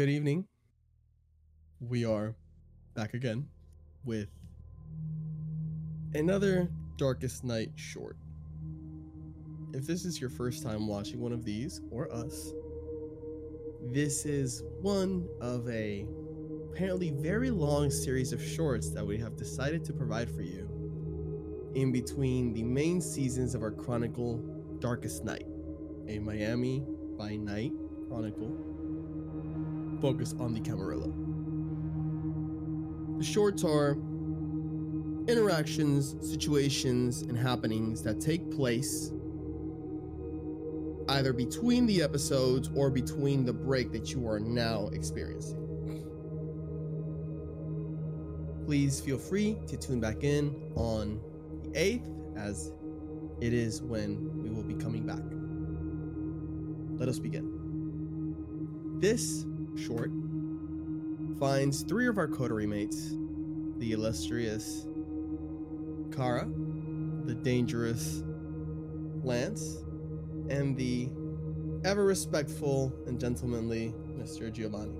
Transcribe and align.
Good 0.00 0.08
evening. 0.08 0.46
We 1.78 2.06
are 2.06 2.34
back 2.94 3.12
again 3.12 3.46
with 4.02 4.30
another 6.14 6.70
Darkest 6.96 7.44
Night 7.44 7.72
short. 7.74 8.16
If 9.74 9.86
this 9.86 10.06
is 10.06 10.18
your 10.18 10.30
first 10.30 10.62
time 10.62 10.86
watching 10.86 11.20
one 11.20 11.32
of 11.32 11.44
these, 11.44 11.82
or 11.90 12.10
us, 12.10 12.54
this 13.92 14.24
is 14.24 14.62
one 14.80 15.28
of 15.38 15.68
a 15.68 16.06
apparently 16.72 17.10
very 17.10 17.50
long 17.50 17.90
series 17.90 18.32
of 18.32 18.42
shorts 18.42 18.88
that 18.92 19.06
we 19.06 19.18
have 19.18 19.36
decided 19.36 19.84
to 19.84 19.92
provide 19.92 20.30
for 20.30 20.40
you 20.40 20.66
in 21.74 21.92
between 21.92 22.54
the 22.54 22.62
main 22.62 23.02
seasons 23.02 23.54
of 23.54 23.62
our 23.62 23.70
chronicle 23.70 24.38
Darkest 24.78 25.24
Night, 25.24 25.44
a 26.08 26.18
Miami 26.18 26.86
by 27.18 27.36
Night 27.36 27.72
chronicle 28.08 28.69
focused 30.00 30.36
on 30.38 30.54
the 30.54 30.60
Camarilla. 30.60 31.08
The 33.18 33.24
shorts 33.24 33.64
are 33.64 33.96
interactions, 35.28 36.16
situations, 36.20 37.22
and 37.22 37.36
happenings 37.36 38.02
that 38.02 38.20
take 38.20 38.50
place 38.50 39.12
either 41.08 41.32
between 41.32 41.86
the 41.86 42.02
episodes 42.02 42.70
or 42.74 42.88
between 42.90 43.44
the 43.44 43.52
break 43.52 43.92
that 43.92 44.12
you 44.12 44.26
are 44.28 44.38
now 44.38 44.88
experiencing. 44.92 45.56
Please 48.64 49.00
feel 49.00 49.18
free 49.18 49.58
to 49.66 49.76
tune 49.76 50.00
back 50.00 50.22
in 50.22 50.54
on 50.76 51.20
the 51.62 51.70
8th 51.70 52.38
as 52.38 52.72
it 53.40 53.52
is 53.52 53.82
when 53.82 54.42
we 54.42 54.50
will 54.50 54.62
be 54.62 54.74
coming 54.74 55.04
back. 55.04 55.22
Let 56.98 57.08
us 57.08 57.18
begin. 57.18 57.58
This 59.00 59.44
short 59.76 60.10
finds 61.38 61.82
three 61.82 62.06
of 62.06 62.18
our 62.18 62.28
coterie 62.28 62.66
mates 62.66 63.14
the 63.78 63.92
illustrious 63.92 64.86
Kara, 66.14 66.46
the 67.24 67.34
dangerous 67.34 68.22
Lance, 69.22 69.78
and 70.50 70.76
the 70.76 71.08
ever 71.84 72.04
respectful 72.04 72.92
and 73.06 73.18
gentlemanly 73.18 73.94
Mr. 74.18 74.52
Giovanni. 74.52 74.98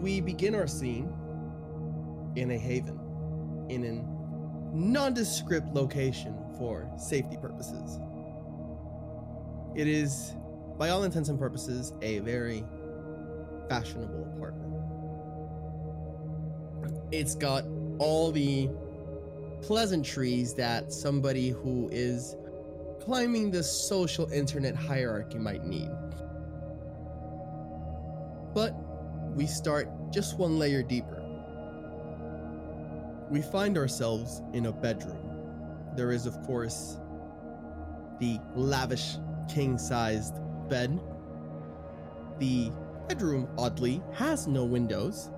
We 0.00 0.20
begin 0.20 0.54
our 0.54 0.66
scene 0.66 1.12
in 2.36 2.50
a 2.50 2.58
haven, 2.58 2.98
in 3.68 3.84
a 3.84 4.74
nondescript 4.76 5.74
location 5.74 6.34
for 6.58 6.88
safety 6.98 7.36
purposes. 7.36 7.98
It 9.76 9.86
is, 9.88 10.34
by 10.78 10.88
all 10.88 11.04
intents 11.04 11.28
and 11.28 11.38
purposes, 11.38 11.92
a 12.00 12.20
very 12.20 12.64
fashionable 13.68 14.32
apartment. 14.34 14.72
It's 17.12 17.34
got 17.34 17.64
all 17.98 18.32
the 18.32 18.70
pleasantries 19.60 20.54
that 20.54 20.94
somebody 20.94 21.50
who 21.50 21.90
is 21.92 22.36
climbing 23.00 23.50
the 23.50 23.62
social 23.62 24.32
internet 24.32 24.74
hierarchy 24.74 25.38
might 25.38 25.66
need. 25.66 25.90
But 28.54 28.74
we 29.34 29.46
start 29.46 29.90
just 30.10 30.38
one 30.38 30.58
layer 30.58 30.82
deeper. 30.82 31.22
We 33.28 33.42
find 33.42 33.76
ourselves 33.76 34.40
in 34.54 34.64
a 34.66 34.72
bedroom. 34.72 35.18
There 35.96 36.12
is, 36.12 36.24
of 36.24 36.40
course, 36.46 36.96
the 38.20 38.40
lavish 38.54 39.18
king 39.48 39.78
sized 39.78 40.34
bed. 40.68 41.00
The 42.38 42.70
bedroom, 43.08 43.48
oddly, 43.56 44.02
has 44.12 44.46
no 44.46 44.64
windows, 44.64 45.30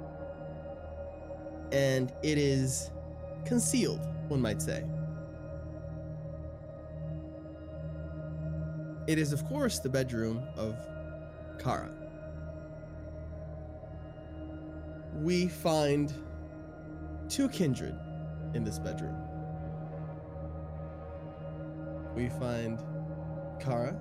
and 1.72 2.12
it 2.22 2.38
is 2.38 2.91
concealed, 3.44 4.00
one 4.28 4.41
might 4.41 4.60
say. 4.60 4.84
It 9.06 9.19
is, 9.19 9.32
of 9.32 9.44
course, 9.46 9.78
the 9.78 9.88
bedroom 9.88 10.42
of 10.56 10.76
Kara. 11.58 11.90
We 15.14 15.48
find 15.48 16.12
two 17.28 17.48
kindred 17.48 17.98
in 18.54 18.64
this 18.64 18.78
bedroom. 18.78 19.16
We 22.14 22.28
find 22.28 22.82
Kara 23.60 23.96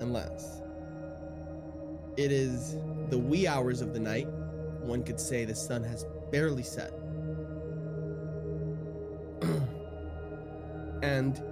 and 0.00 0.12
Lance. 0.12 0.62
It 2.16 2.30
is 2.32 2.76
the 3.08 3.18
wee 3.18 3.46
hours 3.46 3.80
of 3.80 3.94
the 3.94 4.00
night. 4.00 4.28
One 4.80 5.02
could 5.02 5.20
say 5.20 5.44
the 5.44 5.54
sun 5.54 5.82
has 5.84 6.04
barely 6.30 6.62
set. 6.62 6.92
and 11.02 11.42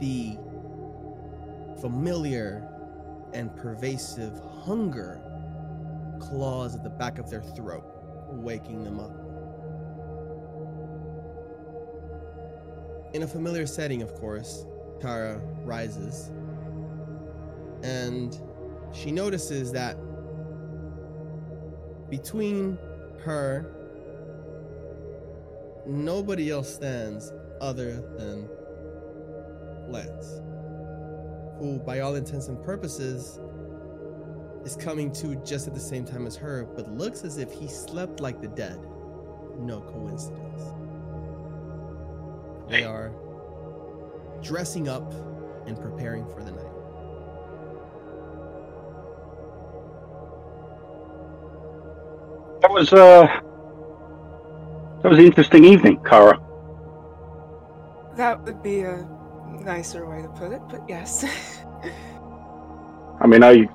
the 0.00 0.36
familiar 1.80 2.66
and 3.32 3.54
pervasive 3.56 4.40
hunger 4.64 5.20
claws 6.20 6.74
at 6.74 6.82
the 6.82 6.90
back 6.90 7.18
of 7.18 7.30
their 7.30 7.42
throat, 7.42 7.84
waking 8.30 8.84
them 8.84 8.98
up. 8.98 9.12
In 13.14 13.22
a 13.22 13.26
familiar 13.26 13.66
setting, 13.66 14.02
of 14.02 14.14
course, 14.14 14.66
Kara 15.00 15.40
rises 15.64 16.30
and 17.82 18.40
she 18.92 19.10
notices 19.12 19.72
that 19.72 19.96
between 22.10 22.78
her, 23.20 23.70
nobody 25.86 26.50
else 26.50 26.72
stands 26.74 27.32
other 27.60 28.00
than 28.16 28.48
Lance, 29.88 30.40
who, 31.58 31.78
by 31.78 32.00
all 32.00 32.14
intents 32.14 32.48
and 32.48 32.62
purposes, 32.62 33.40
is 34.64 34.76
coming 34.76 35.12
to 35.12 35.36
just 35.36 35.66
at 35.66 35.74
the 35.74 35.80
same 35.80 36.04
time 36.04 36.26
as 36.26 36.36
her, 36.36 36.64
but 36.64 36.90
looks 36.90 37.24
as 37.24 37.38
if 37.38 37.52
he 37.52 37.68
slept 37.68 38.20
like 38.20 38.40
the 38.40 38.48
dead. 38.48 38.78
No 39.58 39.80
coincidence. 39.80 40.62
They 42.68 42.84
are 42.84 43.12
dressing 44.48 44.88
up 44.88 45.12
and 45.66 45.78
preparing 45.78 46.26
for 46.26 46.42
the 46.42 46.50
night. 46.50 46.64
That 52.62 52.70
was 52.70 52.92
uh 52.92 53.26
that 55.02 55.08
was 55.10 55.18
an 55.18 55.26
interesting 55.26 55.64
evening, 55.64 56.00
Kara. 56.02 56.40
That 58.16 58.42
would 58.42 58.62
be 58.62 58.80
a 58.80 59.06
nicer 59.60 60.08
way 60.08 60.22
to 60.22 60.28
put 60.28 60.52
it, 60.52 60.62
but 60.70 60.82
yes. 60.88 61.24
I 63.20 63.26
mean, 63.26 63.44
I 63.44 63.68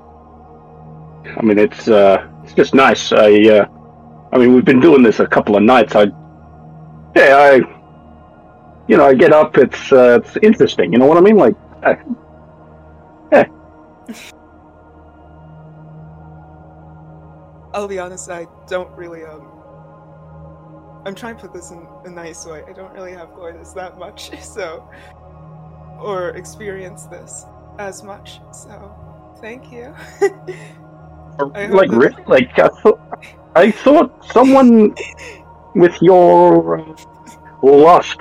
I 1.38 1.42
mean, 1.44 1.60
it's 1.60 1.88
uh 1.88 2.28
it's 2.44 2.54
just 2.54 2.74
nice. 2.74 3.12
I 3.12 3.42
uh 3.44 3.68
I 4.34 4.40
mean, 4.40 4.56
we've 4.56 4.66
been 4.66 4.80
doing 4.80 5.04
this 5.04 5.20
a 5.20 5.28
couple 5.28 5.56
of 5.56 5.62
nights. 5.62 5.96
I 5.96 6.08
yeah, 7.16 7.38
I 7.38 7.83
you 8.88 8.98
know, 8.98 9.06
I 9.06 9.14
get 9.14 9.32
up. 9.32 9.58
It's 9.58 9.92
uh, 9.92 10.20
it's 10.24 10.38
interesting. 10.42 10.92
You 10.92 11.00
know 11.00 11.06
what 11.06 11.18
I 11.18 11.22
mean? 11.22 11.38
Like, 11.38 11.56
yeah. 13.32 13.46
I'll 17.74 17.88
be 17.88 18.00
honest, 18.00 18.30
I 18.30 18.46
don't 18.68 18.92
really 18.96 19.24
um 19.24 19.50
I'm 21.06 21.16
trying 21.16 21.36
to 21.36 21.42
put 21.42 21.54
this 21.54 21.72
in 21.72 21.86
a 22.06 22.10
nice 22.10 22.46
way. 22.46 22.64
I 22.68 22.72
don't 22.72 22.94
really 22.94 23.12
have 23.12 23.30
coitus 23.34 23.74
that 23.74 23.98
much, 23.98 24.40
so 24.44 24.90
or 26.00 26.30
experience 26.30 27.06
this 27.06 27.46
as 27.80 28.04
much. 28.04 28.40
So 28.52 28.96
thank 29.42 29.72
you. 29.72 29.94
Like, 31.40 31.90
that- 31.90 32.24
like 32.28 32.60
I 32.60 32.68
thought, 32.68 33.00
I 33.56 33.72
thought 33.72 34.24
someone 34.32 34.94
with 35.76 36.00
your 36.00 36.80
uh, 36.80 36.96
lust 37.64 38.20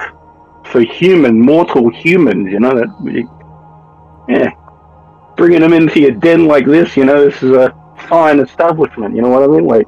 for 0.72 0.80
human, 0.80 1.38
mortal 1.38 1.90
humans. 1.90 2.50
You 2.50 2.58
know 2.58 2.74
that. 2.74 2.88
Yeah, 4.28 4.50
bringing 5.36 5.60
them 5.60 5.74
into 5.74 6.00
your 6.00 6.12
den 6.12 6.46
like 6.46 6.64
this. 6.64 6.96
You 6.96 7.04
know, 7.04 7.24
this 7.26 7.42
is 7.42 7.52
a 7.52 7.72
fine 8.08 8.40
establishment. 8.40 9.14
You 9.14 9.22
know 9.22 9.28
what 9.28 9.42
I 9.42 9.46
mean? 9.46 9.66
Like, 9.66 9.86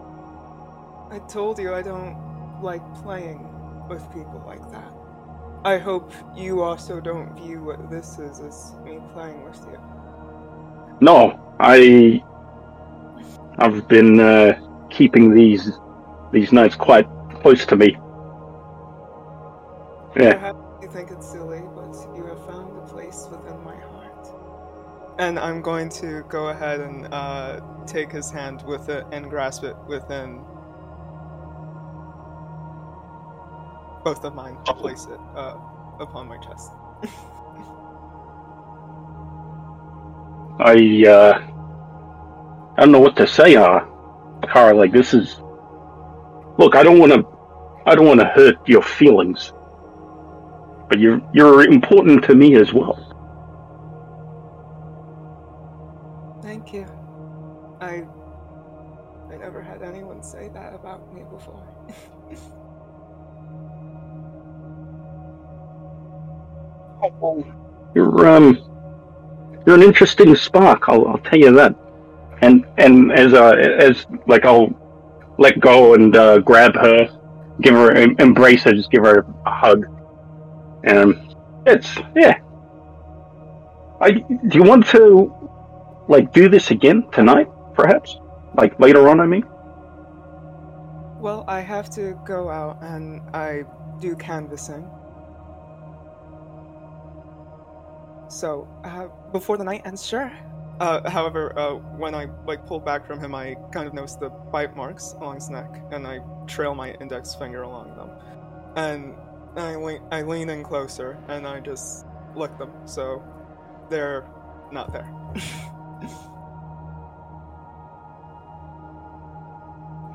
I 1.10 1.18
told 1.26 1.58
you 1.58 1.74
I 1.74 1.82
don't 1.82 2.16
like 2.62 2.82
playing 3.02 3.40
with 3.88 4.02
people 4.12 4.42
like 4.46 4.70
that. 4.70 4.92
I 5.64 5.78
hope 5.78 6.12
you 6.36 6.60
also 6.60 7.00
don't 7.00 7.34
view 7.34 7.64
what 7.64 7.90
this 7.90 8.18
is 8.18 8.38
as 8.40 8.74
me 8.84 9.00
playing 9.14 9.42
with 9.44 9.58
you. 9.70 9.78
no, 11.00 11.40
I, 11.58 12.22
I've 13.58 13.88
been 13.88 14.20
uh, 14.20 14.60
keeping 14.90 15.32
these 15.32 15.72
these 16.32 16.52
nights 16.52 16.74
quite 16.74 17.08
close 17.40 17.64
to 17.66 17.76
me. 17.76 17.96
Yeah. 20.16 20.34
Perhaps 20.34 20.63
think 20.94 21.10
it's 21.10 21.28
silly, 21.28 21.60
but 21.74 21.92
you 22.16 22.24
have 22.24 22.46
found 22.46 22.78
a 22.78 22.86
place 22.86 23.26
within 23.28 23.60
my 23.64 23.74
heart. 23.74 24.28
and 25.18 25.40
I'm 25.40 25.60
going 25.60 25.88
to 25.90 26.22
go 26.28 26.48
ahead 26.50 26.80
and 26.80 27.06
uh, 27.12 27.60
take 27.86 28.12
his 28.12 28.30
hand 28.30 28.62
with 28.62 28.88
it 28.88 29.04
and 29.12 29.28
grasp 29.28 29.64
it 29.64 29.76
within 29.88 30.44
both 34.04 34.24
of 34.24 34.34
mine 34.36 34.56
to 34.66 34.74
place 34.74 35.06
it 35.06 35.18
uh, 35.34 35.56
upon 35.98 36.28
my 36.28 36.38
chest. 36.38 36.70
I 40.60 41.04
uh, 41.08 41.42
I 42.76 42.80
don't 42.82 42.92
know 42.92 43.00
what 43.00 43.16
to 43.16 43.26
say, 43.26 43.56
uh, 43.56 43.80
Kara. 44.52 44.74
Like 44.74 44.92
this 44.92 45.12
is. 45.12 45.40
Look, 46.58 46.76
I 46.76 46.84
don't 46.84 47.00
want 47.00 47.12
to. 47.12 47.26
I 47.86 47.96
don't 47.96 48.06
want 48.06 48.20
to 48.20 48.26
hurt 48.26 48.68
your 48.68 48.82
feelings, 48.82 49.52
but 50.94 51.00
you're 51.00 51.20
you're 51.32 51.64
important 51.64 52.22
to 52.22 52.36
me 52.36 52.54
as 52.54 52.72
well. 52.72 52.94
Thank 56.40 56.72
you. 56.72 56.86
I 57.80 58.04
I 59.28 59.36
never 59.36 59.60
had 59.60 59.82
anyone 59.82 60.22
say 60.22 60.50
that 60.54 60.72
about 60.72 61.12
me 61.12 61.24
before. 61.28 61.66
You're 67.94 68.26
um, 68.26 68.56
you're 69.66 69.76
an 69.76 69.82
interesting 69.82 70.34
spark. 70.34 70.88
I'll, 70.88 71.06
I'll 71.06 71.18
tell 71.18 71.38
you 71.38 71.52
that. 71.52 71.76
And 72.40 72.64
and 72.78 73.12
as 73.12 73.34
uh 73.34 73.50
as 73.52 74.06
like 74.26 74.44
I'll 74.46 74.70
let 75.38 75.60
go 75.60 75.94
and 75.94 76.16
uh, 76.16 76.38
grab 76.38 76.74
her, 76.76 77.08
give 77.60 77.74
her 77.74 77.92
em- 77.92 78.16
embrace 78.18 78.62
her, 78.62 78.72
just 78.72 78.90
give 78.90 79.02
her 79.04 79.26
a 79.44 79.50
hug. 79.50 79.93
And 80.84 81.34
it's 81.66 81.96
yeah. 82.14 82.38
I 84.00 84.10
do 84.10 84.58
you 84.58 84.62
want 84.62 84.86
to 84.88 85.32
like 86.08 86.32
do 86.32 86.48
this 86.48 86.70
again 86.70 87.06
tonight, 87.12 87.48
perhaps? 87.74 88.18
Like 88.54 88.78
later 88.78 89.08
on, 89.08 89.20
I 89.20 89.26
mean. 89.26 89.44
well, 91.24 91.44
I 91.48 91.60
have 91.60 91.88
to 91.90 92.18
go 92.26 92.50
out 92.50 92.82
and 92.82 93.22
I 93.32 93.64
do 93.98 94.14
canvassing. 94.14 94.86
So, 98.28 98.68
uh, 98.84 99.06
before 99.32 99.56
the 99.56 99.64
night 99.64 99.82
ends, 99.86 100.06
sure. 100.06 100.30
Uh, 100.80 101.08
however, 101.08 101.58
uh, 101.58 101.76
when 101.96 102.14
I 102.14 102.26
like 102.46 102.66
pull 102.66 102.78
back 102.78 103.06
from 103.06 103.20
him, 103.20 103.34
I 103.34 103.54
kind 103.72 103.86
of 103.86 103.94
notice 103.94 104.16
the 104.16 104.28
bite 104.28 104.76
marks 104.76 105.14
along 105.18 105.36
his 105.36 105.48
neck, 105.48 105.70
and 105.92 106.06
I 106.06 106.18
trail 106.46 106.74
my 106.74 106.92
index 107.00 107.34
finger 107.34 107.62
along 107.62 107.96
them, 107.96 108.10
and 108.76 109.14
I 109.56 109.76
lean, 109.76 110.00
I 110.10 110.22
lean 110.22 110.50
in 110.50 110.64
closer, 110.64 111.16
and 111.28 111.46
I 111.46 111.60
just 111.60 112.06
lick 112.34 112.56
them. 112.58 112.72
So, 112.86 113.22
they're 113.88 114.24
not 114.72 114.92
there. 114.92 115.08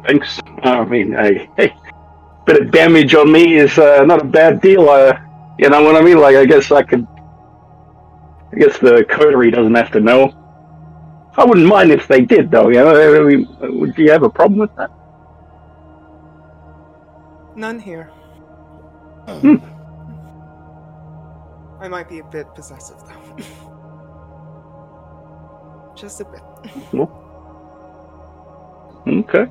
Thanks. 0.05 0.39
I 0.63 0.83
mean, 0.85 1.13
hey, 1.13 1.49
hey, 1.57 1.75
bit 2.45 2.61
of 2.61 2.71
damage 2.71 3.13
on 3.15 3.31
me 3.31 3.55
is 3.55 3.77
uh, 3.77 4.03
not 4.05 4.21
a 4.21 4.25
bad 4.25 4.61
deal. 4.61 4.89
Uh, 4.89 5.17
you 5.57 5.69
know 5.69 5.81
what 5.83 5.95
I 5.95 6.01
mean? 6.01 6.19
Like, 6.19 6.35
I 6.35 6.45
guess 6.45 6.71
I 6.71 6.83
could. 6.83 7.05
I 8.51 8.55
guess 8.57 8.79
the 8.79 9.05
coterie 9.09 9.51
doesn't 9.51 9.75
have 9.75 9.91
to 9.91 9.99
know. 9.99 10.33
I 11.37 11.45
wouldn't 11.45 11.67
mind 11.67 11.91
if 11.91 12.07
they 12.07 12.21
did, 12.21 12.49
though. 12.49 12.69
You 12.69 12.75
know, 12.75 13.19
I 13.19 13.23
mean, 13.23 13.47
would 13.79 13.97
you 13.97 14.09
have 14.11 14.23
a 14.23 14.29
problem 14.29 14.59
with 14.59 14.75
that? 14.75 14.89
None 17.55 17.79
here. 17.79 18.09
I 21.81 21.87
might 21.87 22.09
be 22.09 22.19
a 22.19 22.23
bit 22.23 22.53
possessive, 22.55 22.97
though. 23.07 23.37
Just 25.95 26.21
a 26.21 26.25
bit. 26.25 26.41
Okay. 29.07 29.47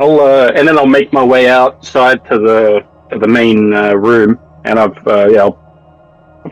I'll 0.00 0.20
uh, 0.20 0.50
and 0.54 0.66
then 0.66 0.78
I'll 0.78 0.86
make 0.86 1.12
my 1.12 1.22
way 1.24 1.48
outside 1.48 2.24
to 2.26 2.38
the 2.38 2.84
to 3.10 3.18
the 3.18 3.28
main 3.28 3.72
uh, 3.74 3.94
room, 3.94 4.38
and 4.64 4.78
I've 4.78 5.06
uh, 5.06 5.28
yeah, 5.28 5.42
I'll 5.42 5.58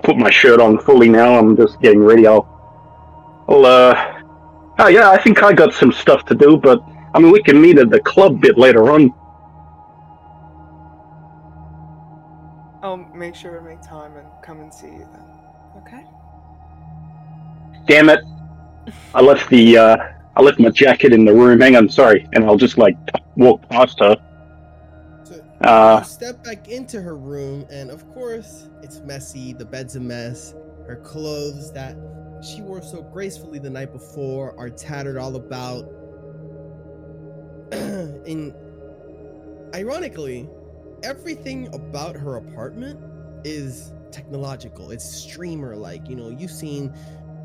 put 0.02 0.17
my 0.17 0.31
shirt 0.31 0.61
on 0.61 0.79
fully 0.79 1.08
now. 1.08 1.38
I'm 1.38 1.56
just 1.56 1.81
getting 1.81 2.02
ready. 2.02 2.26
I'll 2.26 2.47
I'll 3.49 3.64
uh, 3.64 4.23
oh 4.79 4.88
yeah, 4.88 5.11
I 5.11 5.20
think 5.23 5.43
I 5.43 5.52
got 5.52 5.75
some 5.75 5.93
stuff 5.93 6.25
to 6.26 6.35
do, 6.35 6.56
but 6.56 6.82
I 7.14 7.19
mean 7.19 7.32
we 7.32 7.43
can 7.43 7.61
meet 7.61 7.79
at 7.79 7.91
the 7.91 8.00
club 8.00 8.41
bit 8.41 8.58
later 8.58 8.91
on. 8.91 9.12
I'll 12.82 12.97
make 12.97 13.35
sure 13.35 13.59
to 13.59 13.62
make 13.62 13.82
time 13.82 14.17
and 14.17 14.27
come 14.43 14.61
and 14.61 14.73
see 14.73 14.87
you 14.87 15.06
then. 15.12 15.25
Okay? 15.79 16.05
Damn 17.87 18.09
it! 18.09 18.21
I 19.15 19.21
left 19.21 19.50
the 19.50 19.77
uh, 19.77 19.97
I 20.37 20.43
left 20.43 20.59
my 20.59 20.71
jacket 20.71 21.12
in 21.12 21.25
the 21.25 21.35
room. 21.35 21.61
Hang 21.61 21.77
on, 21.77 21.88
sorry, 21.88 22.27
and 22.32 22.44
I'll 22.44 22.56
just 22.56 22.79
like 22.79 22.97
walk 23.37 23.69
past 23.69 24.00
her. 24.00 24.17
So 25.25 25.44
Uh, 25.62 26.00
you 26.03 26.09
step 26.09 26.43
back 26.44 26.69
into 26.69 27.03
her 27.03 27.17
room, 27.17 27.67
and 27.71 27.91
of 27.91 28.09
course, 28.12 28.69
it's 28.83 29.00
messy. 29.00 29.53
The 29.53 29.65
bed's 29.65 29.97
a 29.97 30.00
mess. 30.00 30.55
Her 30.87 30.97
clothes 30.97 31.73
that 31.73 31.97
she 32.43 32.62
wore 32.62 32.83
so 32.83 33.03
gracefully 33.03 33.59
the 33.59 33.71
night 33.71 33.93
before 33.93 34.59
are 34.59 34.71
tattered 34.71 35.19
all 35.19 35.37
about. 35.37 35.85
and 37.73 38.55
ironically, 39.75 40.49
everything 41.02 41.73
about 41.75 42.17
her 42.17 42.37
apartment 42.37 43.00
is 43.44 43.93
technological. 44.11 44.91
It's 44.91 45.05
streamer 45.05 45.76
like. 45.76 46.08
You 46.08 46.17
know, 46.17 46.29
you've 46.31 46.50
seen 46.50 46.93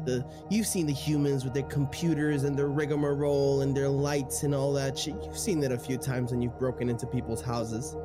the 0.06 0.26
you've 0.50 0.68
seen 0.68 0.86
the 0.86 0.94
humans 0.94 1.44
with 1.44 1.54
their 1.54 1.64
computers 1.64 2.44
and 2.44 2.58
their 2.58 2.68
rigmarole 2.68 3.62
and 3.62 3.76
their 3.76 3.90
lights 3.90 4.44
and 4.44 4.54
all 4.54 4.74
that 4.74 4.98
shit. 4.98 5.16
You've 5.24 5.38
seen 5.38 5.60
that 5.62 5.72
a 5.72 5.78
few 5.78 5.98
times 5.98 6.32
when 6.32 6.42
you've 6.42 6.58
broken 6.60 6.90
into 6.90 7.08
people's 7.08 7.42
houses. 7.42 7.96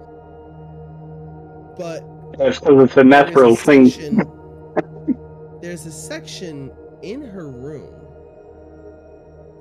But 1.76 2.04
that's 2.38 2.58
'cause 2.58 2.84
it's 2.84 2.96
a 2.96 3.04
natural 3.04 3.56
thing. 3.56 3.90
there's 5.60 5.86
a 5.86 5.92
section 5.92 6.70
in 7.02 7.22
her 7.22 7.50
room 7.50 7.94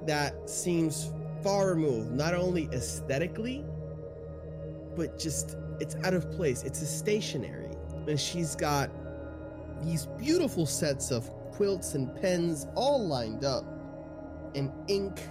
that 0.06 0.50
seems 0.50 1.12
far 1.44 1.70
removed, 1.70 2.12
not 2.12 2.34
only 2.34 2.70
aesthetically, 2.74 3.66
but 4.96 5.18
just 5.18 5.56
it's 5.80 5.96
out 6.04 6.14
of 6.14 6.32
place. 6.32 6.64
It's 6.64 6.82
a 6.82 6.86
stationery. 6.86 7.72
and 8.08 8.20
she's 8.20 8.56
got 8.56 8.90
these 9.84 10.08
beautiful 10.18 10.66
sets 10.66 11.12
of 11.12 11.30
quilts 11.52 11.94
and 11.94 12.14
pens 12.22 12.68
all 12.76 13.06
lined 13.08 13.46
up, 13.46 13.66
and 14.56 14.72
ink. 14.88 15.22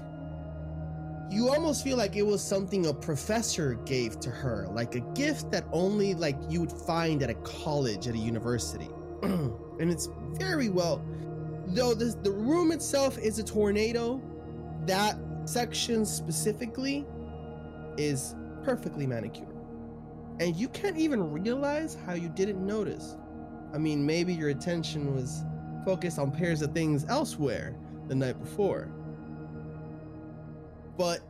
You 1.31 1.51
almost 1.51 1.85
feel 1.85 1.99
like 1.99 2.17
it 2.17 2.23
was 2.23 2.43
something 2.43 2.87
a 2.87 2.95
professor 2.95 3.75
gave 3.85 4.19
to 4.21 4.31
her, 4.31 4.67
like 4.71 4.95
a 4.95 5.01
gift 5.01 5.51
that 5.51 5.65
only 5.73 6.15
like 6.15 6.37
you 6.49 6.61
would 6.61 6.73
find 6.73 7.23
at 7.23 7.29
a 7.31 7.35
college 7.35 8.09
at 8.09 8.15
a 8.15 8.19
university. 8.19 8.89
and 9.23 9.91
it's 9.91 10.09
very 10.39 10.69
well 10.69 11.05
though 11.75 11.95
this, 11.95 12.15
the 12.15 12.31
room 12.31 12.73
itself 12.73 13.19
is 13.19 13.39
a 13.39 13.45
tornado 13.45 14.21
that 14.87 15.19
section 15.45 16.05
specifically 16.05 17.07
is 17.97 18.35
perfectly 18.63 19.07
manicured 19.07 19.48
and 20.41 20.55
you 20.57 20.69
can't 20.69 20.97
even 20.97 21.33
realize 21.33 21.97
how 22.07 22.15
you 22.15 22.29
didn't 22.29 22.65
notice. 22.65 23.17
I 23.73 23.79
mean 23.79 24.05
maybe 24.05 24.33
your 24.33 24.51
attention 24.51 25.15
was 25.15 25.45
focused 25.85 26.19
on 26.19 26.31
pairs 26.31 26.63
of 26.63 26.73
things 26.73 27.05
elsewhere 27.09 27.77
the 28.09 28.15
night 28.15 28.41
before. 28.41 28.89
But 30.97 31.21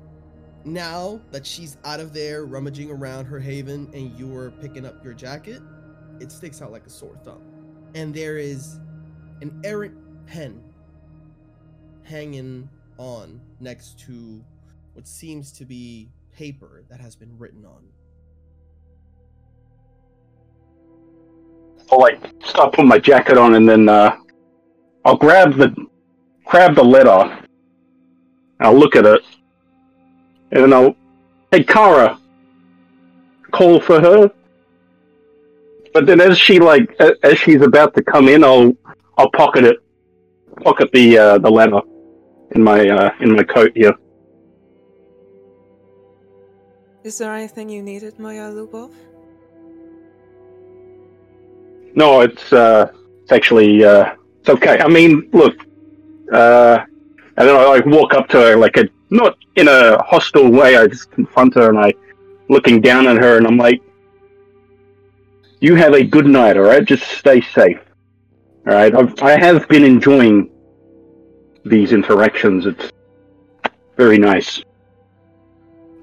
now 0.65 1.21
that 1.31 1.47
she's 1.47 1.77
out 1.85 2.01
of 2.01 2.13
there 2.13 2.45
rummaging 2.45 2.91
around 2.91 3.27
her 3.27 3.39
haven 3.39 3.91
and 3.95 4.19
you're 4.19 4.51
picking 4.61 4.85
up 4.85 5.03
your 5.05 5.15
jacket 5.15 5.63
it 6.21 6.33
sticks 6.33 6.63
out 6.63 6.73
like 6.73 6.87
a 6.87 6.91
sore 6.91 7.17
thumb. 7.25 7.43
And 7.95 8.13
there 8.15 8.39
is 8.39 8.79
an 9.41 9.61
errant 9.65 9.97
pen 10.27 10.63
hanging 12.03 12.69
on 12.99 13.41
next 13.61 13.99
to 14.01 14.43
what 14.95 15.07
seems 15.07 15.53
to 15.53 15.65
be 15.65 16.09
paper 16.33 16.83
that 16.89 17.01
has 17.01 17.15
been 17.15 17.37
written 17.39 17.65
on. 17.65 17.83
I'll 21.91 22.01
like 22.01 22.21
start 22.45 22.75
putting 22.75 22.89
my 22.89 22.99
jacket 22.99 23.39
on, 23.39 23.55
and 23.55 23.69
then 23.69 23.89
uh, 23.89 24.17
I'll 25.05 25.17
grab 25.17 25.55
the 25.55 25.75
grab 26.45 26.75
the 26.75 26.85
letter. 26.85 27.39
I'll 28.61 28.77
look 28.77 28.97
at 28.97 29.07
it, 29.07 29.23
and 30.53 30.65
then 30.65 30.73
I'll 30.73 30.95
hey 31.51 31.65
Kara, 31.65 32.19
call 33.51 33.81
for 33.81 34.01
her. 34.01 34.31
But 35.95 36.07
then 36.07 36.21
as 36.21 36.39
she 36.39 36.59
like 36.59 36.95
as 37.23 37.39
she's 37.39 37.63
about 37.63 37.95
to 37.95 38.03
come 38.03 38.29
in, 38.29 38.45
I'll 38.45 38.77
I'll 39.17 39.31
pocket 39.31 39.65
it, 39.65 39.79
pocket 40.63 40.91
the 40.93 41.19
uh, 41.19 41.39
the 41.39 41.51
letter 41.51 41.81
in 42.53 42.63
my 42.63 42.89
uh, 42.89 43.11
in 43.21 43.35
my 43.35 43.43
coat 43.45 43.73
here. 43.75 43.95
Is 47.05 47.17
there 47.17 47.33
anything 47.33 47.71
you 47.71 47.83
needed, 47.83 48.19
Maya 48.19 48.51
Lubov? 48.51 48.93
No, 52.03 52.09
it's 52.27 52.47
uh, 52.53 52.83
it's 53.23 53.33
actually 53.39 53.73
uh, 53.93 54.05
it's 54.41 54.51
okay. 54.57 54.77
I 54.87 54.89
mean, 54.99 55.13
look, 55.41 55.57
Uh, 56.41 56.77
and 57.37 57.45
then 57.49 57.57
I 57.57 57.65
like 57.75 57.87
walk 57.99 58.11
up 58.19 58.27
to 58.33 58.37
her, 58.45 58.57
like 58.67 58.77
a 58.83 58.85
not 59.11 59.33
in 59.61 59.67
a 59.69 59.83
hostile 60.13 60.51
way. 60.59 60.71
I 60.77 60.87
just 60.87 61.11
confront 61.19 61.55
her 61.59 61.67
and 61.73 61.79
I, 61.87 61.91
looking 62.55 62.77
down 62.91 63.03
at 63.13 63.17
her, 63.25 63.33
and 63.39 63.47
I'm 63.49 63.57
like, 63.69 63.81
"You 65.67 65.73
have 65.85 65.95
a 65.95 66.05
good 66.05 66.27
night, 66.41 66.57
all 66.59 66.69
right? 66.73 66.85
Just 66.95 67.05
stay 67.23 67.41
safe, 67.59 67.81
all 68.67 68.75
right? 68.79 68.93
I've, 68.99 69.15
I 69.31 69.33
have 69.47 69.61
been 69.69 69.85
enjoying 69.95 70.37
these 71.73 71.91
interactions. 71.99 72.67
It's 72.67 72.87
very 73.97 74.19
nice. 74.19 74.51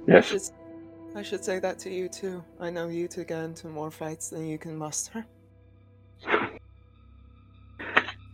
I 0.07 0.13
Yes. 0.13 0.25
should, 0.31 0.47
I 1.19 1.21
should 1.27 1.43
say 1.49 1.57
that 1.65 1.75
to 1.83 1.89
you 1.89 2.05
too. 2.21 2.43
I 2.59 2.69
know 2.75 2.87
you 2.89 3.07
to 3.15 3.21
get 3.31 3.41
into 3.49 3.67
more 3.67 3.91
fights 4.01 4.25
than 4.33 4.43
you 4.51 4.57
can 4.57 4.75
muster. 4.85 5.19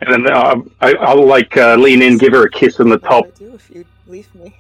And 0.02 0.26
then 0.26 0.34
uh, 0.34 0.56
I, 0.80 0.94
I'll 0.96 1.26
like 1.26 1.56
uh, 1.58 1.76
lean 1.76 2.02
in, 2.02 2.18
give 2.18 2.34
her 2.34 2.46
a 2.46 2.50
kiss 2.50 2.80
on 2.80 2.90
the 2.90 2.98
top. 2.98 3.26
would 3.26 3.36
I 3.36 3.38
do 3.38 3.54
if 3.54 3.70
you 3.70 3.86
leave 4.08 4.34
me? 4.34 4.56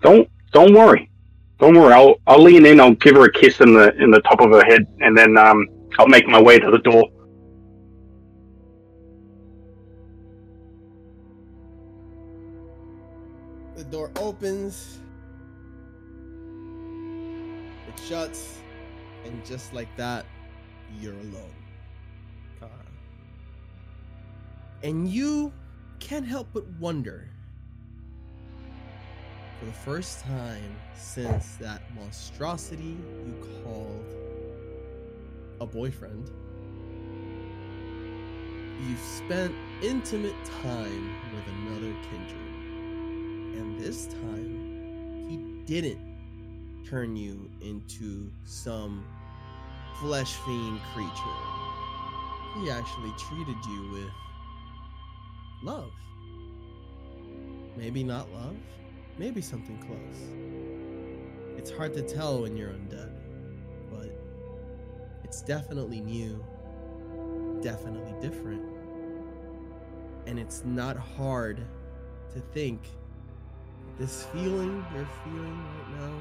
Don't 0.00 0.30
don't 0.52 0.72
worry, 0.72 1.10
don't 1.58 1.74
worry. 1.74 1.92
I'll 1.92 2.16
I'll 2.26 2.42
lean 2.42 2.64
in. 2.66 2.80
I'll 2.80 2.94
give 2.94 3.16
her 3.16 3.24
a 3.24 3.32
kiss 3.32 3.60
in 3.60 3.74
the 3.74 3.94
in 3.96 4.10
the 4.10 4.20
top 4.20 4.40
of 4.40 4.50
her 4.50 4.64
head, 4.64 4.86
and 5.00 5.18
then 5.18 5.36
um 5.36 5.66
I'll 5.98 6.06
make 6.06 6.28
my 6.28 6.40
way 6.40 6.58
to 6.60 6.70
the 6.70 6.78
door. 6.78 7.10
The 13.76 13.84
door 13.84 14.10
opens. 14.16 14.98
It 17.88 18.00
shuts. 18.06 18.58
And 19.24 19.44
just 19.44 19.72
like 19.72 19.94
that, 19.96 20.24
you're 21.00 21.12
alone. 21.12 21.54
Kara. 22.58 22.70
And 24.82 25.08
you 25.08 25.52
can't 25.98 26.26
help 26.26 26.48
but 26.52 26.66
wonder. 26.80 27.28
For 29.58 29.66
the 29.66 29.72
first 29.72 30.20
time 30.20 30.76
since 30.94 31.56
that 31.56 31.82
monstrosity 31.94 32.96
you 33.24 33.62
called 33.64 34.04
a 35.60 35.66
boyfriend, 35.66 36.30
you've 38.86 39.00
spent 39.00 39.54
intimate 39.82 40.34
time 40.62 41.14
with 41.34 41.46
another 41.46 41.96
kindred. 42.10 42.46
And 43.58 43.80
this 43.80 44.06
time, 44.06 45.26
he 45.28 45.38
didn't 45.64 46.00
turn 46.86 47.16
you 47.16 47.50
into 47.62 48.30
some 48.44 49.04
flesh 50.00 50.34
fiend 50.34 50.80
creature. 50.92 51.10
He 52.60 52.70
actually 52.70 53.12
treated 53.18 53.56
you 53.66 53.90
with 53.92 54.10
love. 55.62 55.90
Maybe 57.76 58.02
not 58.02 58.32
love, 58.32 58.56
maybe 59.18 59.40
something 59.40 59.78
close. 59.78 61.58
It's 61.58 61.70
hard 61.70 61.94
to 61.94 62.02
tell 62.02 62.42
when 62.42 62.56
you're 62.56 62.70
undead, 62.70 63.12
but 63.90 64.10
it's 65.24 65.42
definitely 65.42 66.00
new, 66.00 66.44
definitely 67.62 68.14
different. 68.20 68.62
And 70.26 70.38
it's 70.38 70.64
not 70.64 70.96
hard 70.96 71.60
to 72.32 72.40
think 72.52 72.80
this 73.98 74.24
feeling 74.26 74.84
you're 74.94 75.08
feeling 75.24 75.58
right 75.58 76.00
now, 76.00 76.12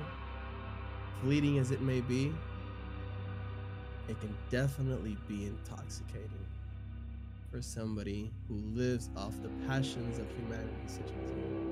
fleeting 1.21 1.57
as 1.57 1.71
it 1.71 1.81
may 1.81 2.01
be, 2.01 2.33
it 4.07 4.19
can 4.19 4.35
definitely 4.51 5.17
be 5.27 5.45
intoxicating 5.45 6.45
for 7.51 7.61
somebody 7.61 8.31
who 8.47 8.55
lives 8.73 9.09
off 9.15 9.33
the 9.41 9.49
passions 9.67 10.19
of 10.19 10.27
humanity, 10.37 10.69
such 10.87 11.05
as 11.23 11.31
you. 11.31 11.65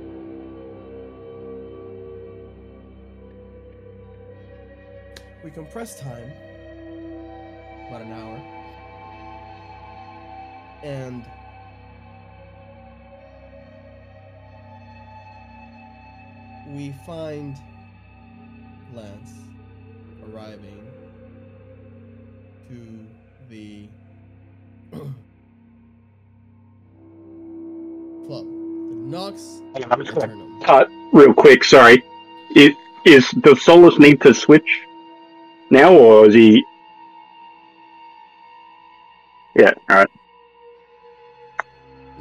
We 5.43 5.51
compress 5.51 5.99
time 5.99 6.31
about 7.87 8.01
an 8.01 8.13
hour, 8.13 8.37
and 10.83 11.25
we 16.67 16.93
find 17.05 17.57
Lance 18.95 19.33
arriving 20.25 20.87
to 22.73 23.05
the 23.49 23.87
club. 28.27 28.45
The 28.45 28.95
Nox 29.05 29.61
Hang 29.73 29.83
on, 29.85 29.91
I'm 29.91 30.05
just 30.05 30.15
gonna 30.15 30.59
cut 30.63 30.89
real 31.11 31.33
quick. 31.33 31.63
Sorry. 31.63 32.03
Is, 32.55 32.73
is 33.05 33.29
does 33.41 33.63
Solus 33.63 33.97
need 33.99 34.21
to 34.21 34.33
switch 34.33 34.81
now, 35.69 35.93
or 35.93 36.27
is 36.27 36.33
he? 36.35 36.63
Yeah. 39.55 39.71
All 39.89 39.97
right. 39.97 40.07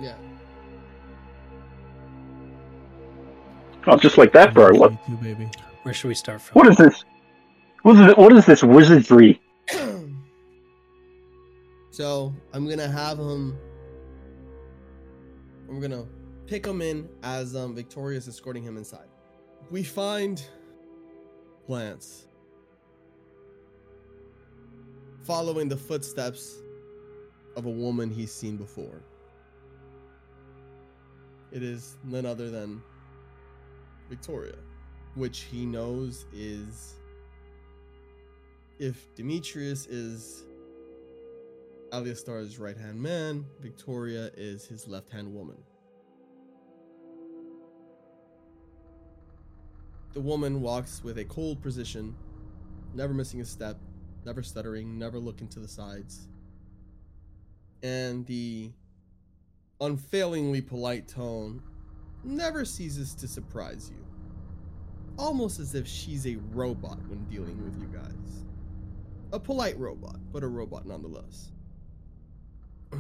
Yeah. 0.01 0.15
Oh, 3.87 3.97
just 3.97 4.19
like 4.19 4.33
that, 4.33 4.55
bro. 4.55 4.73
What? 4.75 4.93
You 4.93 4.99
too, 5.07 5.17
baby. 5.23 5.49
Where 5.83 5.95
should 5.95 6.09
we 6.09 6.15
start 6.15 6.41
from? 6.41 6.59
What 6.59 6.69
is 6.69 6.77
this? 6.77 7.05
What 7.83 7.97
is 7.97 8.11
it? 8.11 8.19
What 8.19 8.33
is 8.33 8.47
this 8.47 8.63
wizardry? 8.63 9.41
so 11.93 12.35
I'm 12.55 12.67
gonna 12.67 12.89
have 12.89 13.19
him. 13.19 13.57
I'm 15.69 15.79
gonna 15.79 16.07
pick 16.47 16.67
him 16.67 16.81
in 16.81 17.07
as 17.23 17.55
um, 17.55 17.75
Victoria's 17.75 18.27
escorting 18.27 18.63
him 18.63 18.79
inside. 18.79 19.09
We 19.71 19.83
find 19.83 20.43
Lance 21.69 22.27
following 25.23 25.69
the 25.69 25.77
footsteps 25.77 26.63
of 27.57 27.67
a 27.67 27.71
woman 27.71 28.11
he's 28.11 28.33
seen 28.33 28.57
before. 28.57 29.03
It 31.53 31.63
is 31.63 31.99
none 32.05 32.25
other 32.25 32.49
than 32.49 32.83
Victoria, 34.09 34.57
which 35.15 35.41
he 35.41 35.67
knows 35.67 36.25
is 36.33 36.95
if 38.79 39.15
Demetrius 39.15 39.87
is 39.87 40.45
Aleister's 41.93 42.59
right 42.59 42.77
hand 42.77 43.01
man, 43.01 43.45
Victoria 43.61 44.31
is 44.35 44.67
his 44.67 44.89
left 44.89 45.11
hand 45.11 45.33
woman. 45.33 45.59
The 50.15 50.21
woman 50.21 50.63
walks 50.63 51.05
with 51.05 51.19
a 51.19 51.25
cold 51.25 51.61
precision, 51.61 52.15
never 52.95 53.13
missing 53.13 53.43
a 53.43 53.45
step, 53.45 53.77
never 54.25 54.43
stuttering, 54.43 54.99
never 54.99 55.19
looking 55.19 55.49
to 55.49 55.61
the 55.61 55.69
sides. 55.69 56.29
And 57.83 58.25
the 58.27 58.73
unfailingly 59.81 60.63
polite 60.63 61.09
tone 61.09 61.63
never 62.25 62.65
ceases 62.65 63.15
to 63.17 63.29
surprise 63.29 63.91
you. 63.91 64.03
Almost 65.19 65.61
as 65.61 65.75
if 65.75 65.87
she's 65.87 66.27
a 66.27 66.37
robot 66.53 66.99
when 67.09 67.25
dealing 67.27 67.63
with 67.63 67.79
you 67.79 67.87
guys. 67.87 68.45
A 69.33 69.41
polite 69.41 69.79
robot, 69.79 70.17
but 70.33 70.43
a 70.43 70.49
robot 70.49 70.87
nonetheless. 70.87 71.53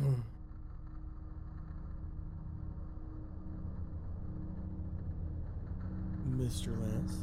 Mr. 6.36 6.68
Lance, 6.80 7.16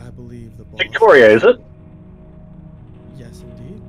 I 0.00 0.10
believe 0.10 0.56
the 0.56 0.64
boss. 0.64 0.80
Victoria, 0.82 1.30
is 1.30 1.44
it? 1.44 1.56
Yes, 3.16 3.40
indeed. 3.42 3.82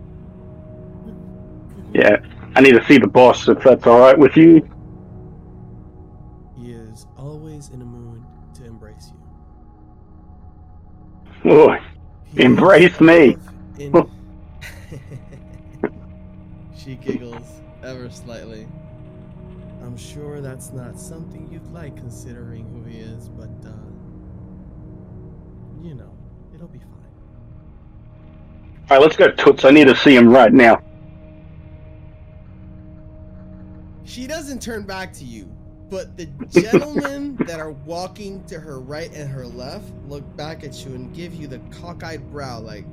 Yeah. 1.93 2.17
I 2.55 2.61
need 2.61 2.71
to 2.73 2.83
see 2.85 2.97
the 2.97 3.07
boss 3.07 3.47
if 3.47 3.59
that's 3.63 3.85
all 3.85 3.99
right 3.99 4.17
with 4.17 4.35
you. 4.35 4.67
He 6.57 6.71
is 6.71 7.05
always 7.17 7.69
in 7.69 7.81
a 7.81 7.85
mood 7.85 8.23
to 8.55 8.65
embrace 8.65 9.11
you. 11.43 11.51
Oh, 11.51 11.77
He 12.25 12.43
Embrace 12.43 12.99
me. 12.99 13.37
in- 13.77 14.09
she 16.87 16.95
giggles 16.95 17.61
ever 17.83 18.09
slightly. 18.09 18.65
I'm 19.81 19.97
sure 19.97 20.39
that's 20.39 20.71
not 20.71 20.97
something 20.97 21.49
you'd 21.51 21.67
like 21.73 21.97
considering 21.97 22.65
who 22.69 22.89
he 22.89 22.99
is, 22.99 23.27
but 23.27 23.49
uh 23.67 23.73
you 25.83 25.95
know, 25.95 26.17
it'll 26.55 26.69
be 26.69 26.79
fine. 26.79 26.89
all 28.89 28.97
right. 28.97 29.01
Let's 29.01 29.17
go, 29.17 29.31
Toots. 29.31 29.65
I 29.65 29.71
need 29.71 29.87
to 29.87 29.95
see 29.95 30.15
him 30.15 30.29
right 30.29 30.53
now. 30.53 30.81
She 34.05 34.25
doesn't 34.25 34.61
turn 34.61 34.83
back 34.83 35.11
to 35.13 35.25
you, 35.25 35.53
but 35.89 36.15
the 36.15 36.27
gentlemen 36.49 37.35
that 37.47 37.59
are 37.59 37.71
walking 37.71 38.45
to 38.45 38.59
her 38.59 38.79
right 38.79 39.11
and 39.13 39.29
her 39.29 39.45
left 39.45 39.91
look 40.07 40.23
back 40.37 40.63
at 40.63 40.85
you 40.85 40.95
and 40.95 41.13
give 41.13 41.35
you 41.35 41.47
the 41.47 41.59
cockeyed 41.69 42.31
brow 42.31 42.59
like 42.59 42.85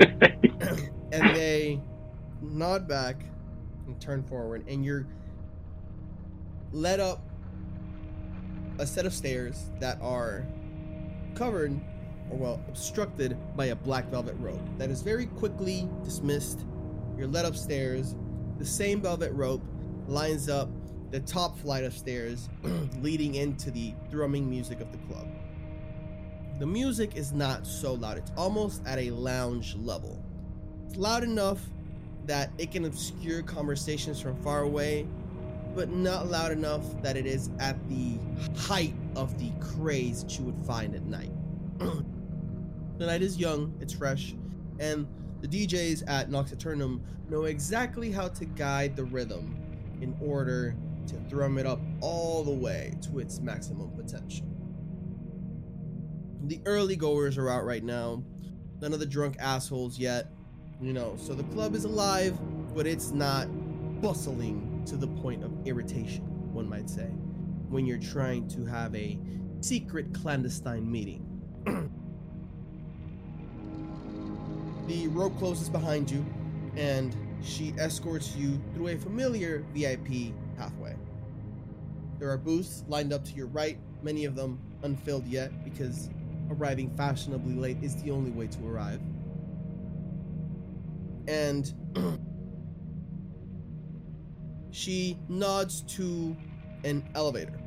and 1.14 1.36
they 1.36 1.80
nod 2.42 2.88
back 2.88 3.24
and 3.86 4.00
turn 4.00 4.22
forward, 4.24 4.64
and 4.66 4.84
you're 4.84 5.06
led 6.72 6.98
up 6.98 7.22
a 8.78 8.86
set 8.86 9.06
of 9.06 9.14
stairs 9.14 9.70
that 9.78 9.96
are 10.02 10.44
covered 11.36 11.80
or 12.30 12.36
well 12.36 12.64
obstructed 12.68 13.36
by 13.56 13.66
a 13.66 13.76
black 13.76 14.08
velvet 14.10 14.34
rope 14.40 14.60
that 14.76 14.90
is 14.90 15.02
very 15.02 15.26
quickly 15.26 15.88
dismissed. 16.02 16.64
You're 17.16 17.28
led 17.28 17.44
upstairs. 17.44 18.16
The 18.58 18.66
same 18.66 19.00
velvet 19.00 19.32
rope 19.32 19.62
lines 20.08 20.48
up 20.48 20.68
the 21.12 21.20
top 21.20 21.56
flight 21.58 21.84
of 21.84 21.92
stairs 21.92 22.48
leading 23.00 23.36
into 23.36 23.70
the 23.70 23.94
thrumming 24.10 24.50
music 24.50 24.80
of 24.80 24.90
the 24.90 24.98
club. 25.06 25.28
The 26.58 26.66
music 26.66 27.14
is 27.14 27.32
not 27.32 27.66
so 27.66 27.94
loud, 27.94 28.18
it's 28.18 28.32
almost 28.36 28.82
at 28.84 28.98
a 28.98 29.10
lounge 29.10 29.76
level. 29.76 30.24
Loud 30.96 31.24
enough 31.24 31.60
that 32.26 32.50
it 32.58 32.70
can 32.70 32.84
obscure 32.84 33.42
conversations 33.42 34.20
from 34.20 34.36
far 34.42 34.62
away, 34.62 35.06
but 35.74 35.90
not 35.90 36.28
loud 36.30 36.52
enough 36.52 37.02
that 37.02 37.16
it 37.16 37.26
is 37.26 37.50
at 37.58 37.76
the 37.88 38.18
height 38.56 38.94
of 39.16 39.38
the 39.38 39.50
craze 39.60 40.22
that 40.22 40.38
you 40.38 40.44
would 40.44 40.64
find 40.64 40.94
at 40.94 41.04
night. 41.04 41.32
the 41.78 43.06
night 43.06 43.22
is 43.22 43.36
young, 43.36 43.76
it's 43.80 43.92
fresh, 43.92 44.34
and 44.78 45.06
the 45.40 45.48
DJs 45.48 46.04
at 46.06 46.30
Nox 46.30 46.52
Eternum 46.52 47.02
know 47.28 47.44
exactly 47.44 48.10
how 48.10 48.28
to 48.28 48.44
guide 48.44 48.96
the 48.96 49.04
rhythm 49.04 49.56
in 50.00 50.16
order 50.20 50.76
to 51.06 51.16
thrum 51.28 51.58
it 51.58 51.66
up 51.66 51.80
all 52.00 52.44
the 52.44 52.52
way 52.52 52.94
to 53.02 53.18
its 53.18 53.40
maximum 53.40 53.90
potential. 53.90 54.46
The 56.46 56.60
early 56.66 56.96
goers 56.96 57.36
are 57.36 57.50
out 57.50 57.64
right 57.64 57.82
now, 57.82 58.22
none 58.80 58.92
of 58.92 59.00
the 59.00 59.06
drunk 59.06 59.36
assholes 59.38 59.98
yet, 59.98 60.30
you 60.80 60.92
know, 60.92 61.16
so 61.16 61.34
the 61.34 61.44
club 61.44 61.74
is 61.74 61.84
alive, 61.84 62.38
but 62.74 62.86
it's 62.86 63.10
not 63.10 63.46
bustling 64.00 64.82
to 64.86 64.96
the 64.96 65.06
point 65.06 65.42
of 65.44 65.52
irritation, 65.66 66.24
one 66.52 66.68
might 66.68 66.90
say, 66.90 67.06
when 67.68 67.86
you're 67.86 67.98
trying 67.98 68.46
to 68.48 68.64
have 68.64 68.94
a 68.94 69.18
secret 69.60 70.12
clandestine 70.12 70.90
meeting. 70.90 71.24
the 74.86 75.08
rope 75.08 75.38
closes 75.38 75.68
behind 75.68 76.10
you, 76.10 76.24
and 76.76 77.16
she 77.42 77.72
escorts 77.78 78.34
you 78.36 78.60
through 78.74 78.88
a 78.88 78.96
familiar 78.96 79.64
VIP 79.74 80.34
pathway. 80.56 80.96
There 82.18 82.30
are 82.30 82.38
booths 82.38 82.84
lined 82.88 83.12
up 83.12 83.24
to 83.24 83.34
your 83.34 83.46
right, 83.46 83.78
many 84.02 84.24
of 84.24 84.34
them 84.34 84.58
unfilled 84.82 85.26
yet 85.26 85.64
because 85.64 86.10
arriving 86.50 86.90
fashionably 86.96 87.54
late 87.54 87.78
is 87.82 87.96
the 88.02 88.10
only 88.10 88.30
way 88.30 88.46
to 88.48 88.68
arrive. 88.68 89.00
And 91.26 91.72
she 94.70 95.18
nods 95.28 95.82
to 95.94 96.36
an 96.84 97.08
elevator. 97.14 97.58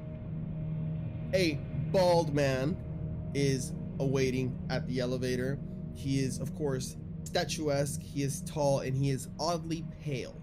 A 1.33 1.59
bald 1.91 2.33
man 2.33 2.77
is 3.33 3.73
awaiting 3.99 4.57
at 4.69 4.85
the 4.87 4.99
elevator. 4.99 5.59
He 5.95 6.19
is, 6.19 6.39
of 6.39 6.53
course, 6.55 6.97
statuesque, 7.23 8.01
he 8.01 8.23
is 8.23 8.41
tall, 8.41 8.81
and 8.81 8.95
he 8.95 9.09
is 9.09 9.29
oddly 9.39 9.83
pale. 10.01 10.41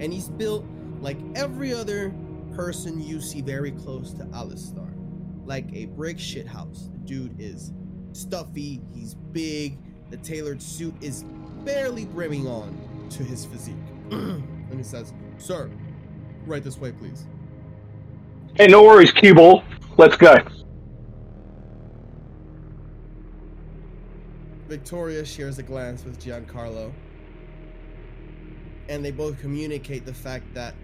And 0.00 0.12
he's 0.12 0.28
built 0.28 0.64
like 1.00 1.18
every 1.34 1.72
other 1.72 2.14
person 2.54 3.00
you 3.00 3.20
see 3.20 3.40
very 3.42 3.72
close 3.72 4.12
to 4.14 4.24
Aleister. 4.26 4.90
Like 5.44 5.66
a 5.74 5.86
brick 5.86 6.16
shithouse. 6.16 6.90
The 6.92 6.98
dude 6.98 7.40
is 7.40 7.72
stuffy, 8.12 8.80
he's 8.94 9.14
big, 9.14 9.78
the 10.14 10.22
tailored 10.22 10.62
suit 10.62 10.94
is 11.00 11.24
barely 11.64 12.04
brimming 12.04 12.46
on 12.46 12.78
to 13.10 13.24
his 13.24 13.44
physique. 13.46 13.74
and 14.10 14.76
he 14.76 14.84
says, 14.84 15.12
Sir, 15.38 15.68
right 16.46 16.62
this 16.62 16.78
way, 16.78 16.92
please. 16.92 17.26
Hey, 18.54 18.68
no 18.68 18.84
worries, 18.84 19.10
Cue 19.10 19.34
Let's 19.96 20.16
go. 20.16 20.36
Victoria 24.68 25.24
shares 25.24 25.58
a 25.58 25.64
glance 25.64 26.04
with 26.04 26.24
Giancarlo. 26.24 26.92
And 28.88 29.04
they 29.04 29.10
both 29.10 29.40
communicate 29.40 30.06
the 30.06 30.14
fact 30.14 30.54
that 30.54 30.76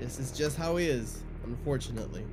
this 0.00 0.18
is 0.18 0.32
just 0.32 0.56
how 0.56 0.74
he 0.74 0.86
is, 0.86 1.22
unfortunately. 1.44 2.24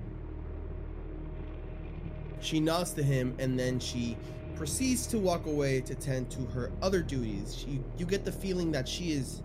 She 2.42 2.60
nods 2.60 2.94
to 2.94 3.04
him 3.04 3.36
and 3.38 3.58
then 3.60 3.80
she 3.80 4.18
proceeds 4.56 5.08
to 5.08 5.18
walk 5.20 5.46
away 5.46 5.82
to 5.82 5.96
tend 5.96 6.30
to 6.32 6.42
her 6.48 6.72
other 6.82 7.02
duties. 7.02 7.56
She 7.56 7.80
you 7.98 8.06
get 8.06 8.26
the 8.26 8.32
feeling 8.32 8.72
that 8.72 8.88
she 8.88 9.12
is 9.12 9.42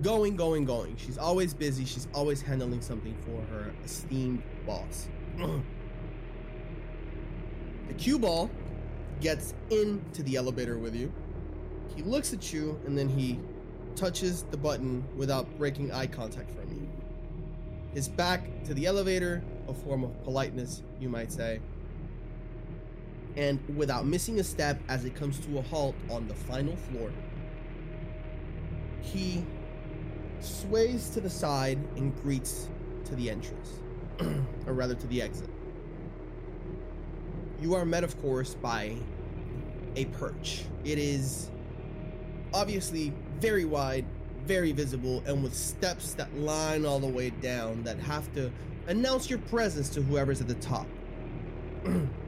going, 0.00 0.36
going, 0.36 0.64
going. 0.64 0.96
She's 0.96 1.18
always 1.18 1.54
busy, 1.54 1.84
she's 1.84 2.08
always 2.14 2.40
handling 2.40 2.80
something 2.80 3.16
for 3.24 3.42
her 3.52 3.72
esteemed 3.84 4.42
boss. 4.66 5.08
the 7.88 7.94
cue 7.94 8.18
ball 8.18 8.50
gets 9.20 9.54
into 9.70 10.22
the 10.22 10.36
elevator 10.36 10.78
with 10.78 10.94
you. 10.94 11.12
He 11.94 12.02
looks 12.02 12.32
at 12.32 12.52
you 12.52 12.80
and 12.86 12.96
then 12.96 13.08
he 13.08 13.38
touches 13.94 14.44
the 14.44 14.56
button 14.56 15.04
without 15.16 15.46
breaking 15.58 15.92
eye 15.92 16.06
contact 16.06 16.50
from 16.50 16.72
you. 16.72 16.88
His 17.94 18.08
back 18.08 18.64
to 18.64 18.74
the 18.74 18.86
elevator, 18.86 19.42
a 19.68 19.74
form 19.74 20.02
of 20.02 20.22
politeness, 20.24 20.82
you 20.98 21.08
might 21.08 21.30
say. 21.30 21.60
And 23.36 23.60
without 23.76 24.06
missing 24.06 24.40
a 24.40 24.44
step 24.44 24.80
as 24.88 25.04
it 25.04 25.14
comes 25.14 25.38
to 25.46 25.58
a 25.58 25.62
halt 25.62 25.94
on 26.10 26.28
the 26.28 26.34
final 26.34 26.76
floor, 26.76 27.10
he 29.00 29.44
sways 30.40 31.08
to 31.10 31.20
the 31.20 31.30
side 31.30 31.78
and 31.96 32.14
greets 32.22 32.68
to 33.04 33.14
the 33.14 33.30
entrance, 33.30 33.80
or 34.66 34.74
rather 34.74 34.94
to 34.94 35.06
the 35.06 35.22
exit. 35.22 35.48
You 37.60 37.74
are 37.74 37.84
met, 37.84 38.04
of 38.04 38.20
course, 38.20 38.54
by 38.54 38.96
a 39.96 40.04
perch. 40.06 40.64
It 40.84 40.98
is 40.98 41.50
obviously 42.52 43.12
very 43.40 43.64
wide, 43.64 44.04
very 44.46 44.72
visible, 44.72 45.22
and 45.26 45.42
with 45.42 45.54
steps 45.54 46.14
that 46.14 46.34
line 46.36 46.84
all 46.84 46.98
the 46.98 47.06
way 47.06 47.30
down 47.30 47.82
that 47.84 47.98
have 48.00 48.32
to 48.34 48.50
announce 48.88 49.30
your 49.30 49.38
presence 49.38 49.88
to 49.90 50.02
whoever's 50.02 50.40
at 50.40 50.48
the 50.48 50.54
top. 50.54 50.86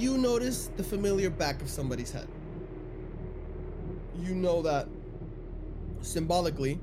you 0.00 0.16
notice 0.16 0.70
the 0.78 0.82
familiar 0.82 1.28
back 1.28 1.60
of 1.60 1.68
somebody's 1.68 2.10
head. 2.10 2.26
You 4.18 4.34
know 4.34 4.62
that 4.62 4.88
symbolically, 6.00 6.80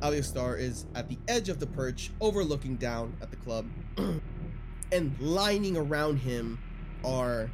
Aleister 0.00 0.58
is 0.58 0.86
at 0.94 1.06
the 1.06 1.18
edge 1.28 1.50
of 1.50 1.60
the 1.60 1.66
perch, 1.66 2.10
overlooking 2.18 2.76
down 2.76 3.14
at 3.20 3.30
the 3.30 3.36
club, 3.36 3.66
and 4.92 5.14
lining 5.20 5.76
around 5.76 6.16
him 6.16 6.58
are 7.04 7.50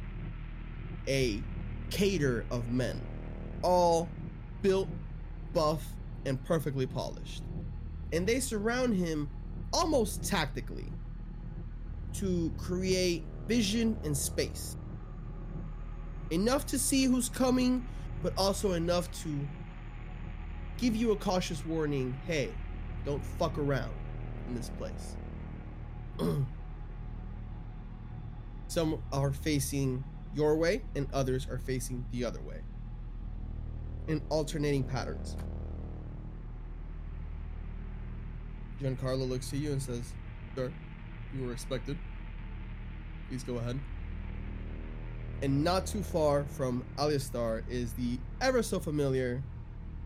a 1.09 1.43
cater 1.89 2.45
of 2.49 2.71
men, 2.71 3.01
all 3.61 4.07
built, 4.61 4.87
buff, 5.53 5.85
and 6.25 6.41
perfectly 6.45 6.85
polished. 6.85 7.43
And 8.13 8.25
they 8.25 8.39
surround 8.39 8.95
him 8.95 9.29
almost 9.73 10.23
tactically 10.23 10.85
to 12.13 12.53
create 12.57 13.25
vision 13.49 13.97
and 14.05 14.15
space. 14.15 14.77
Enough 16.33 16.65
to 16.65 16.79
see 16.79 17.05
who's 17.05 17.29
coming, 17.29 17.85
but 18.23 18.33
also 18.35 18.71
enough 18.71 19.11
to 19.21 19.47
give 20.79 20.95
you 20.95 21.11
a 21.11 21.15
cautious 21.15 21.63
warning 21.63 22.17
hey, 22.25 22.49
don't 23.05 23.23
fuck 23.23 23.55
around 23.59 23.93
in 24.47 24.55
this 24.55 24.71
place. 24.71 25.15
Some 28.67 29.03
are 29.11 29.31
facing 29.31 30.03
your 30.33 30.55
way, 30.55 30.81
and 30.95 31.07
others 31.13 31.47
are 31.47 31.59
facing 31.59 32.03
the 32.11 32.25
other 32.25 32.41
way 32.41 32.61
in 34.07 34.19
alternating 34.29 34.83
patterns. 34.83 35.37
Giancarlo 38.81 39.29
looks 39.29 39.51
to 39.51 39.57
you 39.57 39.71
and 39.71 39.83
says, 39.83 40.13
Sir, 40.55 40.73
you 41.35 41.45
were 41.45 41.53
expected. 41.53 41.95
Please 43.29 43.43
go 43.43 43.57
ahead. 43.57 43.79
And 45.41 45.63
not 45.63 45.85
too 45.85 46.03
far 46.03 46.43
from 46.45 46.83
Aleister 46.97 47.63
is 47.69 47.93
the 47.93 48.17
ever 48.39 48.63
so 48.63 48.79
familiar, 48.79 49.43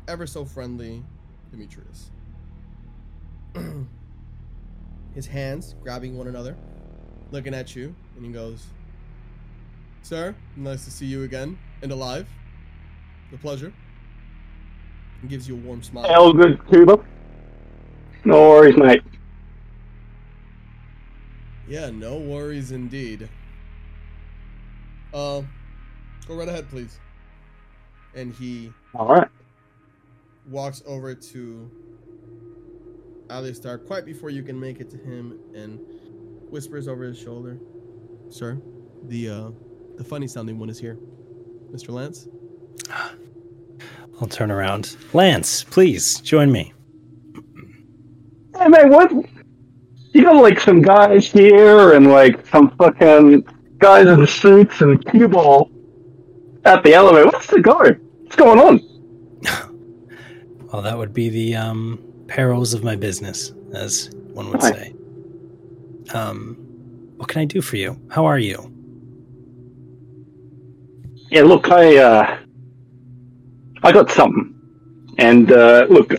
ever 0.08 0.26
so 0.26 0.46
friendly 0.46 1.04
Demetrius. 1.52 2.10
His 5.16 5.28
hands 5.28 5.76
grabbing 5.84 6.18
one 6.18 6.28
another, 6.28 6.56
looking 7.32 7.54
at 7.54 7.76
you, 7.76 7.94
and 8.16 8.26
he 8.26 8.32
goes, 8.32 8.66
Sir, 10.02 10.36
nice 10.56 10.86
to 10.86 10.92
see 10.92 11.06
you 11.06 11.24
again 11.24 11.58
and 11.82 11.92
alive. 11.92 12.28
The 13.32 13.38
pleasure. 13.38 13.74
And 15.22 15.30
gives 15.30 15.48
you 15.48 15.56
a 15.56 15.60
warm 15.60 15.84
smile. 15.84 16.06
All 16.06 16.34
good, 16.34 16.60
Cuba. 16.70 17.04
No 18.24 18.50
worries, 18.50 18.78
mate. 18.78 19.04
Yeah, 21.68 21.90
no 21.90 22.18
worries 22.18 22.72
indeed. 22.72 23.28
Uh, 25.14 25.42
go 26.28 26.36
right 26.36 26.48
ahead, 26.48 26.70
please. 26.70 27.00
and 28.16 28.34
he 28.34 28.72
All 28.96 29.08
right. 29.08 29.28
walks 30.50 30.82
over 30.86 31.14
to 31.14 31.70
Aleister 33.28 33.86
quite 33.86 34.06
before 34.06 34.30
you 34.30 34.42
can 34.44 34.60
make 34.60 34.80
it 34.80 34.90
to 34.90 34.98
him 34.98 35.38
and 35.54 35.80
whispers 36.50 36.88
over 36.88 37.04
his 37.04 37.18
shoulder, 37.20 37.58
"Sir, 38.30 38.58
the 39.08 39.30
uh, 39.30 39.50
the 39.98 40.04
funny 40.04 40.28
sounding 40.28 40.58
one 40.60 40.70
is 40.70 40.80
here, 40.80 40.98
Mr. 41.72 41.90
Lance." 41.90 42.28
I'll 44.20 44.28
turn 44.28 44.50
around. 44.50 44.96
Lance, 45.14 45.64
please 45.66 46.20
join 46.22 46.52
me. 46.52 46.74
Hey 48.58 48.68
man, 48.68 48.90
what? 48.90 49.12
You 50.14 50.24
got 50.24 50.42
like 50.42 50.60
some 50.60 50.82
guys 50.82 51.28
here 51.32 51.94
and 51.94 52.08
like 52.08 52.44
some 52.48 52.72
fucking 52.78 53.46
guys 53.80 54.08
in 54.08 54.26
suits 54.28 54.82
and 54.82 55.04
cue 55.10 55.28
ball 55.28 55.72
at 56.66 56.84
the 56.84 56.94
elevator. 56.94 57.28
What's 57.28 57.48
the 57.48 57.62
go? 57.62 57.78
What's 58.24 58.36
going 58.36 58.60
on? 58.60 58.82
Well, 60.72 60.82
that 60.82 60.98
would 60.98 61.14
be 61.14 61.30
the 61.30 61.56
um, 61.56 61.98
perils 62.28 62.74
of 62.74 62.84
my 62.84 62.98
business, 62.98 63.54
as 63.74 64.12
one 64.34 64.50
would 64.52 64.62
Hi. 64.62 64.72
say. 64.72 64.94
Um, 66.14 66.56
what 67.16 67.30
can 67.30 67.42
I 67.42 67.46
do 67.46 67.62
for 67.62 67.78
you? 67.78 67.98
How 68.12 68.26
are 68.26 68.38
you? 68.38 68.72
Yeah, 71.30 71.44
look, 71.44 71.72
I 71.72 71.98
uh, 71.98 72.38
I 73.82 73.92
got 73.94 74.12
something, 74.12 74.54
and 75.18 75.52
uh, 75.52 75.88
look, 75.90 76.10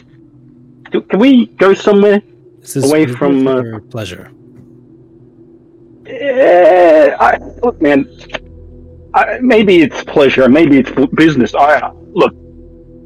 can 0.90 1.18
we 1.18 1.46
go 1.46 1.74
somewhere? 1.74 2.22
This 2.60 2.76
is 2.76 2.84
Away 2.90 3.06
from, 3.06 3.46
uh, 3.46 3.80
pleasure. 3.90 4.30
Eh, 6.08 7.14
I, 7.20 7.36
look, 7.62 7.80
man. 7.82 8.08
I, 9.14 9.38
maybe 9.40 9.82
it's 9.82 10.02
pleasure, 10.04 10.48
maybe 10.48 10.78
it's 10.78 10.90
business. 11.14 11.54
I 11.54 11.90
look. 12.12 12.34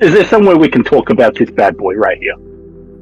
Is 0.00 0.12
there 0.12 0.24
somewhere 0.24 0.56
we 0.56 0.68
can 0.68 0.82
talk 0.84 1.10
about 1.10 1.34
this 1.36 1.50
bad 1.50 1.76
boy 1.76 1.94
right 1.94 2.18
here? 2.18 2.34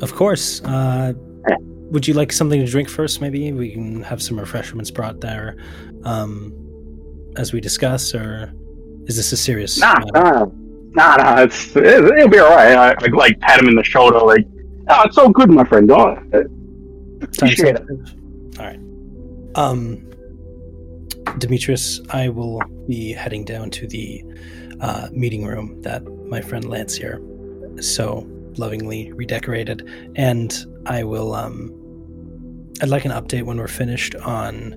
Of 0.02 0.14
course. 0.14 0.62
Uh, 0.64 1.12
Yeah. 1.48 1.56
would 1.90 2.06
you 2.06 2.14
like 2.14 2.32
something 2.32 2.60
to 2.64 2.70
drink 2.70 2.88
first? 2.88 3.20
Maybe 3.20 3.52
we 3.52 3.72
can 3.72 4.02
have 4.02 4.22
some 4.22 4.38
refreshments 4.38 4.90
brought 4.90 5.20
there, 5.20 5.56
um, 6.04 6.52
as 7.36 7.52
we 7.52 7.60
discuss, 7.60 8.14
or 8.14 8.52
is 9.06 9.16
this 9.16 9.32
a 9.32 9.36
serious? 9.36 9.78
Nah, 9.78 9.94
matter? 10.12 10.46
nah, 10.92 11.16
nah. 11.16 11.42
It's 11.42 11.74
it, 11.76 12.04
it'll 12.04 12.28
be 12.28 12.38
all 12.38 12.50
right. 12.54 12.76
I, 12.76 12.90
I 12.92 13.06
like 13.12 13.40
pat 13.40 13.60
him 13.60 13.68
in 13.68 13.74
the 13.74 13.84
shoulder, 13.84 14.18
like, 14.18 14.46
oh, 14.88 15.02
it's 15.06 15.16
all 15.18 15.30
good, 15.30 15.50
my 15.50 15.64
friend. 15.64 15.90
Oh, 15.90 16.16
uh, 16.34 16.42
appreciate 17.22 17.76
it. 17.76 17.82
All 18.58 18.66
right. 18.66 18.80
Um, 19.54 20.06
Demetrius, 21.38 22.00
I 22.10 22.28
will 22.28 22.60
be 22.86 23.12
heading 23.12 23.44
down 23.44 23.70
to 23.70 23.86
the 23.86 24.24
uh, 24.80 25.08
meeting 25.12 25.44
room 25.44 25.80
that 25.82 26.04
my 26.26 26.40
friend 26.40 26.64
Lance 26.64 26.94
here 26.94 27.20
so 27.80 28.26
lovingly 28.56 29.12
redecorated, 29.12 29.88
and 30.16 30.56
I 30.86 31.04
will. 31.04 31.34
Um, 31.34 31.76
I'd 32.82 32.88
like 32.88 33.04
an 33.04 33.10
update 33.10 33.42
when 33.42 33.58
we're 33.58 33.68
finished 33.68 34.14
on 34.16 34.72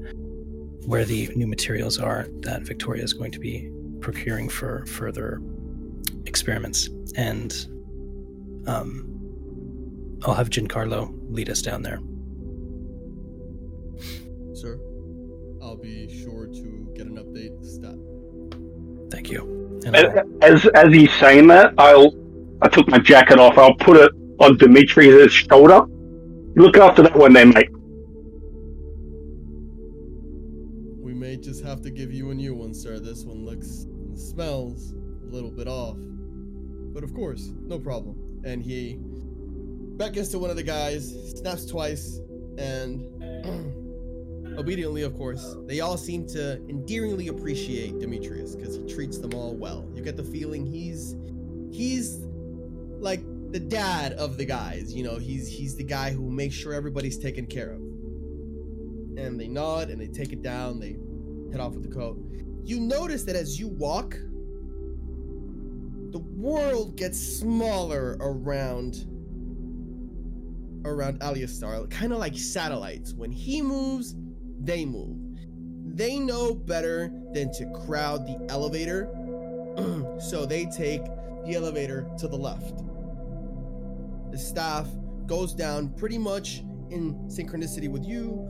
where 0.85 1.05
the 1.05 1.29
new 1.35 1.47
materials 1.47 1.97
are 1.97 2.27
that 2.41 2.63
Victoria 2.63 3.03
is 3.03 3.13
going 3.13 3.31
to 3.31 3.39
be 3.39 3.71
procuring 4.01 4.49
for 4.49 4.85
further 4.85 5.41
experiments, 6.25 6.89
and 7.15 7.67
um, 8.67 9.09
I'll 10.25 10.33
have 10.33 10.49
Giancarlo 10.49 11.13
lead 11.29 11.49
us 11.49 11.61
down 11.61 11.83
there. 11.83 11.99
Sir, 14.53 14.79
I'll 15.61 15.77
be 15.77 16.07
sure 16.23 16.47
to 16.47 16.91
get 16.95 17.07
an 17.07 17.17
update. 17.17 17.65
Stat. 17.65 17.95
Thank 19.11 19.31
you. 19.31 19.79
And 19.85 19.95
As 20.43 20.65
as 20.75 20.93
he's 20.93 21.11
saying 21.13 21.47
that, 21.47 21.73
I'll 21.77 22.13
I 22.61 22.69
took 22.69 22.87
my 22.87 22.99
jacket 22.99 23.39
off. 23.39 23.57
I'll 23.57 23.75
put 23.75 23.97
it 23.97 24.11
on 24.39 24.57
Dimitri's 24.57 25.33
shoulder. 25.33 25.85
Look 26.55 26.77
after 26.77 27.01
that 27.01 27.15
one, 27.15 27.33
there, 27.33 27.45
mate. 27.45 27.69
We 31.01 31.13
may 31.13 31.35
just 31.35 31.63
have 31.63 31.81
to 31.81 31.89
give 31.89 32.13
you 32.13 32.29
a 32.31 32.33
new 32.35 32.53
one, 32.53 32.73
sir. 32.73 32.99
This 32.99 33.23
one 33.23 33.43
looks 33.43 33.83
and 33.83 34.17
smells 34.17 34.93
a 34.93 35.31
little 35.33 35.51
bit 35.51 35.67
off. 35.67 35.97
But 36.93 37.03
of 37.03 37.13
course, 37.13 37.51
no 37.63 37.79
problem. 37.79 38.41
And 38.45 38.63
he 38.63 38.97
beckons 39.97 40.29
to 40.29 40.39
one 40.39 40.51
of 40.51 40.55
the 40.55 40.63
guys, 40.63 41.33
snaps 41.35 41.65
twice, 41.65 42.19
and 42.57 43.09
obediently, 44.57 45.03
of 45.03 45.15
course, 45.15 45.55
they 45.65 45.79
all 45.79 45.97
seem 45.97 46.27
to 46.27 46.55
endearingly 46.69 47.27
appreciate 47.27 47.99
Demetrius 47.99 48.55
because 48.55 48.75
he 48.75 48.85
treats 48.85 49.17
them 49.17 49.33
all 49.33 49.55
well. 49.55 49.89
You 49.93 50.01
get 50.03 50.17
the 50.17 50.23
feeling 50.23 50.65
he's 50.65 51.15
he's 51.71 52.19
like 52.99 53.21
the 53.51 53.59
dad 53.59 54.13
of 54.13 54.37
the 54.37 54.45
guys. 54.45 54.93
You 54.93 55.03
know, 55.03 55.17
he's 55.17 55.47
he's 55.47 55.75
the 55.75 55.83
guy 55.83 56.11
who 56.11 56.29
makes 56.29 56.55
sure 56.55 56.73
everybody's 56.73 57.17
taken 57.17 57.45
care 57.45 57.71
of 57.71 57.81
and 59.17 59.39
they 59.39 59.47
nod 59.47 59.89
and 59.89 59.99
they 59.99 60.07
take 60.07 60.31
it 60.31 60.41
down. 60.41 60.79
They 60.79 60.97
head 61.51 61.59
off 61.59 61.73
with 61.73 61.83
the 61.83 61.93
coat. 61.93 62.17
You 62.63 62.79
notice 62.79 63.23
that 63.23 63.35
as 63.35 63.59
you 63.59 63.67
walk, 63.67 64.17
the 66.11 66.19
world 66.19 66.95
gets 66.95 67.19
smaller 67.19 68.17
around 68.19 69.05
around 70.85 71.19
Aleister, 71.21 71.89
kind 71.89 72.11
of 72.11 72.19
like 72.19 72.37
satellites. 72.37 73.13
When 73.13 73.31
he 73.31 73.61
moves, 73.61 74.15
they 74.63 74.85
move. 74.85 75.17
They 75.95 76.17
know 76.17 76.53
better 76.53 77.11
than 77.33 77.51
to 77.53 77.65
crowd 77.85 78.25
the 78.25 78.45
elevator, 78.49 79.09
so 80.19 80.45
they 80.45 80.65
take 80.65 81.03
the 81.45 81.55
elevator 81.55 82.09
to 82.19 82.27
the 82.27 82.37
left. 82.37 82.83
The 84.31 84.37
staff 84.37 84.87
goes 85.27 85.53
down 85.53 85.89
pretty 85.89 86.17
much 86.17 86.63
in 86.89 87.15
synchronicity 87.27 87.89
with 87.89 88.05
you. 88.05 88.49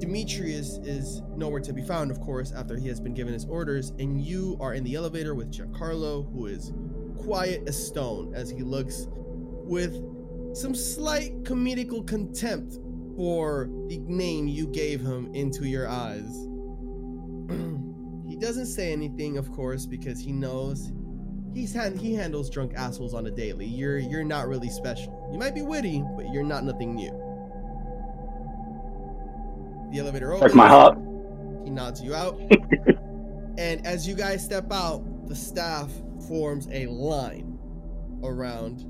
Demetrius 0.00 0.78
is 0.82 1.22
nowhere 1.36 1.60
to 1.60 1.72
be 1.72 1.82
found, 1.82 2.10
of 2.10 2.20
course, 2.20 2.52
after 2.52 2.76
he 2.76 2.88
has 2.88 2.98
been 2.98 3.14
given 3.14 3.32
his 3.32 3.44
orders, 3.44 3.90
and 3.98 4.20
you 4.20 4.56
are 4.60 4.74
in 4.74 4.82
the 4.82 4.96
elevator 4.96 5.34
with 5.34 5.52
Giancarlo, 5.52 6.32
who 6.32 6.46
is 6.46 6.72
quiet 7.18 7.62
as 7.68 7.86
stone 7.86 8.34
as 8.34 8.50
he 8.50 8.62
looks 8.62 9.06
with 9.10 10.02
some 10.56 10.74
slight 10.74 11.44
comedical 11.44 12.06
contempt 12.06 12.78
for 13.16 13.68
the 13.88 13.98
name 13.98 14.48
you 14.48 14.66
gave 14.68 15.00
him 15.00 15.32
into 15.34 15.66
your 15.66 15.88
eyes. 15.88 16.48
he 18.28 18.36
doesn't 18.36 18.66
say 18.66 18.92
anything, 18.92 19.36
of 19.38 19.50
course, 19.52 19.86
because 19.86 20.20
he 20.20 20.32
knows 20.32 20.92
he's 21.54 21.72
hand- 21.72 22.00
he 22.00 22.14
handles 22.14 22.50
drunk 22.50 22.72
assholes 22.74 23.14
on 23.14 23.26
a 23.26 23.30
daily. 23.30 23.66
You're 23.66 23.98
you're 23.98 24.24
not 24.24 24.48
really 24.48 24.70
special. 24.70 25.28
You 25.32 25.38
might 25.38 25.54
be 25.54 25.62
witty, 25.62 26.02
but 26.16 26.32
you're 26.32 26.42
not 26.42 26.64
nothing 26.64 26.94
new. 26.94 27.10
The 29.92 29.98
elevator 29.98 30.32
opens. 30.32 30.52
Break 30.52 30.54
my 30.54 30.68
heart. 30.68 30.98
He 31.64 31.70
nods 31.70 32.02
you 32.02 32.14
out. 32.14 32.40
and 33.58 33.86
as 33.86 34.08
you 34.08 34.14
guys 34.14 34.42
step 34.42 34.72
out, 34.72 35.28
the 35.28 35.36
staff 35.36 35.90
forms 36.28 36.66
a 36.72 36.86
line 36.86 37.58
around 38.22 38.86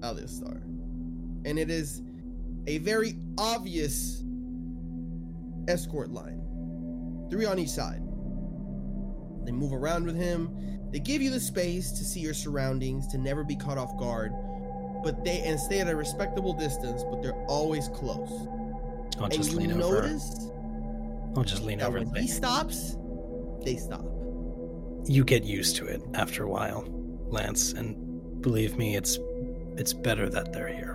Aleister. 0.00 0.62
And 1.44 1.58
it 1.58 1.70
is 1.70 2.02
a 2.66 2.78
very 2.78 3.16
obvious 3.38 4.22
escort 5.68 6.10
line. 6.10 6.40
Three 7.30 7.44
on 7.46 7.58
each 7.58 7.70
side. 7.70 8.02
They 9.44 9.52
move 9.52 9.72
around 9.72 10.04
with 10.04 10.16
him. 10.16 10.50
They 10.90 10.98
give 10.98 11.22
you 11.22 11.30
the 11.30 11.40
space 11.40 11.92
to 11.92 12.04
see 12.04 12.20
your 12.20 12.34
surroundings, 12.34 13.06
to 13.08 13.18
never 13.18 13.44
be 13.44 13.56
caught 13.56 13.78
off 13.78 13.96
guard. 13.98 14.32
But 15.02 15.24
they 15.24 15.40
and 15.40 15.58
stay 15.58 15.80
at 15.80 15.88
a 15.88 15.96
respectable 15.96 16.52
distance, 16.52 17.04
but 17.04 17.22
they're 17.22 17.44
always 17.46 17.88
close. 17.88 18.28
I'll 19.18 19.24
and 19.24 19.32
just 19.32 19.52
you 19.52 19.58
lean 19.58 19.72
over. 19.72 20.02
notice 20.02 20.50
I'll 21.36 21.44
just 21.44 21.62
lean 21.62 21.80
over 21.80 22.00
when 22.00 22.14
he 22.14 22.26
stops, 22.26 22.96
they 23.64 23.76
stop. 23.76 24.04
you 25.06 25.24
get 25.24 25.44
used 25.44 25.76
to 25.76 25.86
it 25.86 26.02
after 26.14 26.44
a 26.44 26.48
while, 26.48 26.84
Lance, 27.28 27.72
and 27.72 28.42
believe 28.42 28.76
me, 28.76 28.96
it's 28.96 29.18
it's 29.76 29.92
better 29.92 30.28
that 30.28 30.52
they're 30.52 30.68
here. 30.68 30.89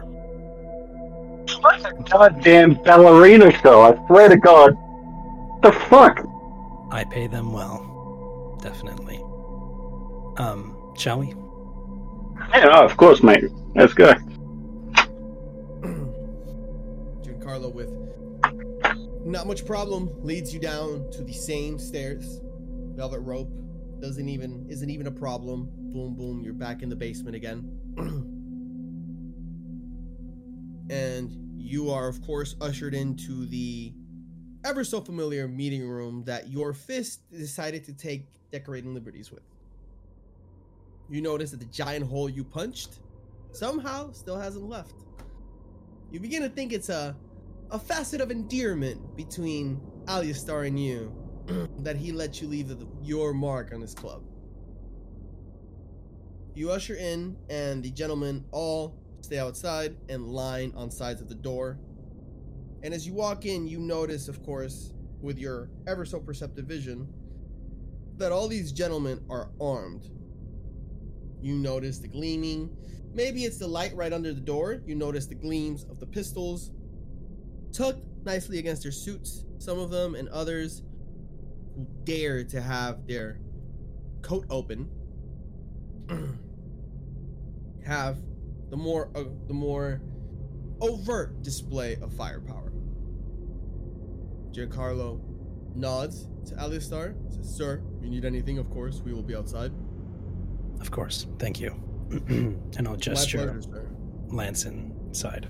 What 1.62 1.86
a 1.86 1.94
goddamn 2.10 2.76
ballerina 2.84 3.52
show! 3.62 3.82
I 3.82 4.08
swear 4.08 4.30
to 4.30 4.38
God. 4.38 4.78
The 5.62 5.72
fuck? 5.72 6.26
I 6.92 7.04
pay 7.04 7.28
them 7.28 7.52
well, 7.54 8.60
definitely. 8.62 9.18
Um, 10.38 10.94
shall 10.98 11.20
we? 11.20 11.34
Yeah, 12.50 12.70
oh, 12.72 12.86
of 12.86 12.98
course, 12.98 13.24
mate. 13.24 13.46
Let's 13.76 13.94
go. 13.94 14.14
Giancarlo 17.22 17.74
with 17.74 17.92
not 19.26 19.48
much 19.48 19.66
problem 19.66 20.10
leads 20.24 20.54
you 20.54 20.60
down 20.60 21.10
to 21.12 21.24
the 21.24 21.34
same 21.34 21.80
stairs. 21.80 22.42
Velvet 22.96 23.22
rope 23.22 23.50
doesn't 24.00 24.30
even 24.30 24.68
isn't 24.70 24.90
even 24.90 25.08
a 25.08 25.12
problem. 25.12 25.70
Boom 25.76 26.16
boom, 26.16 26.42
you're 26.44 26.54
back 26.54 26.84
in 26.84 26.90
the 26.90 26.96
basement 26.96 27.36
again. 27.36 27.80
and 30.90 31.32
you 31.58 31.90
are 31.90 32.08
of 32.08 32.22
course 32.22 32.56
ushered 32.62 32.94
into 32.94 33.46
the 33.48 33.94
ever 34.64 34.84
so 34.84 35.02
familiar 35.02 35.48
meeting 35.48 35.88
room 35.88 36.24
that 36.26 36.50
your 36.50 36.74
fist 36.74 37.22
decided 37.32 37.84
to 37.84 37.94
take 37.94 38.28
decorating 38.52 38.94
liberties 38.94 39.32
with. 39.32 39.44
You 41.10 41.22
notice 41.22 41.52
that 41.52 41.60
the 41.60 41.66
giant 41.68 42.08
hole 42.08 42.30
you 42.30 42.44
punched 42.44 43.00
somehow 43.52 44.12
still 44.12 44.40
hasn't 44.40 44.68
left. 44.68 45.04
You 46.12 46.20
begin 46.20 46.42
to 46.42 46.50
think 46.50 46.74
it's 46.74 46.90
a 46.90 47.16
a 47.72 47.80
facet 47.80 48.22
of 48.22 48.32
endearment 48.32 49.16
between 49.16 49.82
Aleister 50.06 50.68
and 50.68 50.80
you 50.80 51.12
that 51.80 51.96
he 51.96 52.12
let 52.12 52.42
you 52.42 52.48
leave 52.48 52.68
the, 52.68 52.88
your 53.02 53.34
mark 53.34 53.74
on 53.74 53.82
his 53.82 53.94
club. 53.94 54.24
You 56.54 56.72
usher 56.72 56.96
in, 56.96 57.36
and 57.50 57.84
the 57.84 57.92
gentlemen 57.92 58.46
all 58.52 58.96
stay 59.26 59.40
outside 59.40 59.96
and 60.08 60.28
line 60.28 60.72
on 60.76 60.90
sides 60.92 61.22
of 61.22 61.28
the 61.28 61.36
door. 61.36 61.80
And 62.84 62.94
as 62.94 63.08
you 63.08 63.14
walk 63.14 63.46
in, 63.46 63.68
you 63.68 63.80
notice, 63.80 64.28
of 64.28 64.44
course, 64.44 64.94
with 65.22 65.40
your 65.40 65.70
ever 65.88 66.06
so 66.06 66.20
perceptive 66.20 66.66
vision, 66.66 67.08
that 68.18 68.32
all 68.32 68.48
these 68.48 68.72
gentlemen 68.72 69.20
are 69.30 69.50
armed. 69.60 70.10
You 71.42 71.56
notice 71.56 71.98
the 71.98 72.08
gleaming. 72.08 72.76
Maybe 73.14 73.46
it's 73.46 73.58
the 73.58 73.68
light 73.68 73.96
right 73.96 74.14
under 74.14 74.34
the 74.34 74.42
door. 74.42 74.82
You 74.86 74.96
notice 74.96 75.26
the 75.26 75.36
gleams 75.36 75.86
of 75.86 76.00
the 76.00 76.06
pistols 76.06 76.72
tucked 77.72 78.04
nicely 78.24 78.60
against 78.60 78.84
their 78.84 78.92
suits, 78.92 79.46
some 79.58 79.80
of 79.80 79.90
them, 79.90 80.16
and 80.16 80.30
others 80.30 80.84
who 81.76 81.88
dare 82.04 82.44
to 82.44 82.62
have 82.62 83.06
their 83.08 83.40
coat 84.22 84.46
open 84.50 84.90
have 87.86 88.18
the 88.70 88.78
more 88.78 89.10
uh, 89.16 89.24
the 89.48 89.54
more 89.54 90.02
overt 90.82 91.42
display 91.42 91.96
of 92.02 92.14
firepower. 92.14 92.72
Giancarlo 94.52 95.20
nods 95.76 96.28
to 96.46 96.56
Aleister, 96.56 97.16
says, 97.34 97.56
Sir, 97.56 97.82
you 98.02 98.10
need 98.10 98.26
anything, 98.26 98.58
of 98.58 98.70
course, 98.70 99.02
we 99.04 99.14
will 99.14 99.24
be 99.24 99.36
outside. 99.36 99.72
Of 100.80 100.92
course. 100.92 101.28
Thank 101.40 101.60
you. 101.60 101.76
and 102.28 102.88
I'll 102.88 102.96
gesture 102.96 103.38
My 103.40 103.44
pleasure, 103.46 103.62
sir. 103.62 103.90
Lance 104.28 104.66
inside. 104.66 105.50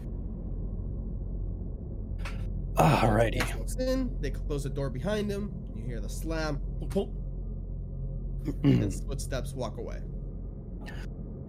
Alrighty. 2.76 3.58
Walks 3.58 3.76
in, 3.76 4.16
they 4.22 4.32
close 4.32 4.64
the 4.64 4.70
door 4.70 4.90
behind 4.90 5.30
him, 5.30 5.54
you 5.76 5.84
hear 5.84 6.00
the 6.00 6.10
slam, 6.10 6.60
and 8.64 8.94
footsteps 9.08 9.54
walk 9.54 9.78
away. 9.78 10.00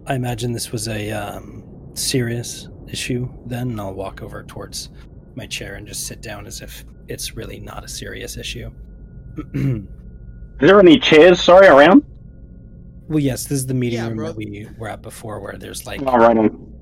I 0.07 0.15
imagine 0.15 0.51
this 0.53 0.71
was 0.71 0.87
a 0.87 1.11
um, 1.11 1.63
serious 1.93 2.69
issue 2.87 3.29
then, 3.45 3.71
and 3.71 3.81
I'll 3.81 3.93
walk 3.93 4.21
over 4.21 4.43
towards 4.43 4.89
my 5.35 5.45
chair 5.45 5.75
and 5.75 5.85
just 5.87 6.07
sit 6.07 6.21
down 6.21 6.47
as 6.47 6.61
if 6.61 6.85
it's 7.07 7.35
really 7.35 7.59
not 7.59 7.83
a 7.83 7.87
serious 7.87 8.37
issue. 8.37 8.71
Is 9.53 9.81
there 10.61 10.79
any 10.79 10.97
chairs, 10.97 11.41
sorry, 11.43 11.67
around? 11.67 12.03
well, 13.09 13.19
yes, 13.19 13.43
this 13.43 13.59
is 13.59 13.65
the 13.67 13.73
meeting 13.73 13.99
Yeah, 13.99 14.07
room 14.07 14.17
bro. 14.17 14.27
that 14.27 14.37
we 14.37 14.67
were 14.77 14.89
at 14.89 15.01
before 15.01 15.39
where 15.39 15.55
there's 15.57 15.85
like 15.85 16.01
All 16.01 16.17
right. 16.19 16.37
um, 16.37 16.73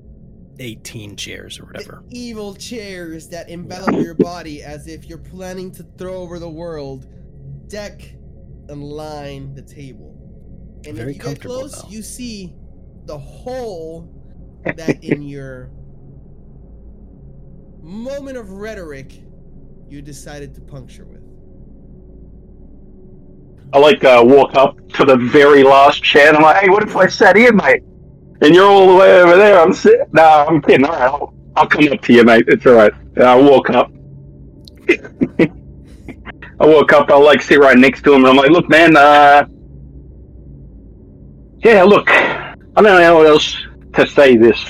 18 0.58 1.14
chairs 1.16 1.60
or 1.60 1.66
whatever. 1.66 2.02
The 2.08 2.18
evil 2.18 2.54
chairs 2.54 3.28
that 3.28 3.48
envelop 3.48 4.02
your 4.02 4.14
body 4.14 4.62
as 4.62 4.88
if 4.88 5.06
you're 5.06 5.18
planning 5.18 5.70
to 5.72 5.84
throw 5.98 6.14
over 6.16 6.38
the 6.38 6.48
world 6.48 7.06
deck 7.68 8.00
and 8.68 8.82
line 8.82 9.54
the 9.54 9.62
table. 9.62 10.14
And 10.86 10.96
Very 10.96 11.10
if 11.10 11.16
you 11.18 11.22
get 11.22 11.40
close, 11.42 11.82
though. 11.82 11.88
you 11.90 12.02
see 12.02 12.54
the 13.06 13.18
hole 13.18 14.12
that 14.76 15.02
in 15.02 15.22
your 15.28 15.70
moment 17.82 18.36
of 18.36 18.50
rhetoric 18.50 19.22
you 19.88 20.02
decided 20.02 20.54
to 20.54 20.60
puncture 20.60 21.04
with. 21.04 21.22
I 23.72 23.78
like 23.78 24.02
uh, 24.04 24.22
walk 24.24 24.54
up 24.54 24.76
to 24.90 25.04
the 25.04 25.16
very 25.16 25.62
last 25.62 26.02
chair 26.02 26.28
and 26.28 26.36
I'm 26.36 26.42
like, 26.42 26.56
hey, 26.62 26.68
what 26.68 26.82
if 26.82 26.96
I 26.96 27.06
sat 27.06 27.36
here, 27.36 27.52
mate? 27.52 27.82
And 28.40 28.54
you're 28.54 28.68
all 28.68 28.88
the 28.88 28.94
way 28.94 29.20
over 29.20 29.36
there. 29.36 29.60
I'm 29.60 29.72
sitting. 29.72 30.06
No, 30.12 30.22
I'm 30.22 30.60
kidding. 30.60 30.84
All 30.84 30.92
right, 30.92 31.02
I'll, 31.02 31.34
I'll 31.56 31.66
come 31.66 31.88
up 31.92 32.02
to 32.02 32.12
you, 32.12 32.24
mate. 32.24 32.44
It's 32.48 32.66
all 32.66 32.74
right. 32.74 32.92
I 33.16 33.34
walk 33.34 33.70
up. 33.70 33.90
I 36.60 36.66
walk 36.66 36.92
up. 36.92 37.10
I'll 37.10 37.24
like 37.24 37.40
sit 37.40 37.58
right 37.58 37.78
next 37.78 38.02
to 38.02 38.12
him, 38.12 38.24
and 38.24 38.28
I'm 38.28 38.36
like, 38.36 38.50
look, 38.50 38.68
man. 38.68 38.94
Uh, 38.96 39.46
yeah, 41.60 41.82
look. 41.82 42.08
I 42.76 42.82
don't 42.82 43.00
know 43.00 43.02
how 43.02 43.22
else 43.22 43.56
to 43.94 44.06
say 44.06 44.36
this, 44.36 44.62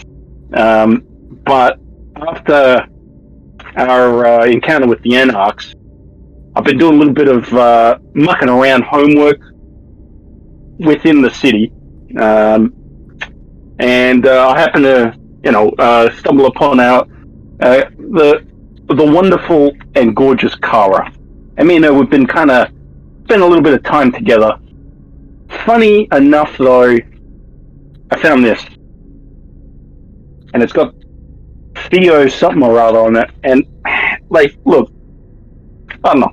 um, 0.55 1.03
but 1.45 1.81
after 2.15 2.87
our 3.77 4.25
uh, 4.25 4.45
encounter 4.47 4.87
with 4.87 5.03
the 5.03 5.17
Anarchs, 5.17 5.75
I've 6.55 6.63
been 6.63 6.79
doing 6.79 6.95
a 6.95 6.99
little 6.99 7.13
bit 7.13 7.27
of 7.27 7.53
uh, 7.53 7.99
mucking 8.15 8.49
around 8.49 8.85
homework 8.85 9.41
within 10.79 11.21
the 11.21 11.31
city, 11.31 11.73
um, 12.17 12.73
and 13.81 14.25
uh, 14.25 14.51
I 14.51 14.61
happen 14.61 14.83
to, 14.83 15.19
you 15.43 15.51
know, 15.51 15.71
uh, 15.71 16.15
stumble 16.15 16.47
upon 16.47 16.79
our 16.79 17.09
uh, 17.59 17.87
the 17.99 18.47
the 18.87 19.05
wonderful 19.05 19.73
and 19.97 20.15
gorgeous 20.15 20.55
Kara. 20.55 21.13
I 21.59 21.65
mean, 21.65 21.83
we've 21.93 22.09
been 22.09 22.29
kind 22.29 22.53
of 22.53 22.69
spent 23.25 23.43
a 23.43 23.47
little 23.47 23.65
bit 23.65 23.75
of 23.75 23.83
time 23.83 24.13
together. 24.13 24.57
Funny 25.65 26.07
enough, 26.13 26.57
though, 26.57 26.97
I 28.11 28.21
found 28.21 28.45
this, 28.45 28.63
and 30.55 30.63
it's 30.63 30.73
got 30.73 30.95
Theo 31.91 32.29
something 32.29 32.63
or 32.63 32.79
other 32.79 32.99
on 32.99 33.17
it, 33.17 33.31
and 33.43 33.67
like, 34.31 34.57
look, 34.65 34.91
I 36.05 36.13
don't 36.13 36.21
know. 36.21 36.33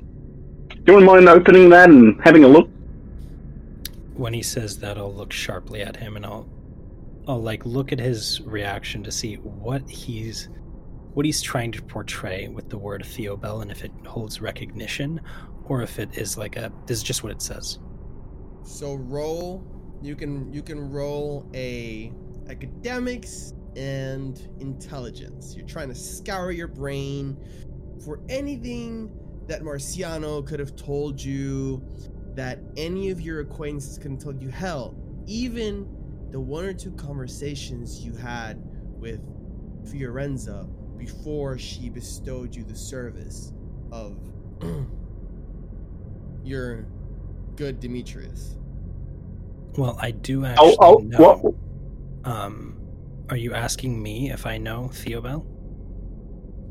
Do 0.83 0.93
you 0.93 1.01
mind 1.01 1.29
opening 1.29 1.69
that 1.69 1.89
and 1.89 2.19
having 2.23 2.43
a 2.43 2.47
look? 2.47 2.69
When 4.15 4.33
he 4.33 4.43
says 4.43 4.77
that, 4.79 4.97
I'll 4.97 5.13
look 5.13 5.31
sharply 5.31 5.81
at 5.81 5.95
him 5.95 6.17
and 6.17 6.25
I'll, 6.25 6.47
I'll 7.27 7.41
like 7.41 7.65
look 7.65 7.91
at 7.91 7.99
his 7.99 8.41
reaction 8.41 9.01
to 9.03 9.11
see 9.11 9.35
what 9.35 9.89
he's, 9.89 10.49
what 11.13 11.25
he's 11.25 11.41
trying 11.41 11.71
to 11.71 11.81
portray 11.81 12.49
with 12.49 12.69
the 12.69 12.77
word 12.77 13.05
Theo 13.05 13.37
Bell 13.37 13.61
and 13.61 13.71
if 13.71 13.83
it 13.83 13.91
holds 14.05 14.41
recognition, 14.41 15.21
or 15.65 15.81
if 15.81 15.99
it 15.99 16.17
is 16.17 16.37
like 16.37 16.57
a. 16.57 16.71
This 16.85 16.97
is 16.97 17.03
just 17.03 17.23
what 17.23 17.31
it 17.31 17.41
says. 17.41 17.79
So 18.63 18.95
roll 18.95 19.65
you 20.03 20.15
can 20.15 20.51
you 20.51 20.61
can 20.61 20.91
roll 20.91 21.49
a 21.53 22.11
academics 22.49 23.53
and 23.75 24.47
intelligence. 24.59 25.55
You're 25.55 25.65
trying 25.65 25.89
to 25.89 25.95
scour 25.95 26.51
your 26.51 26.67
brain 26.67 27.37
for 28.03 28.19
anything 28.29 29.11
that 29.47 29.61
Marciano 29.61 30.45
could 30.45 30.59
have 30.59 30.75
told 30.75 31.21
you 31.21 31.83
that 32.35 32.59
any 32.77 33.09
of 33.09 33.21
your 33.21 33.41
acquaintances 33.41 33.97
have 33.97 34.19
told 34.19 34.41
you. 34.41 34.49
Hell, 34.49 34.95
even 35.25 35.87
the 36.31 36.39
one 36.39 36.65
or 36.65 36.73
two 36.73 36.91
conversations 36.93 38.03
you 38.03 38.13
had 38.13 38.61
with 38.99 39.21
Fiorenza 39.85 40.67
before 40.97 41.57
she 41.57 41.89
bestowed 41.89 42.55
you 42.55 42.63
the 42.63 42.75
service 42.75 43.53
of 43.91 44.17
your 46.43 46.87
good 47.55 47.79
Demetrius. 47.79 48.57
Well, 49.77 49.97
I 50.01 50.11
do 50.11 50.45
actually 50.45 50.75
Oh, 50.79 50.97
oh, 50.97 50.97
know. 50.99 51.17
what? 51.17 52.31
Um, 52.31 52.77
are 53.29 53.37
you 53.37 53.53
asking 53.53 54.01
me 54.01 54.31
if 54.31 54.45
I 54.45 54.57
know 54.57 54.89
Theo 54.93 55.21
Bell? 55.21 55.45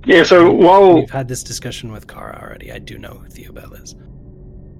Yeah, 0.04 0.22
so 0.24 0.50
while 0.52 0.94
We've 0.94 1.10
had 1.10 1.28
this 1.28 1.42
discussion 1.42 1.92
with 1.92 2.06
Kara 2.06 2.38
already. 2.42 2.72
I 2.72 2.78
do 2.78 2.98
know 2.98 3.20
who 3.22 3.28
Theo 3.28 3.52
Bell 3.52 3.72
is. 3.74 3.94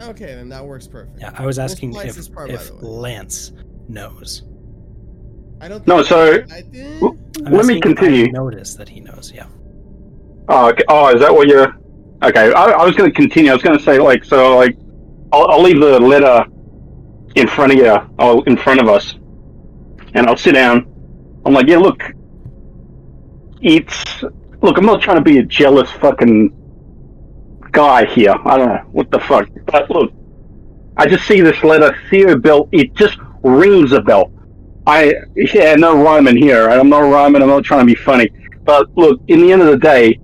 Okay, 0.00 0.34
then 0.34 0.48
that 0.48 0.64
works 0.64 0.88
perfect. 0.88 1.20
Yeah, 1.20 1.32
I 1.36 1.46
was 1.46 1.58
asking 1.58 1.94
if, 1.94 2.32
part, 2.32 2.50
if. 2.50 2.70
Lance 2.82 3.52
knows. 3.88 4.42
I 5.60 5.68
don't. 5.68 5.86
No, 5.86 6.02
so- 6.02 6.42
I 6.50 6.62
think. 6.62 7.02
I'm 7.44 7.52
Let 7.52 7.66
me 7.66 7.76
asking 7.76 7.92
if 7.92 7.98
I 7.98 8.00
continue. 8.02 8.32
notice 8.32 8.74
that 8.74 8.88
he 8.88 9.00
knows. 9.00 9.32
Yeah. 9.34 9.46
Oh, 10.48 10.70
okay. 10.70 10.82
oh, 10.88 11.14
is 11.14 11.20
that 11.20 11.32
what 11.32 11.48
you're? 11.48 11.76
Okay, 12.22 12.52
I, 12.52 12.64
I 12.64 12.84
was 12.84 12.94
going 12.96 13.10
to 13.10 13.14
continue. 13.14 13.50
I 13.50 13.54
was 13.54 13.62
going 13.62 13.78
to 13.78 13.82
say 13.84 13.98
like, 13.98 14.24
so 14.24 14.56
like, 14.56 14.76
I'll, 15.32 15.46
I'll 15.48 15.62
leave 15.62 15.80
the 15.80 15.98
letter 16.00 16.44
in 17.34 17.48
front 17.48 17.72
of 17.72 17.78
you, 17.78 17.96
or 18.18 18.46
in 18.46 18.56
front 18.56 18.80
of 18.80 18.88
us, 18.88 19.14
and 20.14 20.26
I'll 20.26 20.36
sit 20.36 20.52
down. 20.52 20.86
I'm 21.44 21.54
like, 21.54 21.66
yeah, 21.66 21.78
look, 21.78 22.02
it's 23.60 24.22
look. 24.60 24.78
I'm 24.78 24.86
not 24.86 25.02
trying 25.02 25.16
to 25.16 25.22
be 25.22 25.38
a 25.38 25.42
jealous 25.42 25.90
fucking 25.92 26.52
guy 27.72 28.04
here. 28.04 28.34
I 28.44 28.56
don't 28.56 28.68
know 28.68 28.84
what 28.92 29.10
the 29.10 29.20
fuck, 29.20 29.48
but 29.66 29.90
look, 29.90 30.12
I 30.96 31.06
just 31.06 31.26
see 31.26 31.40
this 31.40 31.62
letter, 31.64 31.96
Theo 32.10 32.36
Bell. 32.38 32.68
It 32.72 32.94
just 32.94 33.18
rings 33.42 33.92
a 33.92 34.00
bell. 34.00 34.32
I 34.86 35.14
yeah, 35.36 35.74
no 35.76 36.02
rhyming 36.02 36.36
here. 36.36 36.68
I'm 36.68 36.88
not 36.88 37.00
rhyming. 37.00 37.42
I'm 37.42 37.48
not 37.48 37.64
trying 37.64 37.80
to 37.80 37.86
be 37.86 37.94
funny. 37.94 38.30
But 38.64 38.96
look, 38.96 39.20
in 39.28 39.40
the 39.40 39.52
end 39.52 39.62
of 39.62 39.68
the 39.68 39.78
day, 39.78 40.20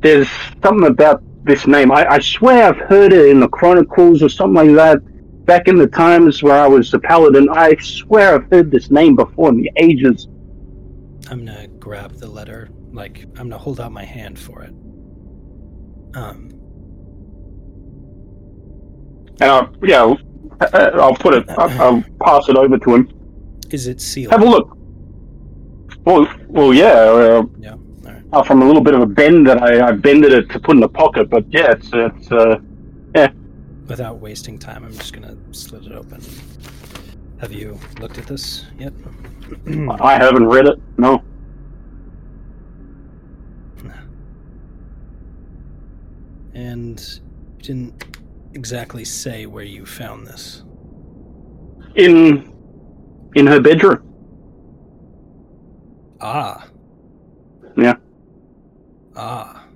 there's 0.00 0.28
something 0.62 0.86
about 0.86 1.22
this 1.44 1.66
name. 1.66 1.92
I, 1.92 2.06
I 2.06 2.18
swear 2.18 2.68
I've 2.68 2.76
heard 2.76 3.12
it 3.12 3.28
in 3.28 3.40
the 3.40 3.48
Chronicles 3.48 4.22
or 4.22 4.28
something 4.28 4.74
like 4.74 4.76
that. 4.76 5.15
Back 5.46 5.68
in 5.68 5.76
the 5.78 5.86
times 5.86 6.42
where 6.42 6.60
I 6.60 6.66
was 6.66 6.92
a 6.92 6.98
paladin, 6.98 7.48
I 7.50 7.76
swear 7.80 8.34
I've 8.34 8.50
heard 8.50 8.70
this 8.70 8.90
name 8.90 9.14
before 9.14 9.48
in 9.50 9.56
the 9.56 9.70
ages. 9.76 10.26
I'm 11.30 11.44
gonna 11.44 11.68
grab 11.78 12.12
the 12.14 12.26
letter. 12.28 12.68
Like 12.92 13.22
I'm 13.38 13.48
gonna 13.48 13.58
hold 13.58 13.80
out 13.80 13.92
my 13.92 14.04
hand 14.04 14.38
for 14.38 14.62
it. 14.62 14.70
Um. 16.16 16.50
And 19.40 19.50
I'll, 19.50 19.72
yeah, 19.82 20.00
I'll, 20.02 20.18
I'll 21.00 21.14
put 21.14 21.34
it, 21.34 21.48
I'll, 21.50 21.80
I'll 21.82 22.04
pass 22.22 22.48
it 22.48 22.56
over 22.56 22.78
to 22.78 22.94
him. 22.94 23.08
Is 23.70 23.86
it 23.86 24.00
sealed? 24.00 24.32
Have 24.32 24.42
a 24.42 24.46
look. 24.48 24.76
Well, 26.04 26.26
well, 26.48 26.72
yeah. 26.74 26.92
Uh, 26.92 27.42
Yeah. 27.58 27.74
Right. 28.02 28.46
from 28.46 28.62
a 28.62 28.66
little 28.66 28.82
bit 28.82 28.94
of 28.94 29.00
a 29.00 29.06
bend 29.06 29.46
that 29.46 29.62
I, 29.62 29.88
I 29.88 29.92
bended 29.92 30.32
it 30.32 30.48
to 30.50 30.58
put 30.60 30.74
in 30.74 30.80
the 30.80 30.88
pocket, 30.88 31.30
but 31.30 31.44
yeah, 31.50 31.72
it's 31.72 31.88
it's. 31.92 32.32
Uh, 32.32 32.58
Without 33.86 34.18
wasting 34.18 34.58
time, 34.58 34.84
I'm 34.84 34.92
just 34.92 35.12
gonna 35.12 35.36
slit 35.52 35.86
it 35.86 35.92
open. 35.92 36.20
Have 37.40 37.52
you 37.52 37.78
looked 38.00 38.18
at 38.18 38.26
this 38.26 38.66
yet? 38.78 38.92
I 40.00 40.14
haven't 40.14 40.46
read 40.46 40.66
it. 40.66 40.78
No. 40.98 41.22
and 46.56 47.20
you 47.58 47.62
didn't 47.62 48.16
exactly 48.54 49.04
say 49.04 49.44
where 49.44 49.62
you 49.64 49.84
found 49.84 50.26
this. 50.26 50.64
In 51.96 52.52
in 53.34 53.46
her 53.46 53.60
bedroom. 53.60 54.02
Ah. 56.20 56.66
Yeah. 57.76 57.96
Ah. 59.14 59.66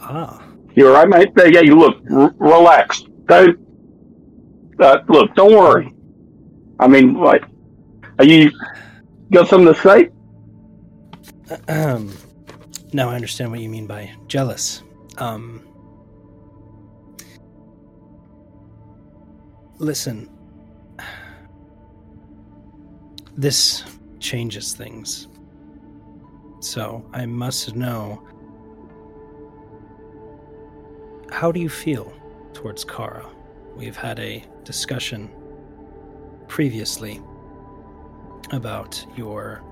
Ah. 0.00 0.47
You're 0.78 0.92
right, 0.92 1.08
mate. 1.08 1.32
Yeah, 1.36 1.58
you 1.58 1.76
look. 1.76 1.96
R-. 2.08 2.86
Don't. 3.26 3.58
Uh, 4.78 4.98
look, 5.08 5.34
don't 5.34 5.52
worry. 5.52 5.92
I 6.78 6.86
mean, 6.86 7.14
like, 7.14 7.42
are 8.20 8.24
you 8.24 8.52
got 9.32 9.48
something 9.48 9.74
to 9.74 9.80
say? 9.80 10.10
Um, 11.66 12.14
now 12.92 13.08
I 13.08 13.14
understand 13.14 13.50
what 13.50 13.60
you 13.60 13.70
mean 13.70 13.86
by 13.86 14.12
jealous. 14.26 14.82
Um, 15.16 15.66
listen, 19.78 20.28
this 23.34 23.82
changes 24.20 24.74
things. 24.74 25.26
So 26.60 27.08
I 27.14 27.24
must 27.24 27.74
know 27.74 28.22
how 31.30 31.52
do 31.52 31.60
you 31.60 31.68
feel 31.68 32.12
towards 32.52 32.84
Kara? 32.84 33.26
We've 33.76 33.96
had 33.96 34.18
a 34.18 34.44
discussion 34.64 35.30
previously 36.48 37.20
about 38.50 39.04
your 39.16 39.62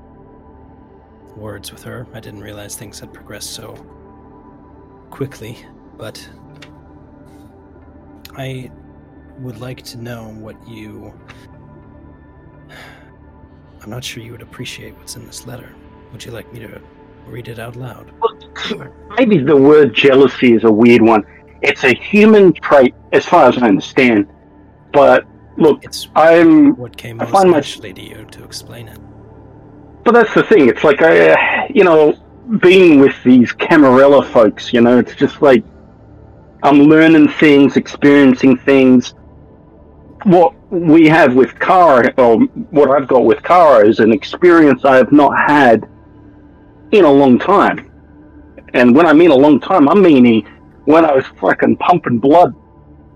words 1.36 1.72
with 1.72 1.82
her. 1.82 2.06
I 2.12 2.20
didn't 2.20 2.40
realize 2.40 2.76
things 2.76 3.00
had 3.00 3.12
progressed 3.12 3.50
so 3.50 3.74
quickly, 5.10 5.58
but 5.96 6.28
I 8.36 8.70
would 9.38 9.58
like 9.58 9.82
to 9.84 9.98
know 9.98 10.28
what 10.28 10.56
you. 10.68 11.12
I'm 13.82 13.90
not 13.90 14.04
sure 14.04 14.22
you 14.22 14.32
would 14.32 14.42
appreciate 14.42 14.96
what's 14.98 15.16
in 15.16 15.26
this 15.26 15.46
letter. 15.46 15.74
Would 16.12 16.24
you 16.24 16.32
like 16.32 16.52
me 16.52 16.60
to 16.60 16.80
read 17.26 17.48
it 17.48 17.58
out 17.58 17.76
loud? 17.76 18.12
Maybe 19.16 19.38
the 19.38 19.56
word 19.56 19.94
jealousy 19.94 20.54
is 20.54 20.64
a 20.64 20.72
weird 20.72 21.02
one. 21.02 21.24
It's 21.62 21.84
a 21.84 21.94
human 21.94 22.52
trait, 22.52 22.94
as 23.12 23.24
far 23.24 23.48
as 23.48 23.58
I 23.58 23.68
understand. 23.68 24.26
But 24.92 25.24
look, 25.56 25.84
It's 25.84 26.08
I'm. 26.14 26.76
what 26.76 26.96
came 26.96 27.20
I 27.20 27.26
find 27.26 27.50
my- 27.50 27.60
to 27.60 28.02
you 28.02 28.26
to 28.30 28.44
explain 28.44 28.88
it. 28.88 28.98
But 30.04 30.14
that's 30.14 30.32
the 30.34 30.42
thing. 30.44 30.68
It's 30.68 30.84
like 30.84 31.02
I, 31.02 31.30
uh, 31.30 31.36
you 31.70 31.82
know, 31.82 32.14
being 32.60 33.00
with 33.00 33.14
these 33.24 33.52
Camarilla 33.52 34.22
folks. 34.24 34.72
You 34.72 34.80
know, 34.80 34.98
it's 34.98 35.14
just 35.16 35.42
like 35.42 35.64
I'm 36.62 36.82
learning 36.82 37.28
things, 37.28 37.76
experiencing 37.76 38.56
things. 38.58 39.14
What 40.24 40.54
we 40.70 41.08
have 41.08 41.34
with 41.34 41.58
Kara, 41.58 42.12
or 42.16 42.38
what 42.70 42.90
I've 42.90 43.06
got 43.08 43.24
with 43.24 43.42
Kara, 43.42 43.86
is 43.86 43.98
an 44.00 44.12
experience 44.12 44.84
I 44.84 44.96
have 44.96 45.12
not 45.12 45.32
had 45.38 45.88
in 46.92 47.04
a 47.04 47.10
long 47.12 47.38
time. 47.38 47.90
And 48.74 48.94
when 48.94 49.06
I 49.06 49.12
mean 49.12 49.30
a 49.30 49.36
long 49.36 49.60
time, 49.60 49.88
I'm 49.88 50.02
meaning 50.02 50.46
when 50.86 51.04
I 51.04 51.12
was 51.12 51.26
fucking 51.38 51.76
pumping 51.76 52.18
blood 52.18 52.54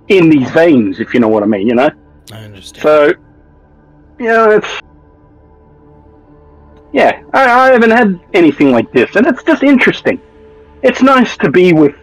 in 0.09 0.29
these 0.29 0.51
veins, 0.51 1.01
if 1.01 1.15
you 1.15 1.21
know 1.21 1.29
what 1.29 1.43
I 1.43 1.47
mean. 1.47 1.67
You 1.67 1.75
know. 1.75 1.91
I 2.33 2.37
understand. 2.37 2.83
So, 2.83 3.13
you 4.19 4.27
know, 4.27 4.51
it's. 4.51 4.69
Yeah, 6.93 7.23
I, 7.33 7.45
I 7.45 7.73
haven't 7.73 7.91
had 7.91 8.21
anything 8.35 8.73
like 8.73 8.93
this, 8.93 9.15
and 9.17 9.27
it's 9.27 9.43
just 9.45 9.63
interesting. 9.63 10.21
It's 10.83 11.03
nice 11.03 11.37
to 11.39 11.51
be 11.51 11.73
with 11.73 11.95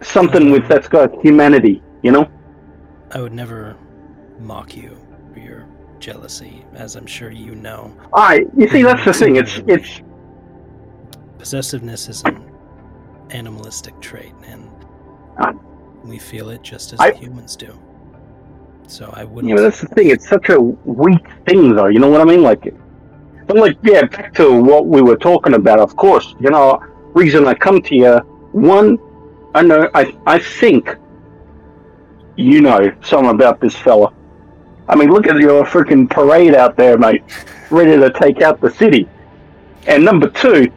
something 0.00 0.50
with 0.50 0.62
mm-hmm. 0.62 0.72
that's 0.72 0.88
got 0.88 1.20
humanity, 1.20 1.82
you 2.02 2.10
know? 2.10 2.30
I 3.10 3.20
would 3.20 3.32
never 3.32 3.76
mock 4.38 4.76
you 4.76 4.96
for 5.32 5.40
your 5.40 5.66
jealousy, 5.98 6.64
as 6.74 6.96
I'm 6.96 7.06
sure 7.06 7.30
you 7.30 7.54
know. 7.54 7.94
I, 8.14 8.46
you 8.56 8.68
see, 8.68 8.82
that's 8.82 9.04
the 9.04 9.12
thing. 9.12 9.36
It's, 9.36 9.58
mm-hmm. 9.58 9.70
it's, 9.70 10.02
Possessiveness 11.38 12.08
is 12.08 12.22
an 12.24 12.47
animalistic 13.30 13.98
trait, 14.00 14.32
and 14.48 14.68
Ah. 15.38 15.52
we 16.04 16.18
feel 16.18 16.48
it 16.50 16.62
just 16.62 16.92
as 16.92 17.00
I- 17.00 17.12
humans 17.12 17.56
do. 17.56 17.72
So 18.86 19.10
I 19.14 19.24
wouldn't. 19.24 19.54
know, 19.54 19.62
that's 19.62 19.80
the 19.82 19.86
thing. 19.88 20.08
It's 20.08 20.26
such 20.28 20.48
a 20.48 20.58
weak 20.60 21.26
thing, 21.46 21.74
though. 21.74 21.86
You 21.86 21.98
know 21.98 22.08
what 22.08 22.20
I 22.22 22.24
mean? 22.24 22.42
Like, 22.42 22.72
but 23.46 23.56
like, 23.56 23.76
yeah, 23.82 24.04
back 24.06 24.32
to 24.34 24.60
what 24.62 24.86
we 24.86 25.02
were 25.02 25.16
talking 25.16 25.54
about. 25.54 25.78
Of 25.78 25.94
course, 25.96 26.34
you 26.40 26.48
know, 26.50 26.80
reason 27.14 27.46
I 27.46 27.54
come 27.54 27.82
to 27.82 27.94
you. 27.94 28.16
One, 28.52 28.98
I 29.54 29.62
know, 29.62 29.90
I, 29.94 30.14
I 30.26 30.38
think 30.38 30.96
you 32.36 32.60
know 32.62 32.92
something 33.02 33.30
about 33.30 33.60
this 33.60 33.74
fella. 33.76 34.12
I 34.88 34.96
mean, 34.96 35.10
look 35.10 35.26
at 35.26 35.36
your 35.36 35.64
freaking 35.64 36.08
parade 36.08 36.54
out 36.54 36.76
there, 36.76 36.96
mate, 36.96 37.22
ready 37.70 37.96
to 37.98 38.10
take 38.10 38.40
out 38.40 38.60
the 38.60 38.70
city. 38.70 39.06
And 39.86 40.02
number 40.04 40.28
two, 40.30 40.70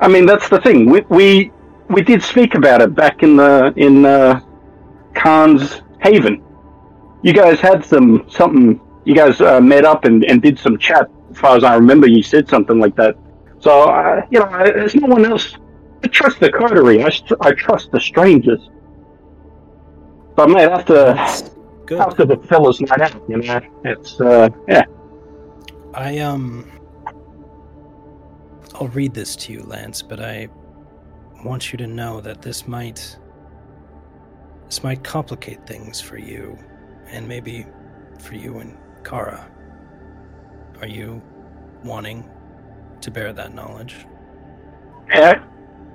I 0.00 0.08
mean, 0.08 0.26
that's 0.26 0.48
the 0.48 0.60
thing. 0.60 0.90
We 0.90 1.00
we, 1.08 1.52
we 1.88 2.02
did 2.02 2.22
speak 2.22 2.54
about 2.54 2.80
it 2.80 2.94
back 2.94 3.22
in 3.22 3.36
the 3.36 3.72
in 3.76 4.04
uh, 4.04 4.40
Khan's 5.14 5.82
Haven 6.00 6.42
you 7.22 7.32
guys 7.32 7.60
had 7.60 7.84
some 7.84 8.24
something. 8.28 8.80
You 9.04 9.14
guys 9.14 9.40
uh, 9.40 9.60
met 9.60 9.84
up 9.84 10.04
and, 10.04 10.24
and 10.24 10.42
did 10.42 10.58
some 10.58 10.78
chat. 10.78 11.10
As 11.30 11.38
far 11.38 11.56
as 11.56 11.64
I 11.64 11.74
remember, 11.74 12.06
you 12.06 12.22
said 12.22 12.48
something 12.48 12.78
like 12.78 12.94
that. 12.96 13.16
So 13.60 13.90
uh, 13.90 14.26
you 14.30 14.38
know, 14.38 14.48
there's 14.64 14.94
no 14.94 15.06
one 15.06 15.24
else. 15.24 15.56
I 16.04 16.08
trust 16.08 16.40
the 16.40 16.50
coterie. 16.50 17.02
I, 17.02 17.10
I 17.40 17.52
trust 17.52 17.90
the 17.90 18.00
strangers. 18.00 18.70
But 20.36 20.50
mate, 20.50 20.68
after 20.68 21.08
after 21.98 22.24
the 22.24 22.36
fellas 22.48 22.80
night 22.80 23.00
out, 23.00 23.22
you 23.28 23.38
know, 23.38 23.60
it's 23.84 24.20
uh, 24.20 24.50
yeah. 24.68 24.84
I 25.94 26.18
um 26.18 26.70
I'll 28.80 28.88
read 28.88 29.12
this 29.12 29.34
to 29.36 29.52
you, 29.52 29.64
Lance, 29.64 30.02
but 30.02 30.20
I 30.20 30.48
want 31.44 31.72
you 31.72 31.78
to 31.78 31.86
know 31.86 32.20
that 32.20 32.42
this 32.42 32.68
might 32.68 33.18
this 34.66 34.84
might 34.84 35.02
complicate 35.02 35.66
things 35.66 36.00
for 36.00 36.16
you 36.16 36.56
and 37.08 37.26
maybe 37.26 37.66
for 38.20 38.34
you 38.34 38.58
and 38.58 38.76
Kara. 39.02 39.50
Are 40.80 40.86
you 40.86 41.20
wanting 41.82 42.28
to 43.00 43.10
bear 43.10 43.32
that 43.32 43.54
knowledge? 43.54 44.06
yeah. 45.10 45.42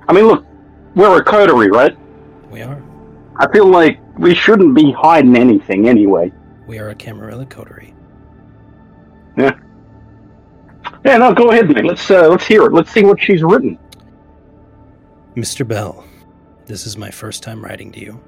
I 0.10 0.14
mean, 0.14 0.26
look, 0.26 0.46
we're 0.96 1.22
a 1.22 1.24
coterie, 1.24 1.70
right? 1.70 1.96
We 2.50 2.62
are. 2.62 2.84
I 3.38 3.50
feel 3.52 3.68
like 3.68 4.00
we 4.18 4.36
shouldn't 4.36 4.76
be 4.76 4.92
hiding 4.92 5.38
anything 5.38 5.88
anyway. 5.88 6.32
We 6.68 6.80
are 6.80 6.90
a 6.90 6.96
Camarilla 6.96 7.46
coterie. 7.46 7.94
Yeah, 9.38 9.58
no, 11.06 11.34
go 11.34 11.51
ahead, 11.51 11.70
mate. 11.70 11.86
Let's 11.86 12.10
uh, 12.10 12.28
let's 12.28 12.45
hear 12.45 12.66
it. 12.66 12.74
Let's 12.74 12.91
see 12.91 13.04
what 13.04 13.22
she's 13.22 13.43
written. 13.43 13.78
Mr. 15.36 15.68
Bell, 15.68 16.06
this 16.66 16.86
is 16.86 16.97
my 16.97 17.12
first 17.12 17.43
time 17.43 17.64
writing 17.64 17.91
to 17.91 17.99
you. 17.99 18.24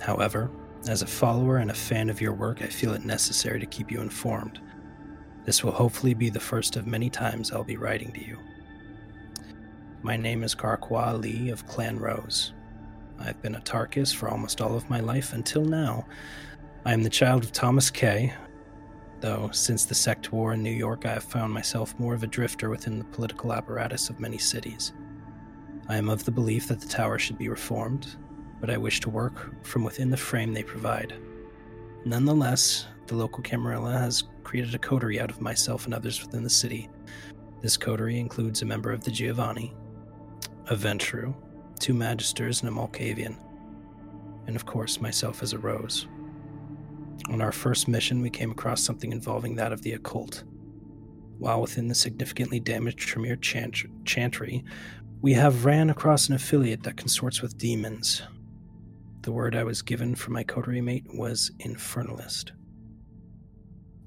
However, 0.00 0.50
as 0.88 1.02
a 1.02 1.06
follower 1.06 1.58
and 1.58 1.70
a 1.70 1.74
fan 1.74 2.08
of 2.08 2.20
your 2.20 2.32
work, 2.32 2.62
I 2.62 2.66
feel 2.66 2.94
it 2.94 3.04
necessary 3.04 3.60
to 3.60 3.66
keep 3.66 3.90
you 3.90 4.00
informed. 4.00 4.60
This 5.44 5.62
will 5.62 5.72
hopefully 5.72 6.14
be 6.14 6.30
the 6.30 6.40
first 6.40 6.76
of 6.76 6.86
many 6.86 7.10
times 7.10 7.52
I'll 7.52 7.64
be 7.64 7.76
writing 7.76 8.12
to 8.12 8.24
you. 8.24 8.38
My 10.02 10.16
name 10.16 10.42
is 10.42 10.54
Karkwa 10.54 11.20
Lee 11.20 11.50
of 11.50 11.66
Clan 11.66 11.98
Rose. 11.98 12.52
I've 13.18 13.40
been 13.42 13.56
a 13.56 13.60
Tarkus 13.60 14.14
for 14.14 14.28
almost 14.28 14.60
all 14.60 14.76
of 14.76 14.88
my 14.88 15.00
life 15.00 15.32
until 15.32 15.64
now. 15.64 16.06
I 16.84 16.92
am 16.92 17.02
the 17.02 17.10
child 17.10 17.44
of 17.44 17.52
Thomas 17.52 17.90
Kay, 17.90 18.32
though 19.20 19.50
since 19.52 19.84
the 19.84 19.94
sect 19.94 20.32
war 20.32 20.52
in 20.52 20.62
New 20.62 20.70
York, 20.70 21.06
I 21.06 21.14
have 21.14 21.24
found 21.24 21.52
myself 21.52 21.98
more 21.98 22.14
of 22.14 22.22
a 22.22 22.26
drifter 22.26 22.70
within 22.70 22.98
the 22.98 23.04
political 23.04 23.52
apparatus 23.52 24.10
of 24.10 24.20
many 24.20 24.38
cities. 24.38 24.92
I 25.88 25.96
am 25.96 26.08
of 26.08 26.24
the 26.24 26.30
belief 26.30 26.68
that 26.68 26.80
the 26.80 26.88
tower 26.88 27.18
should 27.18 27.38
be 27.38 27.48
reformed, 27.48 28.16
but 28.60 28.70
I 28.70 28.76
wish 28.76 29.00
to 29.00 29.10
work 29.10 29.64
from 29.64 29.84
within 29.84 30.10
the 30.10 30.16
frame 30.16 30.52
they 30.52 30.62
provide. 30.62 31.14
Nonetheless, 32.04 32.86
the 33.06 33.16
local 33.16 33.42
Camarilla 33.42 33.98
has 33.98 34.24
created 34.44 34.74
a 34.74 34.78
coterie 34.78 35.20
out 35.20 35.30
of 35.30 35.40
myself 35.40 35.84
and 35.84 35.94
others 35.94 36.20
within 36.20 36.42
the 36.42 36.50
city. 36.50 36.88
This 37.60 37.76
coterie 37.76 38.20
includes 38.20 38.62
a 38.62 38.66
member 38.66 38.92
of 38.92 39.02
the 39.02 39.10
Giovanni, 39.10 39.74
a 40.66 40.76
Ventrue, 40.76 41.34
two 41.80 41.94
Magisters, 41.94 42.62
and 42.62 42.68
a 42.68 42.72
Malkavian, 42.72 43.36
and 44.46 44.56
of 44.56 44.66
course 44.66 45.00
myself 45.00 45.42
as 45.42 45.52
a 45.52 45.58
Rose. 45.58 46.06
On 47.30 47.42
our 47.42 47.52
first 47.52 47.88
mission, 47.88 48.22
we 48.22 48.30
came 48.30 48.50
across 48.50 48.82
something 48.82 49.12
involving 49.12 49.56
that 49.56 49.72
of 49.72 49.82
the 49.82 49.92
occult. 49.92 50.44
While 51.38 51.60
within 51.60 51.88
the 51.88 51.94
significantly 51.94 52.58
damaged 52.58 52.98
Tremere 52.98 53.36
chant- 53.36 53.84
Chantry, 54.04 54.64
we 55.20 55.32
have 55.34 55.64
ran 55.64 55.90
across 55.90 56.28
an 56.28 56.34
affiliate 56.34 56.82
that 56.84 56.96
consorts 56.96 57.42
with 57.42 57.58
demons. 57.58 58.22
The 59.22 59.32
word 59.32 59.54
I 59.54 59.64
was 59.64 59.82
given 59.82 60.14
from 60.14 60.34
my 60.34 60.44
coterie 60.44 60.80
mate 60.80 61.06
was 61.12 61.50
infernalist. 61.58 62.52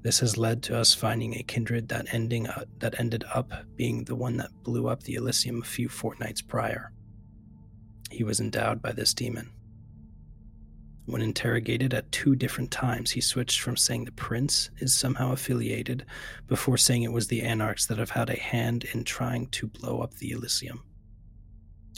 This 0.02 0.18
has 0.18 0.36
led 0.36 0.62
to 0.64 0.76
us 0.76 0.94
finding 0.94 1.34
a 1.34 1.44
kindred 1.44 1.88
that 1.88 2.12
ending 2.12 2.48
uh, 2.48 2.64
that 2.78 2.98
ended 2.98 3.24
up 3.32 3.52
being 3.76 4.04
the 4.04 4.16
one 4.16 4.36
that 4.38 4.50
blew 4.64 4.88
up 4.88 5.02
the 5.04 5.14
Elysium 5.14 5.62
a 5.62 5.64
few 5.64 5.88
fortnights 5.88 6.42
prior. 6.42 6.92
He 8.10 8.24
was 8.24 8.40
endowed 8.40 8.82
by 8.82 8.92
this 8.92 9.14
demon. 9.14 9.52
When 11.04 11.20
interrogated 11.20 11.94
at 11.94 12.12
two 12.12 12.36
different 12.36 12.70
times, 12.70 13.10
he 13.10 13.20
switched 13.20 13.60
from 13.60 13.76
saying 13.76 14.04
the 14.04 14.12
prince 14.12 14.70
is 14.78 14.94
somehow 14.94 15.32
affiliated 15.32 16.06
before 16.46 16.76
saying 16.76 17.02
it 17.02 17.12
was 17.12 17.26
the 17.26 17.42
anarchs 17.42 17.86
that 17.86 17.98
have 17.98 18.10
had 18.10 18.30
a 18.30 18.38
hand 18.38 18.84
in 18.92 19.02
trying 19.02 19.48
to 19.48 19.66
blow 19.66 20.00
up 20.00 20.14
the 20.14 20.30
Elysium. 20.30 20.84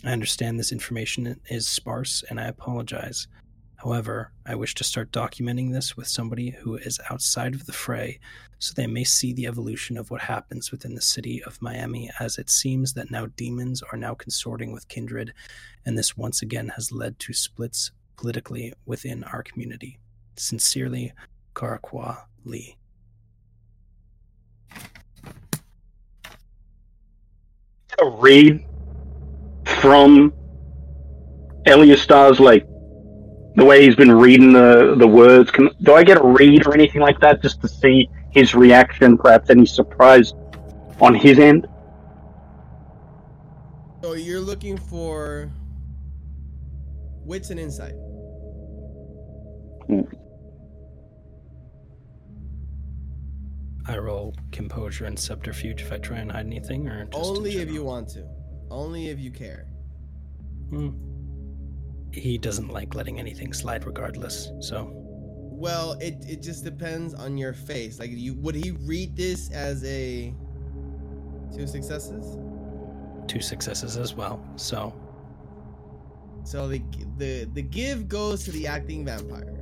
I 0.04 0.12
understand 0.12 0.58
this 0.58 0.72
information 0.72 1.38
is 1.50 1.68
sparse 1.68 2.24
and 2.30 2.40
I 2.40 2.46
apologize. 2.46 3.28
However, 3.76 4.32
I 4.46 4.54
wish 4.54 4.74
to 4.76 4.84
start 4.84 5.12
documenting 5.12 5.72
this 5.72 5.96
with 5.96 6.08
somebody 6.08 6.50
who 6.50 6.76
is 6.76 6.98
outside 7.10 7.54
of 7.54 7.66
the 7.66 7.72
fray 7.72 8.18
so 8.58 8.72
they 8.74 8.86
may 8.86 9.04
see 9.04 9.34
the 9.34 9.46
evolution 9.46 9.98
of 9.98 10.10
what 10.10 10.22
happens 10.22 10.70
within 10.70 10.94
the 10.94 11.02
city 11.02 11.42
of 11.44 11.60
Miami, 11.60 12.10
as 12.18 12.38
it 12.38 12.48
seems 12.48 12.94
that 12.94 13.10
now 13.10 13.26
demons 13.36 13.82
are 13.82 13.98
now 13.98 14.14
consorting 14.14 14.72
with 14.72 14.88
kindred, 14.88 15.34
and 15.84 15.98
this 15.98 16.16
once 16.16 16.40
again 16.40 16.68
has 16.76 16.92
led 16.92 17.18
to 17.18 17.34
splits 17.34 17.90
politically 18.16 18.72
within 18.86 19.24
our 19.24 19.42
community. 19.42 19.98
Sincerely, 20.36 21.12
Karakwa 21.54 22.24
Lee. 22.44 22.76
A 28.00 28.10
read 28.18 28.64
from 29.80 30.32
Aleister's 31.66 32.40
like 32.40 32.66
the 33.56 33.64
way 33.64 33.84
he's 33.84 33.94
been 33.94 34.10
reading 34.12 34.52
the 34.52 34.96
the 34.98 35.06
words. 35.06 35.50
Can 35.50 35.70
do 35.82 35.94
I 35.94 36.02
get 36.02 36.18
a 36.18 36.24
read 36.24 36.66
or 36.66 36.74
anything 36.74 37.00
like 37.00 37.20
that 37.20 37.40
just 37.40 37.60
to 37.62 37.68
see 37.68 38.08
his 38.30 38.54
reaction? 38.54 39.16
Perhaps 39.16 39.50
any 39.50 39.66
surprise 39.66 40.34
on 41.00 41.14
his 41.14 41.38
end. 41.38 41.66
So 44.02 44.14
you're 44.14 44.40
looking 44.40 44.76
for 44.76 45.50
wits 47.24 47.50
and 47.50 47.58
insight. 47.60 47.94
I 53.86 53.98
roll 53.98 54.34
composure 54.50 55.04
and 55.04 55.18
subterfuge 55.18 55.82
if 55.82 55.92
I 55.92 55.98
try 55.98 56.18
and 56.18 56.32
hide 56.32 56.46
anything, 56.46 56.88
or 56.88 57.04
just 57.04 57.16
Only 57.18 57.58
if 57.58 57.70
you 57.70 57.84
want 57.84 58.08
to. 58.10 58.26
Only 58.70 59.08
if 59.08 59.18
you 59.18 59.30
care. 59.30 59.66
Hmm. 60.70 60.90
He 62.12 62.38
doesn't 62.38 62.68
like 62.68 62.94
letting 62.94 63.18
anything 63.18 63.52
slide, 63.52 63.84
regardless. 63.84 64.50
So 64.60 64.90
Well, 64.94 65.92
it, 66.00 66.16
it 66.26 66.42
just 66.42 66.64
depends 66.64 67.12
on 67.12 67.36
your 67.36 67.52
face. 67.52 67.98
Like, 67.98 68.10
you 68.10 68.34
would 68.34 68.54
he 68.54 68.70
read 68.70 69.16
this 69.16 69.50
as 69.50 69.84
a 69.84 70.34
two 71.54 71.66
successes? 71.66 72.38
two 73.26 73.40
successes 73.40 73.96
as 73.96 74.14
well. 74.14 74.42
So 74.56 74.92
So 76.44 76.68
the 76.68 76.82
the 77.18 77.48
the 77.52 77.62
give 77.62 78.08
goes 78.08 78.44
to 78.44 78.52
the 78.52 78.66
acting 78.66 79.04
vampire. 79.04 79.60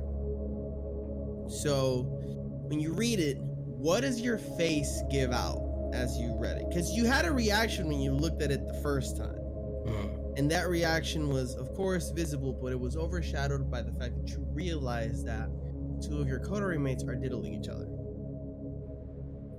So 1.49 2.05
when 2.69 2.79
you 2.79 2.93
read 2.93 3.19
it, 3.19 3.37
what 3.39 4.01
does 4.01 4.21
your 4.21 4.37
face 4.37 5.01
give 5.11 5.31
out 5.31 5.59
as 5.93 6.17
you 6.17 6.35
read 6.39 6.57
it? 6.57 6.65
Because 6.69 6.91
you 6.91 7.05
had 7.05 7.25
a 7.25 7.31
reaction 7.31 7.87
when 7.87 7.99
you 7.99 8.11
looked 8.13 8.41
at 8.41 8.51
it 8.51 8.65
the 8.65 8.79
first 8.81 9.17
time. 9.17 9.35
hmm, 9.35 10.33
And 10.37 10.49
that 10.51 10.67
reaction 10.69 11.29
was, 11.29 11.55
of 11.55 11.73
course, 11.73 12.11
visible, 12.11 12.53
but 12.53 12.71
it 12.71 12.79
was 12.79 12.95
overshadowed 12.97 13.69
by 13.69 13.81
the 13.81 13.91
fact 13.93 14.15
that 14.17 14.29
you 14.29 14.45
realized 14.51 15.25
that 15.27 15.49
two 16.01 16.19
of 16.19 16.27
your 16.27 16.39
coterie 16.39 16.79
mates 16.79 17.03
are 17.03 17.15
diddling 17.15 17.53
each 17.53 17.67
other. 17.69 17.87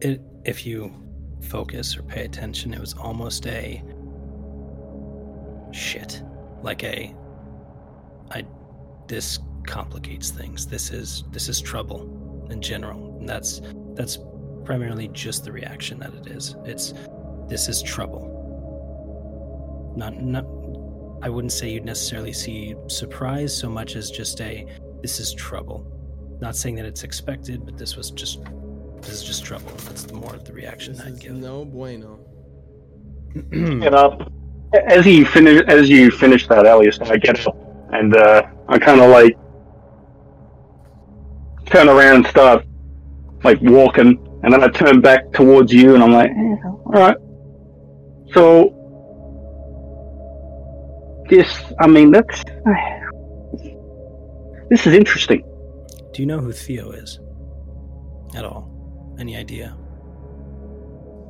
it 0.01 0.21
if 0.45 0.67
you 0.67 0.93
focus 1.43 1.97
or 1.97 2.03
pay 2.03 2.25
attention, 2.25 2.75
it 2.75 2.81
was 2.81 2.95
almost 2.95 3.47
a 3.47 3.83
shit, 5.73 6.23
like 6.65 6.83
a 6.83 7.15
I 8.31 8.45
this 9.07 9.39
complicates 9.67 10.31
things. 10.31 10.67
This 10.67 10.91
is 10.91 11.25
this 11.31 11.49
is 11.49 11.61
trouble 11.61 12.47
in 12.51 12.61
general. 12.61 13.19
And 13.19 13.29
that's 13.29 13.61
that's 13.95 14.19
primarily 14.65 15.09
just 15.09 15.45
the 15.45 15.53
reaction 15.53 15.99
that 16.01 16.15
it 16.15 16.27
is. 16.27 16.57
It's 16.65 16.95
this 17.49 17.69
is 17.69 17.83
trouble. 17.83 18.31
Not 19.97 20.21
not 20.21 20.47
I 21.23 21.29
wouldn't 21.29 21.53
say 21.53 21.71
you'd 21.71 21.85
necessarily 21.85 22.33
see 22.33 22.75
surprise 22.89 23.57
so 23.57 23.69
much 23.69 23.95
as 23.95 24.11
just 24.11 24.41
a 24.41 24.67
this 25.03 25.21
is 25.21 25.35
trouble. 25.35 25.87
Not 26.41 26.57
saying 26.57 26.75
that 26.77 26.87
it's 26.87 27.05
expected, 27.05 27.65
but 27.65 27.79
this 27.79 27.97
was 27.97 28.11
just 28.11 28.43
this 29.03 29.13
is 29.13 29.23
just 29.23 29.45
trouble. 29.45 29.71
That's 29.85 30.05
the 30.05 30.15
more 30.15 30.35
of 30.35 30.45
the 30.45 30.53
reaction 30.55 30.95
This 30.95 31.07
I'd 31.07 31.21
give. 31.21 31.33
no 31.33 31.65
bueno. 31.67 32.21
Get 33.51 33.93
up. 33.95 34.33
As 34.73 35.05
he 35.05 35.25
finish, 35.25 35.63
as 35.69 35.89
you 35.89 36.11
finish 36.11 36.49
that, 36.49 36.67
Elias, 36.67 36.99
I 37.01 37.17
get 37.17 37.47
up 37.47 37.57
and 37.93 38.17
uh, 38.17 38.43
I 38.69 38.79
kind 38.79 39.01
of 39.01 39.11
like 39.11 39.37
turn 41.67 41.89
around 41.89 42.17
and 42.17 42.27
start 42.27 42.67
like 43.45 43.61
walking, 43.61 44.19
and 44.43 44.53
then 44.53 44.63
I 44.63 44.69
turn 44.69 45.01
back 45.01 45.33
towards 45.33 45.73
you, 45.73 45.95
and 45.95 46.03
I'm 46.03 46.13
like, 46.13 46.31
eh, 46.31 46.57
all 46.65 46.93
right. 46.93 47.17
So 48.33 48.75
this, 51.29 51.63
I 51.79 51.87
mean, 51.87 52.11
that's 52.11 52.43
this 54.71 54.87
is 54.87 54.95
interesting. 54.95 55.45
Do 56.13 56.23
you 56.23 56.27
know 56.27 56.39
who 56.39 56.53
Theo 56.53 56.93
is? 56.93 57.21
At 58.35 58.45
all? 58.45 58.71
Any 59.19 59.37
idea? 59.37 59.77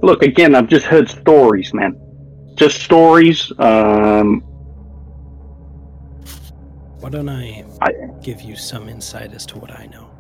Look, 0.03 0.23
again, 0.23 0.55
I've 0.55 0.69
just 0.69 0.87
heard 0.87 1.09
stories, 1.09 1.75
man. 1.75 1.99
Just 2.55 2.83
stories. 2.83 3.53
Um, 3.59 4.41
Why 7.01 7.11
don't 7.11 7.29
I, 7.29 7.65
I- 7.83 7.93
give 8.23 8.41
you 8.41 8.57
some 8.57 8.89
insight 8.89 9.33
as 9.33 9.45
to 9.47 9.59
what 9.59 9.71
I 9.79 9.87
know? 9.87 10.11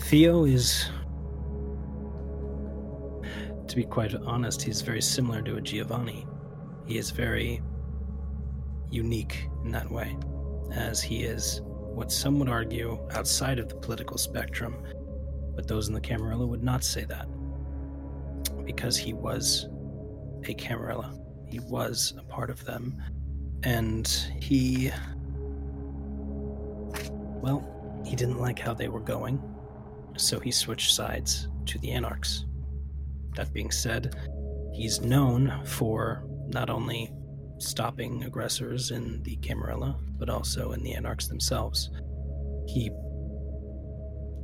Theo 0.00 0.44
is, 0.44 0.88
to 3.66 3.74
be 3.76 3.84
quite 3.84 4.14
honest, 4.14 4.62
he's 4.62 4.82
very 4.82 5.00
similar 5.02 5.42
to 5.42 5.56
a 5.56 5.60
Giovanni. 5.60 6.26
He 6.86 6.98
is 6.98 7.10
very 7.10 7.62
unique 8.90 9.48
in 9.64 9.72
that 9.72 9.90
way, 9.90 10.16
as 10.72 11.00
he 11.02 11.22
is 11.22 11.62
what 11.64 12.12
some 12.12 12.38
would 12.38 12.48
argue 12.48 12.98
outside 13.12 13.58
of 13.58 13.68
the 13.68 13.74
political 13.76 14.18
spectrum, 14.18 14.76
but 15.56 15.66
those 15.66 15.88
in 15.88 15.94
the 15.94 16.00
Camarilla 16.00 16.46
would 16.46 16.62
not 16.62 16.84
say 16.84 17.04
that. 17.04 17.26
Because 18.64 18.96
he 18.96 19.12
was 19.12 19.68
a 20.44 20.54
Camarilla, 20.54 21.18
he 21.46 21.60
was 21.60 22.14
a 22.18 22.22
part 22.22 22.50
of 22.50 22.64
them, 22.64 23.00
and 23.62 24.06
he. 24.40 24.90
Well, 27.42 27.66
he 28.04 28.16
didn't 28.16 28.40
like 28.40 28.58
how 28.58 28.74
they 28.74 28.88
were 28.88 29.00
going, 29.00 29.42
so 30.16 30.38
he 30.40 30.50
switched 30.50 30.94
sides 30.94 31.48
to 31.66 31.78
the 31.78 31.90
Anarchs. 31.90 32.46
That 33.36 33.52
being 33.52 33.70
said, 33.70 34.16
he's 34.72 35.00
known 35.00 35.64
for 35.64 36.24
not 36.48 36.70
only 36.70 37.12
stopping 37.58 38.24
aggressors 38.24 38.90
in 38.90 39.22
the 39.22 39.36
Camarilla, 39.36 39.98
but 40.18 40.28
also 40.28 40.72
in 40.72 40.82
the 40.82 40.94
Anarchs 40.94 41.28
themselves. 41.28 41.90
He 42.66 42.90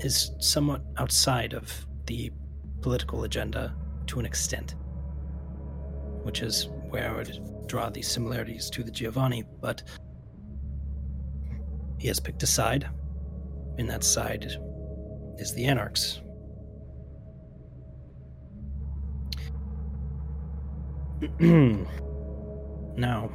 is 0.00 0.32
somewhat 0.38 0.82
outside 0.96 1.54
of 1.54 1.86
the 2.06 2.30
political 2.80 3.24
agenda 3.24 3.74
to 4.08 4.18
an 4.20 4.26
extent, 4.26 4.74
which 6.22 6.42
is 6.42 6.68
where 6.88 7.10
I 7.10 7.16
would 7.16 7.66
draw 7.68 7.90
these 7.90 8.08
similarities 8.08 8.70
to 8.70 8.82
the 8.82 8.90
Giovanni, 8.90 9.44
but 9.60 9.82
he 11.98 12.08
has 12.08 12.18
picked 12.18 12.42
a 12.42 12.46
side, 12.46 12.88
and 13.78 13.88
that 13.90 14.02
side 14.04 14.56
is 15.38 15.54
the 15.54 15.66
Anarchs. 15.66 16.20
now, 22.96 23.30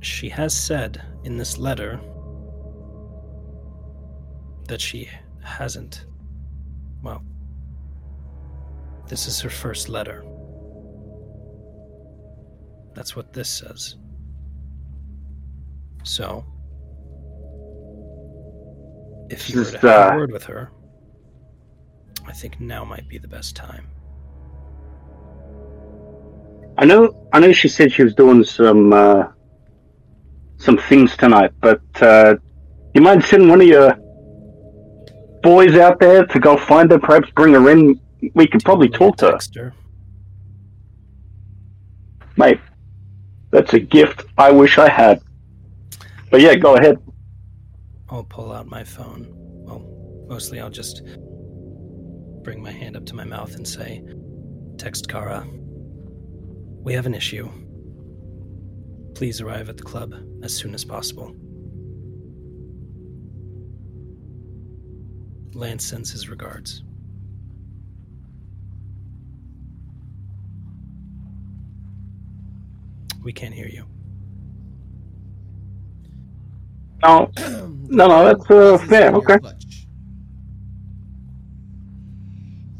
she 0.00 0.28
has 0.28 0.54
said 0.54 1.00
in 1.24 1.36
this 1.36 1.56
letter 1.56 2.00
that 4.68 4.80
she 4.80 5.08
hasn't. 5.44 6.06
Well, 7.02 7.22
this 9.08 9.26
is 9.26 9.40
her 9.40 9.50
first 9.50 9.88
letter. 9.88 10.24
That's 12.94 13.14
what 13.14 13.32
this 13.32 13.48
says. 13.48 13.96
So, 16.04 16.44
if 19.30 19.50
you 19.50 19.58
were 19.58 19.64
Just, 19.64 19.80
to 19.80 19.88
have 19.88 20.12
uh, 20.12 20.14
a 20.14 20.16
word 20.16 20.32
with 20.32 20.44
her, 20.44 20.70
I 22.26 22.32
think 22.32 22.60
now 22.60 22.84
might 22.84 23.08
be 23.08 23.18
the 23.18 23.28
best 23.28 23.56
time. 23.56 23.88
I 26.78 26.84
know. 26.84 27.28
I 27.32 27.40
know. 27.40 27.52
She 27.52 27.68
said 27.68 27.92
she 27.92 28.02
was 28.02 28.14
doing 28.14 28.44
some 28.44 28.92
uh, 28.92 29.28
some 30.58 30.76
things 30.76 31.16
tonight, 31.16 31.52
but 31.60 31.82
uh, 32.00 32.36
you 32.94 33.00
mind 33.00 33.24
sending 33.24 33.48
one 33.48 33.60
of 33.60 33.66
your 33.66 33.96
boys 35.44 35.76
out 35.76 36.00
there 36.00 36.26
to 36.26 36.40
go 36.40 36.56
find 36.56 36.90
her? 36.90 36.98
Perhaps 36.98 37.30
bring 37.36 37.54
her 37.54 37.70
in. 37.70 38.00
We 38.34 38.48
could 38.48 38.64
probably 38.64 38.88
talk 38.88 39.18
to 39.18 39.38
her, 39.56 39.72
mate. 42.36 42.58
That's 43.50 43.74
a 43.74 43.78
gift 43.78 44.24
I 44.38 44.50
wish 44.50 44.78
I 44.78 44.88
had. 44.88 45.22
But 46.30 46.40
yeah, 46.40 46.56
go 46.56 46.74
ahead. 46.74 46.98
I'll 48.08 48.24
pull 48.24 48.50
out 48.50 48.66
my 48.66 48.82
phone. 48.82 49.28
Well, 49.30 50.26
mostly 50.28 50.58
I'll 50.58 50.70
just 50.70 51.02
bring 52.42 52.62
my 52.62 52.72
hand 52.72 52.96
up 52.96 53.06
to 53.06 53.14
my 53.14 53.24
mouth 53.24 53.54
and 53.54 53.68
say, 53.68 54.02
Text 54.78 55.08
Kara. 55.08 55.46
We 56.82 56.94
have 56.94 57.06
an 57.06 57.14
issue. 57.14 57.48
Please 59.14 59.40
arrive 59.40 59.68
at 59.68 59.76
the 59.76 59.84
club 59.84 60.14
as 60.42 60.54
soon 60.54 60.74
as 60.74 60.84
possible. 60.84 61.34
Lance 65.54 65.84
sends 65.84 66.10
his 66.10 66.28
regards. 66.28 66.82
We 73.22 73.32
can't 73.32 73.54
hear 73.54 73.68
you. 73.68 73.84
No, 77.02 77.30
No, 77.38 78.06
no, 78.08 78.24
that's, 78.24 78.42
uh, 78.50 78.72
Buzzes 78.76 78.88
fair, 78.88 79.14
okay. 79.14 79.38
clutch. 79.38 79.86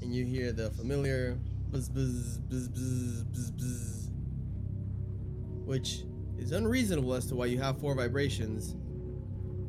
And 0.02 0.14
you 0.14 0.24
hear 0.24 0.52
the 0.52 0.70
familiar 0.70 1.38
buzz 1.70 1.88
buzz 1.88 2.38
buzz 2.38 2.68
buzz 2.68 3.24
buzz 3.24 3.50
buzz, 3.50 4.10
which 5.66 6.04
is 6.38 6.52
unreasonable 6.52 7.14
as 7.14 7.26
to 7.26 7.34
why 7.34 7.46
you 7.46 7.58
have 7.58 7.78
four 7.80 7.94
vibrations 7.94 8.76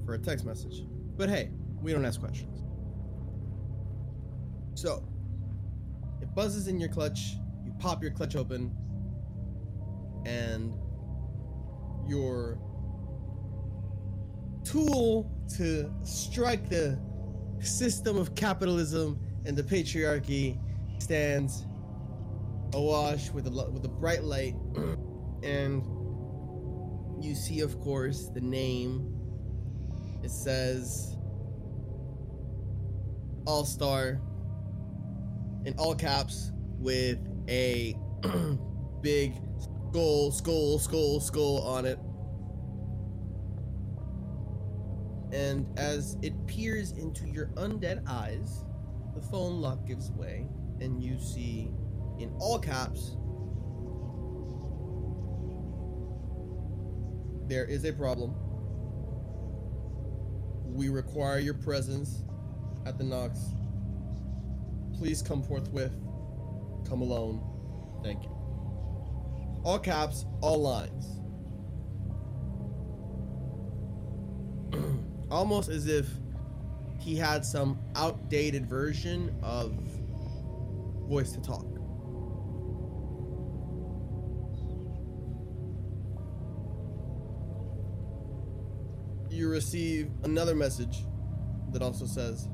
for 0.05 0.13
a 0.13 0.19
text 0.19 0.45
message. 0.45 0.83
But 1.17 1.29
hey, 1.29 1.51
we 1.81 1.91
don't 1.91 2.05
ask 2.05 2.19
questions. 2.19 2.54
So, 4.75 5.03
it 6.21 6.33
buzzes 6.35 6.67
in 6.67 6.79
your 6.79 6.89
clutch. 6.89 7.35
You 7.65 7.73
pop 7.79 8.01
your 8.03 8.11
clutch 8.11 8.35
open, 8.35 8.75
and 10.25 10.73
your 12.07 12.59
tool 14.63 15.31
to 15.57 15.91
strike 16.03 16.69
the 16.69 16.99
system 17.59 18.17
of 18.17 18.35
capitalism 18.35 19.19
and 19.45 19.55
the 19.55 19.63
patriarchy 19.63 20.59
stands 20.99 21.65
awash 22.73 23.29
with 23.31 23.47
a 23.47 23.69
with 23.71 23.85
a 23.85 23.89
bright 23.89 24.23
light 24.23 24.55
and 25.43 25.83
you 27.23 27.33
see 27.35 27.61
of 27.61 27.79
course 27.79 28.29
the 28.33 28.41
name 28.41 29.15
it 30.23 30.31
says 30.31 31.15
Aleister 33.45 34.19
in 35.65 35.73
all 35.77 35.95
caps 35.95 36.51
with 36.79 37.19
a 37.49 37.97
big 39.01 39.35
skull 39.89 40.31
skull 40.31 40.79
skull 40.79 41.19
skull 41.19 41.61
on 41.61 41.85
it 41.85 41.99
and 45.35 45.67
as 45.77 46.17
it 46.21 46.33
peers 46.47 46.93
into 46.93 47.27
your 47.27 47.47
undead 47.55 48.07
eyes, 48.07 48.63
the 49.15 49.21
phone 49.21 49.59
lock 49.59 49.85
gives 49.85 50.09
way, 50.11 50.47
and 50.79 51.03
you 51.03 51.19
see, 51.19 51.71
in 52.19 52.33
all 52.39 52.57
caps, 52.57 53.17
there 57.49 57.65
is 57.65 57.83
a 57.83 57.91
problem. 57.91 58.33
We 60.73 60.87
require 60.87 61.39
your 61.39 61.53
presence 61.53 62.23
at 62.85 62.97
the 62.97 63.03
Nox. 63.03 63.39
Please 64.97 65.21
come 65.21 65.43
forthwith. 65.43 65.93
Come 66.87 67.01
alone. 67.01 67.41
Thank 68.03 68.23
you. 68.23 68.29
All 69.63 69.79
caps, 69.79 70.25
all 70.41 70.61
lines. 70.61 71.19
almost 75.31 75.69
as 75.69 75.87
if 75.87 76.07
he 76.99 77.15
had 77.15 77.45
some 77.45 77.79
outdated 77.95 78.67
version 78.67 79.35
of 79.43 79.73
voice 81.07 81.31
to 81.33 81.41
talk. 81.41 81.65
You 89.29 89.49
receive 89.49 90.09
another 90.23 90.55
message 90.55 91.03
that 91.73 91.81
also 91.81 92.05
says, 92.05 92.47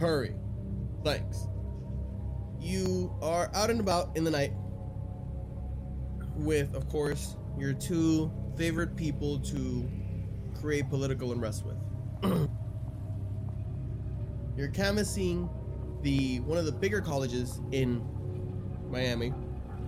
Hurry. 0.00 0.34
Thanks. 1.04 1.46
You 2.66 3.14
are 3.22 3.48
out 3.54 3.70
and 3.70 3.78
about 3.78 4.16
in 4.16 4.24
the 4.24 4.30
night 4.32 4.50
with, 6.34 6.74
of 6.74 6.88
course, 6.88 7.36
your 7.56 7.72
two 7.72 8.28
favorite 8.56 8.96
people 8.96 9.38
to 9.38 9.88
create 10.60 10.90
political 10.90 11.30
unrest 11.30 11.64
with. 11.64 11.76
You're 14.56 14.70
canvassing 14.70 15.48
the 16.02 16.40
one 16.40 16.58
of 16.58 16.66
the 16.66 16.72
bigger 16.72 17.00
colleges 17.00 17.60
in 17.70 18.04
Miami. 18.90 19.32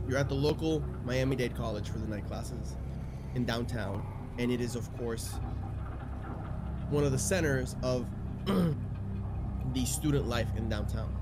You're 0.09 0.19
at 0.19 0.29
the 0.29 0.37
local 0.37 0.85
Miami-Dade 1.05 1.57
College 1.57 1.89
for 1.89 1.99
the 1.99 2.07
night 2.07 2.29
classes 2.29 2.77
in 3.35 3.45
downtown, 3.45 4.07
and 4.39 4.53
it 4.53 4.61
is 4.61 4.77
of 4.77 4.97
course 4.99 5.33
one 6.91 7.03
of 7.03 7.11
the 7.11 7.19
centers 7.19 7.75
of 7.83 8.07
the 8.47 9.85
student 9.85 10.29
life 10.29 10.49
in 10.57 10.69
downtown. 10.69 11.18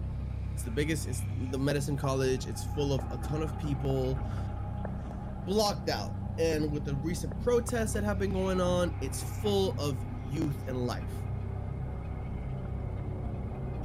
It's 0.57 0.62
the 0.62 0.70
biggest. 0.70 1.07
It's 1.07 1.20
the 1.50 1.59
medicine 1.59 1.98
college. 1.98 2.46
It's 2.46 2.64
full 2.74 2.94
of 2.94 3.00
a 3.12 3.18
ton 3.28 3.42
of 3.42 3.61
people, 3.61 4.18
blocked 5.44 5.90
out. 5.90 6.11
And 6.38 6.72
with 6.72 6.86
the 6.86 6.94
recent 6.94 7.38
protests 7.44 7.92
that 7.92 8.04
have 8.04 8.18
been 8.18 8.32
going 8.32 8.62
on, 8.62 8.94
it's 9.02 9.22
full 9.42 9.78
of 9.78 9.98
youth 10.32 10.57
and 10.66 10.86
life. 10.86 11.02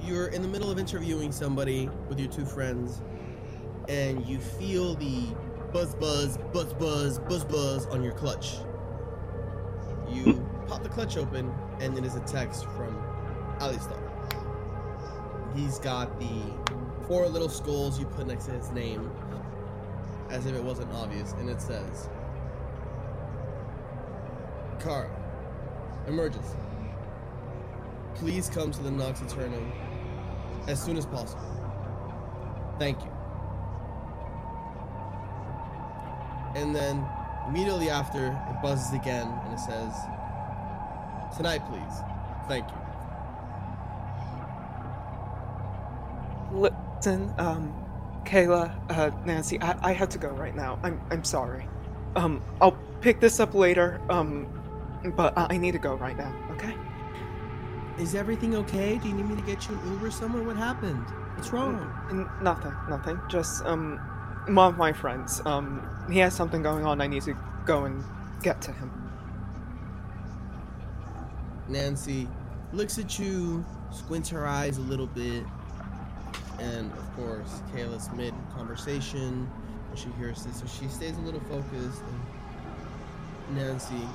You're 0.02 0.28
in 0.28 0.42
the 0.42 0.48
middle 0.48 0.72
of 0.72 0.80
interviewing 0.80 1.34
somebody 1.34 1.90
with 2.08 2.18
your 2.18 2.30
two 2.30 2.46
friends, 2.46 3.02
and 3.90 4.26
you 4.26 4.40
feel 4.40 4.96
the 4.96 5.36
buzz, 5.74 5.94
buzz, 5.96 6.38
buzz, 6.54 6.72
buzz, 6.76 7.20
buzz, 7.20 7.44
buzz 7.44 7.86
on 7.88 8.02
your 8.02 8.14
clutch. 8.14 8.60
You 10.10 10.48
pop 10.68 10.84
the 10.84 10.90
clutch 10.90 11.18
open, 11.18 11.52
and 11.82 11.98
it 11.98 12.06
is 12.06 12.16
a 12.16 12.22
text 12.22 12.64
from 12.64 12.96
Aleister. 13.60 14.11
He's 15.56 15.80
got 15.80 16.20
the 16.20 16.42
four 17.08 17.28
little 17.28 17.50
skulls 17.50 18.00
you 18.00 18.06
put 18.06 18.28
next 18.28 18.46
to 18.46 18.52
his 18.52 18.72
name, 18.72 19.12
as 20.30 20.46
if 20.46 20.56
it 20.56 20.64
wasn't 20.64 20.92
obvious, 20.94 21.34
and 21.34 21.50
it 21.50 21.62
says, 21.62 22.10
Kara, 24.80 25.10
emergency. 26.08 26.58
Please 28.16 28.50
come 28.50 28.72
to 28.72 28.82
the 28.82 28.92
Nox 28.92 29.22
Eternum 29.22 29.72
as 30.68 30.82
soon 30.82 30.98
as 30.98 31.06
possible. 31.06 31.44
Thank 32.80 33.02
you. 33.02 33.12
And 36.56 36.76
then 36.76 37.06
immediately 37.48 37.90
after, 37.90 38.28
it 38.28 38.62
buzzes 38.62 38.94
again 38.94 39.28
and 39.46 39.54
it 39.54 39.60
says, 39.60 39.94
Tonight, 41.36 41.66
please. 41.70 42.02
Thank 42.48 42.70
you. 42.70 42.81
Listen, 46.52 47.34
um, 47.38 47.74
Kayla, 48.26 48.76
uh, 48.92 49.12
Nancy, 49.26 49.60
I, 49.62 49.90
I 49.90 49.94
have 49.94 50.10
to 50.10 50.18
go 50.18 50.30
right 50.30 50.56
now. 50.56 50.80
I'm 50.84 51.02
I'm 51.10 51.24
sorry. 51.24 51.68
Um, 52.16 52.42
I'll 52.62 52.78
pick 53.02 53.20
this 53.20 53.40
up 53.40 53.54
later. 53.54 54.02
Um, 54.10 54.48
but 55.16 55.38
I 55.38 55.48
I 55.52 55.58
need 55.58 55.72
to 55.72 55.80
go 55.80 55.96
right 55.96 56.18
now. 56.18 56.34
Okay. 56.52 56.76
Is 58.00 58.16
everything 58.16 58.56
okay? 58.56 58.98
Do 58.98 59.08
you 59.08 59.14
need 59.14 59.28
me 59.28 59.36
to 59.36 59.42
get 59.42 59.68
you 59.68 59.78
an 59.78 59.94
Uber 59.94 60.12
somewhere? 60.12 60.44
What 60.44 60.58
happened? 60.58 61.06
What's 61.36 61.52
wrong? 61.52 61.76
N- 62.10 62.30
nothing, 62.44 62.74
nothing. 62.90 63.20
Just 63.30 63.64
um, 63.66 63.98
one 64.48 64.74
of 64.74 64.78
my 64.78 64.94
friends. 64.94 65.42
Um, 65.46 65.88
he 66.12 66.20
has 66.20 66.36
something 66.36 66.64
going 66.64 66.86
on. 66.86 67.02
I 67.02 67.08
need 67.08 67.24
to 67.24 67.38
go 67.66 67.86
and 67.86 68.04
get 68.42 68.62
to 68.64 68.72
him. 68.72 68.92
Nancy 71.68 72.28
looks 72.74 72.98
at 72.98 73.20
you, 73.20 73.66
squints 73.92 74.30
her 74.30 74.48
eyes 74.48 74.78
a 74.78 74.82
little 74.82 75.08
bit, 75.08 75.46
and 76.62 76.92
of 76.94 77.16
course, 77.16 77.62
Kayla's 77.74 78.10
mid 78.14 78.34
conversation, 78.56 79.50
and 79.90 80.00
she 80.00 80.10
hears 80.18 80.44
this, 80.44 80.60
so 80.60 80.66
she 80.68 80.88
stays 80.88 81.18
a 81.18 81.22
little 81.22 81.42
focused. 81.42 82.04
And 83.48 83.58
Nancy, 83.58 84.08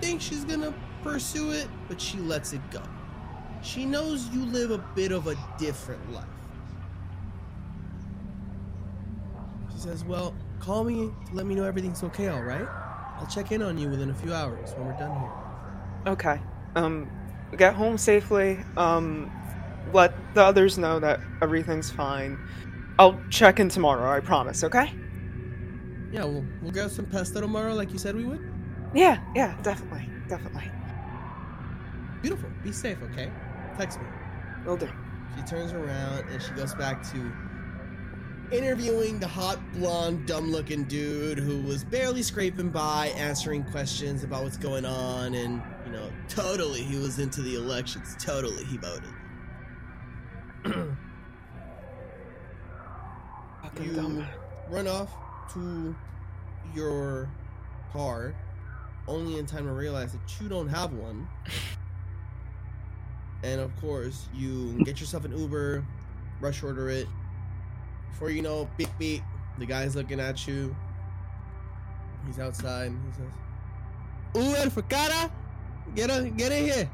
think 0.00 0.20
she's 0.20 0.44
gonna 0.44 0.72
pursue 1.02 1.50
it, 1.50 1.68
but 1.88 2.00
she 2.00 2.18
lets 2.18 2.52
it 2.52 2.60
go. 2.70 2.82
She 3.62 3.84
knows 3.84 4.28
you 4.30 4.44
live 4.46 4.70
a 4.70 4.78
bit 4.78 5.12
of 5.12 5.26
a 5.26 5.36
different 5.58 6.12
life. 6.12 6.24
She 9.72 9.78
says, 9.78 10.04
Well, 10.04 10.34
call 10.60 10.84
me 10.84 10.94
to 10.94 11.34
let 11.34 11.46
me 11.46 11.54
know 11.54 11.64
everything's 11.64 12.02
okay, 12.04 12.30
alright? 12.30 12.66
I'll 13.18 13.26
check 13.26 13.52
in 13.52 13.62
on 13.62 13.76
you 13.76 13.88
within 13.88 14.10
a 14.10 14.14
few 14.14 14.32
hours 14.32 14.72
when 14.74 14.86
we're 14.86 14.98
done 14.98 15.18
here. 15.18 16.12
Okay. 16.12 16.40
Um, 16.76 17.10
get 17.56 17.74
home 17.74 17.98
safely. 17.98 18.60
Um, 18.76 19.30
let 19.92 20.14
the 20.34 20.42
others 20.42 20.78
know 20.78 20.98
that 21.00 21.20
everything's 21.42 21.90
fine. 21.90 22.38
I'll 22.98 23.20
check 23.30 23.60
in 23.60 23.68
tomorrow, 23.68 24.10
I 24.10 24.20
promise, 24.20 24.64
okay? 24.64 24.92
Yeah, 26.10 26.24
we'll, 26.24 26.44
we'll 26.62 26.72
grab 26.72 26.90
some 26.90 27.06
pasta 27.06 27.40
tomorrow 27.40 27.74
like 27.74 27.92
you 27.92 27.98
said 27.98 28.16
we 28.16 28.24
would. 28.24 28.40
Yeah, 28.94 29.18
yeah, 29.34 29.56
definitely, 29.62 30.08
definitely. 30.28 30.70
Beautiful. 32.22 32.50
Be 32.64 32.72
safe, 32.72 32.98
okay? 33.12 33.30
Text 33.76 34.00
me. 34.00 34.06
Will 34.64 34.76
do. 34.76 34.88
She 35.36 35.42
turns 35.42 35.72
around 35.72 36.28
and 36.30 36.42
she 36.42 36.50
goes 36.52 36.74
back 36.74 37.02
to 37.12 37.32
interviewing 38.50 39.20
the 39.20 39.28
hot, 39.28 39.60
blonde, 39.74 40.26
dumb 40.26 40.50
looking 40.50 40.84
dude 40.84 41.38
who 41.38 41.60
was 41.62 41.84
barely 41.84 42.22
scraping 42.22 42.70
by, 42.70 43.08
answering 43.16 43.62
questions 43.64 44.24
about 44.24 44.42
what's 44.42 44.56
going 44.56 44.86
on, 44.86 45.34
and, 45.34 45.62
you 45.84 45.92
know, 45.92 46.10
totally 46.28 46.82
he 46.82 46.96
was 46.98 47.18
into 47.18 47.42
the 47.42 47.54
elections. 47.54 48.16
Totally 48.18 48.64
he 48.64 48.78
voted. 48.78 49.10
You 53.80 53.92
dumb. 53.92 54.26
run 54.68 54.88
off 54.88 55.10
to 55.54 55.94
your 56.74 57.28
car, 57.92 58.34
only 59.06 59.38
in 59.38 59.46
time 59.46 59.66
to 59.66 59.72
realize 59.72 60.12
that 60.12 60.40
you 60.40 60.48
don't 60.48 60.68
have 60.68 60.92
one. 60.92 61.28
And 63.44 63.60
of 63.60 63.70
course, 63.80 64.26
you 64.34 64.72
get 64.84 64.98
yourself 64.98 65.24
an 65.24 65.30
Uber, 65.30 65.84
rush 66.40 66.64
order 66.64 66.88
it. 66.88 67.06
Before 68.10 68.30
you 68.30 68.42
know, 68.42 68.68
beep 68.76 68.88
beep, 68.98 69.22
the 69.58 69.64
guy's 69.64 69.94
looking 69.94 70.18
at 70.18 70.48
you. 70.48 70.74
He's 72.26 72.40
outside. 72.40 72.90
He 72.90 74.42
says, 74.42 74.50
"Uber 74.58 74.70
for 74.70 74.82
Kara, 74.82 75.30
get 75.94 76.10
in, 76.10 76.34
get 76.36 76.50
in 76.50 76.64
here." 76.64 76.90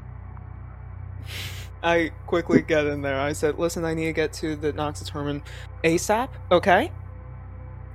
I 1.85 2.11
quickly 2.27 2.61
get 2.61 2.85
in 2.87 3.01
there. 3.01 3.19
I 3.19 3.33
said, 3.33 3.59
"Listen, 3.59 3.85
I 3.85 3.93
need 3.93 4.05
to 4.05 4.13
get 4.13 4.33
to 4.33 4.55
the 4.55 4.73
Nox 4.73 5.01
Eternum 5.01 5.43
ASAP. 5.83 6.29
Okay, 6.51 6.91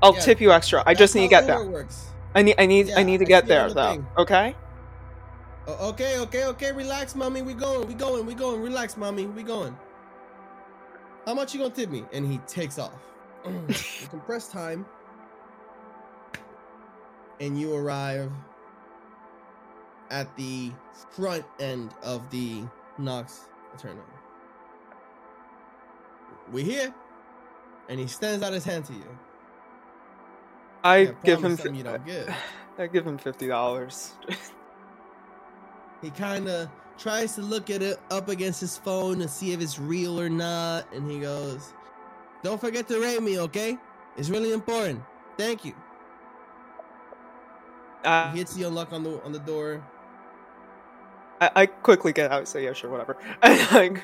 I'll 0.03 0.15
Yeah, 0.15 0.21
tip 0.21 0.41
you 0.41 0.53
extra. 0.53 0.83
I 0.87 0.95
just 0.95 1.15
need 1.15 1.23
to 1.23 1.29
get 1.29 1.47
there. 1.47 1.65
Works. 1.65 2.07
I 2.35 2.43
need, 2.43 2.55
I 2.59 2.67
need, 2.67 2.89
Yeah, 2.89 2.99
I 2.99 3.03
need 3.03 3.19
to 3.19 3.25
I 3.25 3.29
get 3.29 3.47
see 3.47 3.53
it 3.53 3.59
on 3.59 3.59
there 3.59 3.69
the 3.69 3.75
though. 3.75 3.91
thing. 3.93 4.07
Okay." 4.19 4.57
Okay, 5.69 6.19
okay, 6.21 6.47
okay. 6.47 6.73
Relax, 6.73 7.15
mommy. 7.15 7.43
We 7.43 7.55
going, 7.55 7.87
we 7.87 7.95
going, 7.95 8.27
we 8.27 8.35
going. 8.35 8.61
Relax, 8.63 8.97
mommy. 8.97 9.27
We 9.27 9.43
going. 9.43 9.77
How 11.27 11.35
much 11.35 11.55
you 11.55 11.61
gonna 11.61 11.75
tip 11.75 11.91
me? 11.91 12.05
And 12.13 12.31
he 12.31 12.39
takes 12.47 12.79
off. 12.79 12.93
you 13.47 14.07
compress 14.09 14.49
time, 14.49 14.87
and 17.41 17.61
you 17.61 17.75
arrive 17.75 18.31
at 20.11 20.35
the 20.37 20.73
front 21.11 21.45
end 21.61 21.95
of 22.03 22.29
the 22.31 22.63
Nox 23.73 23.85
on. 23.85 24.01
We 26.53 26.65
here, 26.65 26.95
and 27.89 28.01
he 28.01 28.07
stands 28.09 28.45
out 28.45 28.53
his 28.53 28.65
hand 28.65 28.87
to 28.87 28.95
you. 28.95 29.19
I 30.85 31.13
Can't 31.23 31.23
give 31.25 31.43
him, 31.45 31.57
something 31.57 31.75
you 31.75 31.85
don't 31.85 32.05
give. 32.07 32.35
I 32.79 32.87
give 32.89 33.07
him 33.07 33.19
fifty 33.19 33.49
dollars. 33.49 34.15
He 36.03 36.11
kind 36.11 36.49
of 36.49 36.71
tries 36.99 37.35
to 37.37 37.43
look 37.43 37.71
at 37.71 37.83
it 37.83 37.99
up 38.11 38.29
against 38.29 38.61
his 38.61 38.77
phone 38.79 39.19
to 39.21 39.29
see 39.29 39.53
if 39.53 39.61
it's 39.61 39.79
real 39.79 40.21
or 40.21 40.31
not, 40.31 40.93
and 40.95 41.11
he 41.11 41.21
goes, 41.21 41.75
"Don't 42.43 42.61
forget 42.61 42.89
to 42.89 43.01
rate 43.01 43.23
me, 43.23 43.41
okay? 43.41 43.79
It's 44.17 44.31
really 44.31 44.53
important. 44.53 45.03
Thank 45.39 45.65
you." 45.65 45.75
Uh, 48.05 48.33
He 48.33 48.39
hits 48.39 48.55
the 48.55 48.65
unlock 48.65 48.93
on 48.93 49.03
the 49.05 49.23
on 49.25 49.33
the 49.33 49.41
door. 49.41 49.83
I, 51.41 51.51
I 51.57 51.67
quickly 51.67 52.13
get 52.13 52.31
out. 52.31 52.47
Say 52.49 52.65
yeah, 52.65 52.73
sure, 52.73 52.91
whatever. 52.91 53.17
And 53.43 54.03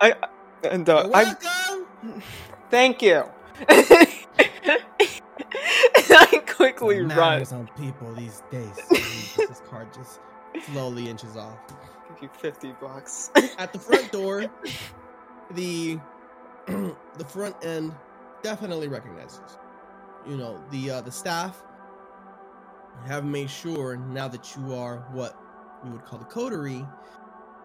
I, 0.00 0.12
I 0.12 0.14
and 0.68 0.88
uh, 0.88 1.08
I 1.14 1.24
welcome. 1.24 2.22
thank 2.70 3.02
you. 3.02 3.24
and 3.68 3.80
I 6.10 6.42
quickly 6.46 6.96
The 6.98 7.04
run. 7.06 7.16
manners 7.16 7.52
on 7.52 7.68
people 7.78 8.12
these 8.14 8.42
days. 8.50 8.74
this 9.36 9.62
card 9.68 9.92
just 9.94 10.20
slowly 10.72 11.08
inches 11.08 11.36
off. 11.36 11.58
Give 12.14 12.22
you 12.22 12.28
fifty 12.38 12.72
bucks. 12.80 13.30
At 13.58 13.72
the 13.72 13.78
front 13.78 14.10
door, 14.12 14.46
the 15.52 15.98
the 16.66 17.24
front 17.26 17.56
end 17.64 17.94
definitely 18.42 18.88
recognizes. 18.88 19.58
You 20.26 20.36
know 20.36 20.62
the 20.70 20.90
uh, 20.90 21.00
the 21.02 21.12
staff 21.12 21.62
have 23.06 23.24
made 23.24 23.48
sure 23.50 23.96
now 23.96 24.28
that 24.28 24.54
you 24.56 24.74
are 24.74 24.98
what 25.12 25.34
we 25.84 25.90
would 25.90 26.04
call 26.04 26.18
the 26.18 26.24
coterie. 26.24 26.86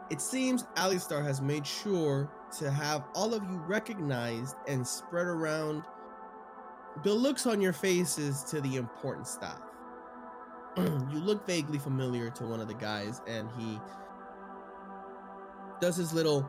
It 0.10 0.22
seems 0.22 0.64
Aleister 0.76 1.24
has 1.24 1.42
made 1.42 1.66
sure 1.66 2.30
to 2.60 2.72
have 2.72 3.04
all 3.16 3.34
of 3.34 3.44
you 3.44 3.58
recognized 3.68 4.56
and 4.68 4.86
spread 4.86 5.26
around 5.26 5.84
the 7.04 7.14
looks 7.14 7.46
on 7.46 7.60
your 7.60 7.74
faces 7.74 8.44
to 8.44 8.62
the 8.62 8.76
important 8.76 9.28
staff. 9.28 9.60
you 10.78 11.20
look 11.20 11.46
vaguely 11.48 11.80
familiar 11.80 12.30
to 12.32 12.46
one 12.46 12.60
of 12.60 12.68
the 12.68 12.74
guys, 12.74 13.22
and 13.28 13.50
he 13.58 13.80
does 15.82 15.96
his 15.96 16.14
little 16.14 16.48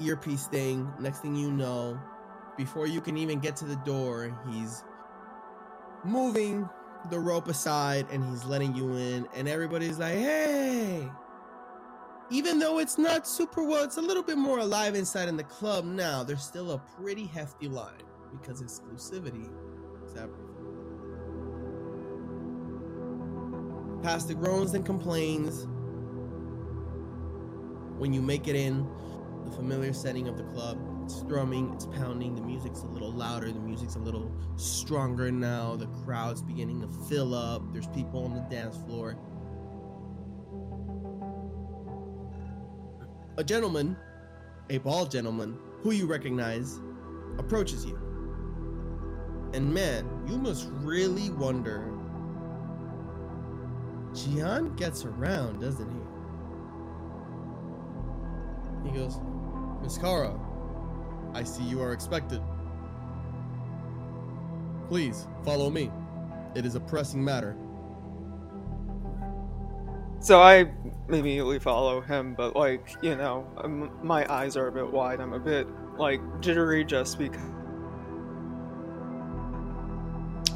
earpiece 0.00 0.46
thing. 0.46 0.92
Next 0.98 1.20
thing 1.20 1.34
you 1.34 1.50
know, 1.50 1.98
before 2.56 2.86
you 2.86 3.00
can 3.00 3.16
even 3.16 3.38
get 3.38 3.56
to 3.56 3.64
the 3.64 3.76
door, 3.76 4.38
he's 4.50 4.82
moving 6.04 6.68
the 7.10 7.18
rope 7.18 7.48
aside 7.48 8.06
and 8.10 8.24
he's 8.24 8.44
letting 8.44 8.74
you 8.74 8.94
in, 8.94 9.26
and 9.34 9.48
everybody's 9.48 9.98
like, 9.98 10.14
hey! 10.14 11.08
Even 12.30 12.58
though 12.58 12.78
it's 12.78 12.98
not 12.98 13.26
super 13.26 13.62
well, 13.62 13.84
it's 13.84 13.98
a 13.98 14.02
little 14.02 14.22
bit 14.22 14.36
more 14.36 14.58
alive 14.58 14.94
inside 14.94 15.28
in 15.28 15.36
the 15.36 15.44
club 15.44 15.84
now, 15.84 16.24
there's 16.24 16.42
still 16.42 16.72
a 16.72 16.78
pretty 17.00 17.26
hefty 17.26 17.68
line 17.68 18.02
because 18.32 18.62
exclusivity 18.62 19.48
is 20.04 20.16
everything. 20.16 20.42
Past 24.02 24.28
the 24.28 24.34
groans 24.34 24.74
and 24.74 24.84
complains, 24.84 25.66
when 27.98 28.12
you 28.12 28.20
make 28.20 28.48
it 28.48 28.56
in 28.56 28.86
the 29.46 29.56
familiar 29.56 29.92
setting 29.92 30.28
of 30.28 30.36
the 30.36 30.44
club, 30.44 30.78
it's 31.04 31.16
strumming, 31.16 31.72
it's 31.72 31.86
pounding, 31.86 32.34
the 32.34 32.42
music's 32.42 32.82
a 32.82 32.86
little 32.86 33.12
louder, 33.12 33.52
the 33.52 33.60
music's 33.60 33.94
a 33.94 33.98
little 33.98 34.30
stronger 34.56 35.30
now, 35.30 35.76
the 35.76 35.86
crowd's 36.04 36.42
beginning 36.42 36.80
to 36.80 36.88
fill 37.08 37.34
up, 37.34 37.62
there's 37.72 37.86
people 37.88 38.24
on 38.24 38.34
the 38.34 38.40
dance 38.54 38.76
floor. 38.78 39.16
A 43.38 43.44
gentleman, 43.44 43.96
a 44.70 44.78
bald 44.78 45.10
gentleman, 45.10 45.58
who 45.82 45.92
you 45.92 46.06
recognize, 46.06 46.80
approaches 47.38 47.84
you. 47.84 47.96
And 49.54 49.72
man, 49.72 50.08
you 50.26 50.38
must 50.38 50.68
really 50.72 51.30
wonder. 51.30 51.92
Gian 54.12 54.74
gets 54.74 55.04
around, 55.04 55.60
doesn't 55.60 55.88
he? 55.90 55.98
He 58.90 58.96
goes, 58.96 59.18
Miss 59.86 59.98
Kara, 59.98 60.36
I 61.32 61.44
see 61.44 61.62
you 61.62 61.80
are 61.80 61.92
expected. 61.92 62.42
Please 64.88 65.28
follow 65.44 65.70
me. 65.70 65.92
It 66.56 66.66
is 66.66 66.74
a 66.74 66.80
pressing 66.80 67.24
matter. 67.24 67.56
So 70.18 70.42
I 70.42 70.72
immediately 71.08 71.60
follow 71.60 72.00
him, 72.00 72.34
but 72.34 72.56
like 72.56 72.96
you 73.00 73.14
know, 73.14 73.46
um, 73.58 73.96
my 74.02 74.26
eyes 74.28 74.56
are 74.56 74.66
a 74.66 74.72
bit 74.72 74.90
wide. 74.90 75.20
I'm 75.20 75.34
a 75.34 75.38
bit 75.38 75.68
like 75.96 76.20
jittery 76.40 76.84
just 76.84 77.16
because. 77.16 77.40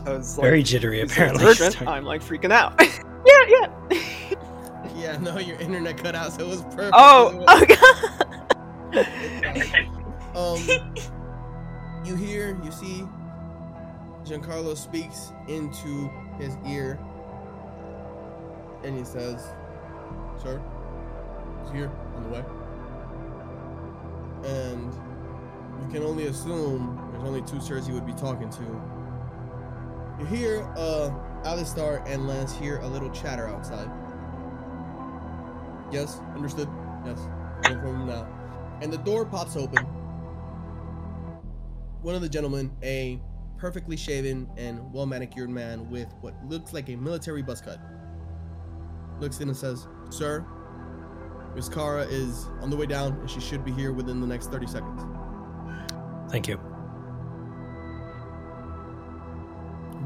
I 0.07 0.15
was 0.15 0.37
like, 0.39 0.45
Very 0.45 0.65
jittery, 0.65 1.03
apparently. 1.03 1.45
urgent?" 1.45 1.81
I'm 1.87 2.05
like 2.05 2.21
freaking 2.21 2.51
out. 2.51 2.75
yeah, 3.25 3.45
yeah. 3.47 4.01
Yeah, 4.97 5.17
no, 5.19 5.39
your 5.39 5.59
internet 5.61 5.99
cut 5.99 6.17
out, 6.17 6.33
so 6.33 6.47
it 6.47 6.49
was 6.49 6.63
perfect. 6.63 6.91
oh, 6.95 7.45
oh 7.47 7.65
god. 7.69 8.20
Um, 10.35 10.61
you 12.05 12.15
hear, 12.15 12.57
you 12.63 12.71
see, 12.71 13.05
Giancarlo 14.25 14.77
speaks 14.77 15.33
into 15.49 16.09
his 16.39 16.57
ear, 16.69 17.01
and 18.85 18.97
he 18.97 19.05
says, 19.05 19.43
"Sir, 20.41 20.63
he's 21.63 21.73
here 21.73 21.91
on 22.15 22.23
the 22.23 22.29
way." 22.29 22.45
And 24.45 24.95
you 25.83 25.89
can 25.93 26.05
only 26.05 26.27
assume 26.27 27.09
there's 27.11 27.25
only 27.25 27.43
two 27.43 27.61
sirs 27.61 27.87
he 27.87 27.93
would 27.93 28.07
be 28.07 28.15
talking 28.15 28.51
to. 28.51 28.83
You 30.21 30.27
hear, 30.27 30.63
uh, 30.77 31.11
Aleister 31.45 32.03
and 32.07 32.29
Lance 32.29 32.53
hear 32.53 32.79
a 32.79 32.87
little 32.87 33.11
chatter 33.11 33.49
outside. 33.49 33.91
Yes, 35.91 36.21
understood. 36.37 36.69
Yes, 37.05 37.19
problem 37.63 38.07
now. 38.07 38.40
And 38.81 38.93
the 38.93 38.99
door 38.99 39.25
pops 39.25 39.57
open. 39.57 39.85
One 42.03 42.15
of 42.15 42.23
the 42.23 42.29
gentlemen, 42.29 42.71
a 42.83 43.21
perfectly 43.59 43.97
shaven 43.97 44.49
and 44.57 44.93
well 44.93 45.05
manicured 45.05 45.51
man 45.51 45.91
with 45.91 46.09
what 46.23 46.35
looks 46.47 46.73
like 46.73 46.89
a 46.89 46.97
military 46.97 47.43
buzz 47.43 47.61
cut, 47.61 47.79
looks 49.21 49.41
in 49.41 49.49
and 49.49 49.57
says, 49.57 49.87
Sir, 50.09 50.47
Miss 51.55 51.69
Kara 51.69 52.05
is 52.05 52.47
on 52.63 52.71
the 52.71 52.77
way 52.77 52.87
down 52.87 53.13
and 53.21 53.31
she 53.31 53.41
should 53.41 53.65
be 53.65 53.73
here 53.73 53.93
within 53.93 54.21
the 54.21 54.27
next 54.27 54.51
30 54.51 54.67
seconds. 54.67 55.03
Thank 56.31 56.49
you. 56.49 56.59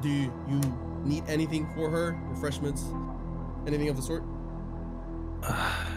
Do 0.01 0.09
you 0.09 0.61
need 1.05 1.25
anything 1.29 1.69
for 1.75 1.91
her? 1.91 2.19
Refreshments? 2.29 2.85
Anything 3.67 3.89
of 3.89 3.97
the 3.97 4.03
sort? 4.03 4.25
Uh, 5.43 5.87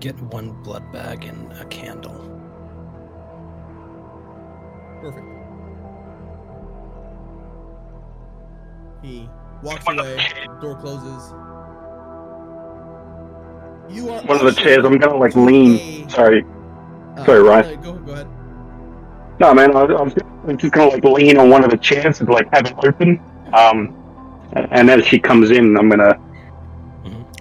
get 0.00 0.20
one 0.20 0.50
blood 0.62 0.90
bag 0.92 1.24
and 1.24 1.52
a 1.54 1.64
candle. 1.66 2.24
Perfect. 5.00 5.26
He 9.02 9.28
walks 9.62 9.84
away, 9.88 10.18
door 10.60 10.76
closes. 10.80 11.32
You 13.94 14.10
are 14.10 14.20
One 14.22 14.36
of 14.38 14.44
the 14.44 14.52
chairs, 14.60 14.84
I'm 14.84 14.98
gonna 14.98 15.16
like 15.16 15.34
lean. 15.34 16.06
a- 16.06 16.10
Sorry. 16.10 16.44
uh, 17.16 17.24
Sorry, 17.24 17.42
Ryan. 17.42 17.80
no, 17.80 17.92
Go, 17.92 17.98
go 18.00 18.12
ahead. 18.12 18.26
No, 19.40 19.54
man, 19.54 19.74
I, 19.76 19.82
I'm 19.84 20.12
I'm 20.48 20.58
just 20.58 20.72
gonna 20.72 20.90
like 20.90 21.04
lean 21.04 21.38
on 21.38 21.48
one 21.48 21.64
of 21.64 21.70
the 21.70 21.76
chairs 21.76 22.20
and 22.20 22.28
like 22.28 22.52
have 22.52 22.66
it 22.66 22.74
open. 22.84 23.20
Um, 23.54 23.94
and 24.52 24.90
as 24.90 25.04
she 25.06 25.18
comes 25.18 25.50
in, 25.50 25.76
I'm 25.76 25.88
gonna. 25.88 26.18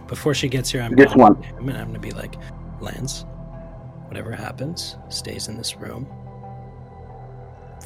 Before 0.08 0.34
she 0.34 0.48
gets 0.48 0.72
here, 0.72 0.82
I'm 0.82 0.96
This 0.96 1.08
gonna, 1.08 1.22
one. 1.22 1.44
I'm 1.58 1.66
gonna, 1.66 1.80
I'm 1.80 1.88
gonna 1.88 2.00
be 2.00 2.12
like, 2.12 2.36
Lance, 2.80 3.26
whatever 4.08 4.32
happens, 4.32 4.96
stays 5.10 5.48
in 5.48 5.58
this 5.58 5.76
room 5.78 6.08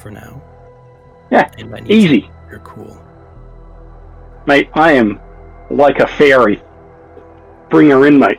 for 0.00 0.10
now. 0.10 0.40
Yeah, 1.30 1.50
and 1.58 1.74
I 1.74 1.80
need 1.80 1.90
Easy, 1.90 2.20
to- 2.22 2.28
You're 2.50 2.58
cool. 2.60 3.02
mate. 4.46 4.68
I 4.74 4.92
am 4.92 5.20
like 5.70 5.98
a 6.00 6.06
fairy. 6.06 6.62
Bring 7.70 7.90
her 7.90 8.06
in, 8.06 8.18
mate. 8.18 8.38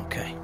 Okay. 0.00 0.34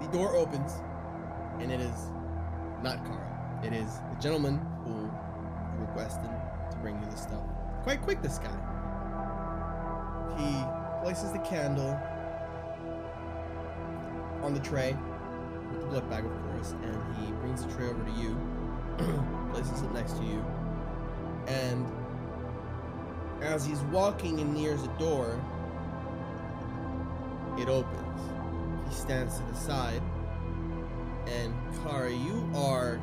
The 0.00 0.08
door 0.18 0.34
opens, 0.36 0.72
and 1.60 1.70
it 1.72 1.80
is 1.80 2.10
not 2.82 3.04
Kara. 3.04 3.60
It 3.64 3.72
is 3.72 3.98
the 4.12 4.20
gentleman 4.20 4.60
Quite 7.82 8.02
quick, 8.02 8.22
this 8.22 8.38
guy. 8.38 8.50
He 10.38 11.02
places 11.02 11.32
the 11.32 11.40
candle 11.40 11.98
on 14.42 14.54
the 14.54 14.60
tray 14.60 14.96
with 15.70 15.80
the 15.80 15.86
blood 15.86 16.08
bag, 16.10 16.24
of 16.24 16.32
course, 16.46 16.72
and 16.82 17.16
he 17.16 17.32
brings 17.32 17.64
the 17.64 17.72
tray 17.74 17.88
over 17.88 18.04
to 18.04 18.10
you, 18.12 18.36
places 19.52 19.82
it 19.82 19.92
next 19.92 20.12
to 20.14 20.24
you, 20.24 20.44
and 21.46 21.86
as 23.40 23.64
he's 23.66 23.80
walking 23.90 24.40
and 24.40 24.54
nears 24.54 24.82
the 24.82 24.88
door, 24.98 25.40
it 27.58 27.68
opens. 27.68 28.20
He 28.88 28.94
stands 28.94 29.38
to 29.38 29.44
the 29.44 29.56
side, 29.56 30.02
and 31.26 31.52
Kara, 31.82 32.12
you 32.12 32.48
are, 32.54 33.00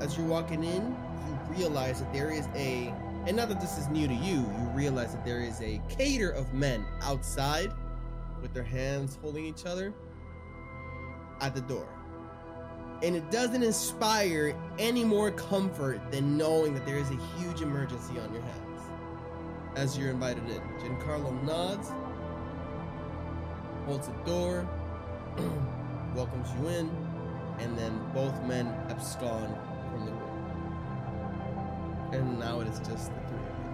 as 0.00 0.16
you're 0.16 0.26
walking 0.26 0.64
in, 0.64 0.94
you 1.26 1.56
realize 1.56 2.00
that 2.00 2.12
there 2.12 2.30
is 2.30 2.46
a, 2.54 2.92
and 3.26 3.36
not 3.36 3.48
that 3.48 3.60
this 3.60 3.78
is 3.78 3.88
new 3.88 4.08
to 4.08 4.14
you, 4.14 4.36
you 4.36 4.70
realize 4.74 5.12
that 5.12 5.24
there 5.24 5.40
is 5.40 5.60
a 5.60 5.80
cater 5.88 6.30
of 6.30 6.52
men 6.54 6.84
outside 7.02 7.72
with 8.40 8.54
their 8.54 8.64
hands 8.64 9.18
holding 9.20 9.44
each 9.44 9.66
other 9.66 9.92
at 11.40 11.54
the 11.54 11.60
door. 11.62 11.88
And 13.02 13.16
it 13.16 13.30
doesn't 13.30 13.62
inspire 13.62 14.54
any 14.78 15.04
more 15.04 15.30
comfort 15.30 16.00
than 16.10 16.36
knowing 16.36 16.74
that 16.74 16.84
there 16.86 16.98
is 16.98 17.10
a 17.10 17.18
huge 17.38 17.62
emergency 17.62 18.18
on 18.18 18.32
your 18.32 18.42
hands 18.42 18.82
as 19.76 19.96
you're 19.96 20.10
invited 20.10 20.44
in. 20.50 20.60
Giancarlo 20.78 21.42
nods, 21.44 21.90
holds 23.86 24.08
the 24.08 24.14
door, 24.24 24.68
welcomes 26.14 26.48
you 26.58 26.68
in, 26.68 26.90
and 27.58 27.78
then 27.78 28.00
both 28.12 28.40
men 28.44 28.66
abscond. 28.88 29.54
And 32.12 32.38
now 32.38 32.60
it 32.60 32.68
is 32.68 32.78
just 32.80 33.12
the 33.14 33.20
three 33.28 33.38
of 33.38 33.58
you. 33.58 33.64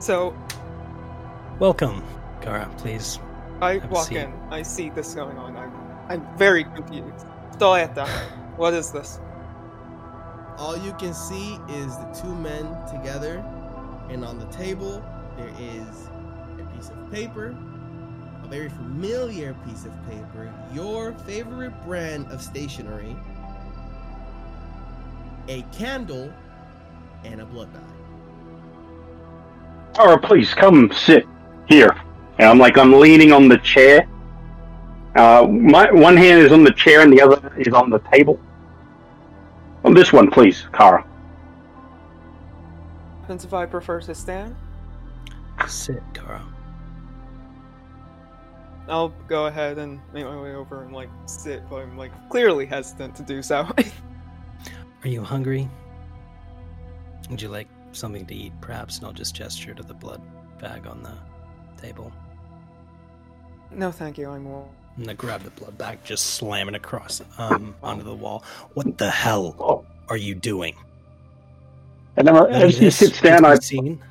So 0.00 0.36
Welcome, 1.58 2.04
Kara. 2.42 2.70
Please. 2.76 3.18
I 3.62 3.74
Have 3.74 3.84
a 3.84 3.88
walk 3.88 4.08
seat. 4.08 4.18
in. 4.18 4.32
I 4.50 4.60
see 4.60 4.90
this 4.90 5.14
going 5.14 5.38
on. 5.38 5.56
I'm, 5.56 5.72
I'm 6.10 6.36
very 6.36 6.64
confused. 6.64 7.24
Stoeta, 7.52 8.06
what 8.56 8.74
is 8.74 8.92
this? 8.92 9.18
All 10.58 10.76
you 10.76 10.92
can 10.94 11.14
see 11.14 11.54
is 11.70 11.96
the 11.96 12.10
two 12.14 12.34
men 12.34 12.66
together, 12.90 13.42
and 14.10 14.22
on 14.22 14.38
the 14.38 14.44
table 14.46 15.02
there 15.38 15.48
is 15.58 16.08
a 16.60 16.64
piece 16.74 16.90
of 16.90 17.10
paper, 17.10 17.56
a 18.42 18.46
very 18.48 18.68
familiar 18.68 19.54
piece 19.66 19.86
of 19.86 19.92
paper, 20.06 20.52
your 20.74 21.12
favorite 21.12 21.72
brand 21.86 22.26
of 22.30 22.42
stationery, 22.42 23.16
a 25.48 25.62
candle, 25.72 26.32
and 27.24 27.40
a 27.40 27.46
blood 27.46 27.72
bag. 27.72 27.82
Kara, 29.94 30.18
please 30.18 30.54
come 30.54 30.92
sit 30.92 31.26
here. 31.68 31.96
And 32.38 32.48
I'm 32.48 32.58
like 32.58 32.76
I'm 32.76 32.92
leaning 32.92 33.32
on 33.32 33.48
the 33.48 33.58
chair. 33.58 34.06
Uh, 35.16 35.46
my 35.48 35.90
one 35.90 36.16
hand 36.16 36.40
is 36.40 36.52
on 36.52 36.62
the 36.62 36.72
chair 36.72 37.00
and 37.00 37.12
the 37.12 37.22
other 37.22 37.54
is 37.56 37.72
on 37.72 37.88
the 37.88 37.98
table. 38.12 38.38
On 39.84 39.94
this 39.94 40.12
one, 40.12 40.30
please, 40.30 40.66
Kara. 40.72 41.06
Happens 43.22 43.44
if 43.44 43.54
I 43.54 43.64
prefer 43.64 44.00
to 44.02 44.14
stand? 44.14 44.54
Sit, 45.66 46.02
Kara. 46.12 46.44
I'll 48.88 49.14
go 49.26 49.46
ahead 49.46 49.78
and 49.78 50.00
make 50.12 50.24
my 50.24 50.40
way 50.40 50.54
over 50.54 50.82
and 50.82 50.92
like 50.92 51.08
sit, 51.24 51.68
but 51.68 51.76
I'm 51.76 51.96
like 51.96 52.12
clearly 52.28 52.66
hesitant 52.66 53.16
to 53.16 53.22
do 53.22 53.42
so. 53.42 53.68
Are 55.06 55.08
you 55.08 55.22
hungry? 55.22 55.70
Would 57.30 57.40
you 57.40 57.48
like 57.48 57.68
something 57.92 58.26
to 58.26 58.34
eat, 58.34 58.52
perhaps? 58.60 58.98
And 58.98 59.06
I'll 59.06 59.12
just 59.12 59.36
gesture 59.36 59.72
to 59.72 59.84
the 59.84 59.94
blood 59.94 60.20
bag 60.60 60.88
on 60.88 61.00
the 61.04 61.12
table. 61.80 62.12
no, 63.70 63.92
thank 63.92 64.18
you. 64.18 64.28
I'm 64.28 64.42
more. 64.42 64.68
I'm 64.96 65.04
gonna 65.04 65.14
grab 65.14 65.42
the 65.42 65.50
blood 65.50 65.78
bag, 65.78 66.00
just 66.02 66.34
slam 66.34 66.68
it 66.68 66.74
across 66.74 67.22
um, 67.38 67.76
onto 67.84 68.02
the 68.02 68.16
wall. 68.16 68.42
What 68.74 68.98
the 68.98 69.08
hell 69.08 69.86
are 70.08 70.16
you 70.16 70.34
doing? 70.34 70.74
And 72.16 72.26
then 72.26 72.34
as 72.34 72.76
he 72.76 72.90
sits 72.90 73.20
down, 73.20 73.44
I, 73.44 73.54
be 73.54 73.60
seen? 73.60 74.02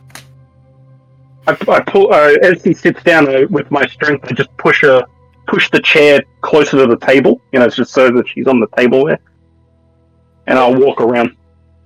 I, 1.45 1.57
I 1.67 1.81
pull. 1.81 2.13
Uh, 2.13 2.35
as 2.41 2.63
he 2.63 2.73
sits 2.73 3.03
down, 3.03 3.27
uh, 3.27 3.47
with 3.49 3.69
my 3.69 3.85
strength, 3.87 4.23
I 4.29 4.31
just 4.31 4.55
push 4.55 4.83
her, 4.83 5.03
push 5.45 5.69
the 5.71 5.81
chair 5.81 6.23
closer 6.39 6.77
to 6.77 6.87
the 6.87 7.05
table. 7.05 7.41
You 7.51 7.59
know, 7.59 7.67
just 7.67 7.91
so 7.91 8.09
that 8.11 8.29
she's 8.29 8.47
on 8.47 8.61
the 8.61 8.67
table 8.77 9.07
there. 9.07 9.19
And 10.47 10.59
I'll 10.59 10.75
walk 10.75 11.01
around. 11.01 11.35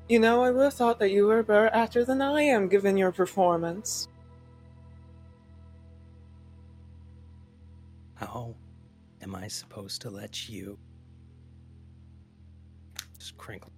You 0.09 0.19
know, 0.19 0.43
I 0.43 0.51
would 0.51 0.63
have 0.63 0.73
thought 0.73 0.99
that 0.99 1.11
you 1.11 1.27
were 1.27 1.39
a 1.39 1.43
better 1.43 1.69
actor 1.71 2.03
than 2.03 2.21
I 2.21 2.41
am, 2.41 2.67
given 2.67 2.97
your 2.97 3.11
performance. 3.11 4.07
How 8.15 8.55
am 9.21 9.35
I 9.35 9.47
supposed 9.47 10.01
to 10.01 10.09
let 10.09 10.49
you 10.49 10.77
just 13.17 13.37
crinkle 13.37 13.71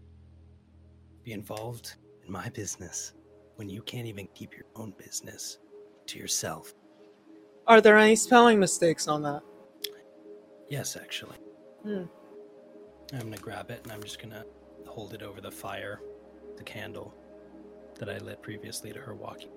be 1.23 1.33
involved 1.33 1.95
in 2.25 2.31
my 2.31 2.49
business 2.49 3.13
when 3.57 3.69
you 3.69 3.81
can't 3.83 4.07
even 4.07 4.27
keep 4.33 4.53
your 4.53 4.65
own 4.75 4.93
business 4.97 5.59
to 6.07 6.17
yourself? 6.17 6.73
Are 7.67 7.81
there 7.81 7.97
any 7.97 8.15
spelling 8.15 8.59
mistakes 8.59 9.07
on 9.07 9.21
that? 9.23 9.41
Yes, 10.69 10.95
actually. 10.95 11.37
Hmm. 11.83 12.03
I'm 13.13 13.19
gonna 13.19 13.37
grab 13.37 13.69
it 13.69 13.81
and 13.83 13.91
I'm 13.91 14.01
just 14.01 14.21
gonna 14.21 14.45
hold 14.87 15.13
it 15.13 15.21
over 15.23 15.41
the 15.41 15.51
fire, 15.51 16.01
the 16.57 16.63
candle 16.63 17.13
that 17.99 18.09
I 18.09 18.17
lit 18.19 18.41
previously 18.41 18.91
to 18.93 18.99
her 18.99 19.15
walking. 19.15 19.49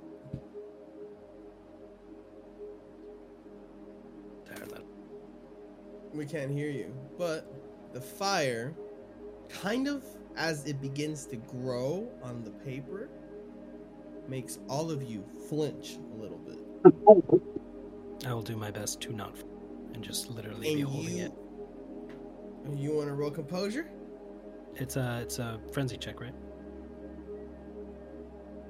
We 6.15 6.27
can't 6.27 6.51
hear 6.53 6.71
you, 6.71 6.95
but 7.19 7.53
the 7.93 8.01
fire, 8.01 8.73
kind 9.49 9.89
of 9.89 10.05
as 10.37 10.65
it 10.65 10.81
begins 10.81 11.27
to 11.27 11.37
grow 11.37 12.09
on 12.23 12.45
the 12.45 12.51
paper, 12.51 13.09
makes 14.29 14.61
all 14.69 14.93
of 14.93 15.03
you 15.03 15.25
flinch 15.49 15.99
a 16.13 16.17
little 16.23 16.39
bit. 16.39 16.59
I 18.25 18.33
will 18.33 18.43
do 18.43 18.57
my 18.57 18.71
best 18.71 19.01
to 19.03 19.13
not 19.13 19.33
f- 19.35 19.43
and 19.93 20.05
just 20.05 20.31
literally 20.31 20.69
And 20.69 20.77
be 20.77 20.83
holding 20.83 21.19
you, 21.19 21.25
it. 21.25 21.33
you 22.79 22.95
want 22.95 23.09
to 23.09 23.15
roll 23.15 23.33
composure? 23.33 23.89
It's 24.77 24.97
a 24.97 25.21
it's 25.23 25.39
a 25.39 25.59
frenzy 25.73 25.97
check, 25.97 26.21
right? 26.21 26.35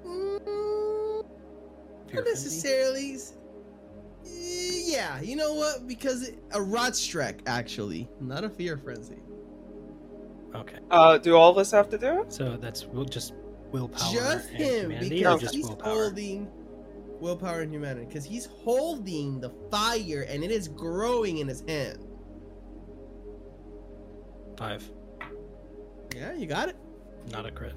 Mm, 0.07 1.25
not 2.13 2.25
necessarily. 2.25 3.17
Yeah, 4.25 5.21
you 5.21 5.37
know 5.37 5.55
what? 5.55 5.87
Because 5.87 6.29
it, 6.29 6.39
a 6.53 6.59
Rötschreck 6.59 7.41
actually, 7.47 8.09
not 8.21 8.45
a 8.45 8.51
fear 8.51 8.77
frenzy. 8.77 9.19
Okay. 10.55 10.79
Uh, 10.91 11.19
do 11.19 11.37
all 11.37 11.51
of 11.51 11.59
us 11.59 11.71
have 11.73 11.89
to 11.91 11.99
do 11.99 12.21
it? 12.21 12.33
So 12.33 12.57
that's 12.57 12.87
we'll 12.87 13.05
just 13.05 13.35
willpower. 13.73 14.13
Just 14.13 14.51
him 14.51 14.89
because 15.09 15.41
just 15.41 15.55
he's 15.55 15.67
willpower? 15.67 15.95
holding 15.95 16.49
willpower 17.21 17.61
and 17.63 17.73
humanity 17.73 18.07
because 18.07 18.25
he's 18.25 18.47
holding 18.47 19.41
the 19.41 19.51
fire 19.71 20.27
and 20.29 20.45
it 20.45 20.51
is 20.51 20.69
growing 20.69 21.39
in 21.39 21.49
his 21.49 21.63
hand. 21.67 21.99
Five. 24.57 24.89
Yeah, 26.15 26.33
you 26.35 26.47
got 26.47 26.69
it. 26.69 26.77
not 27.33 27.47
a 27.47 27.51
crit. 27.51 27.75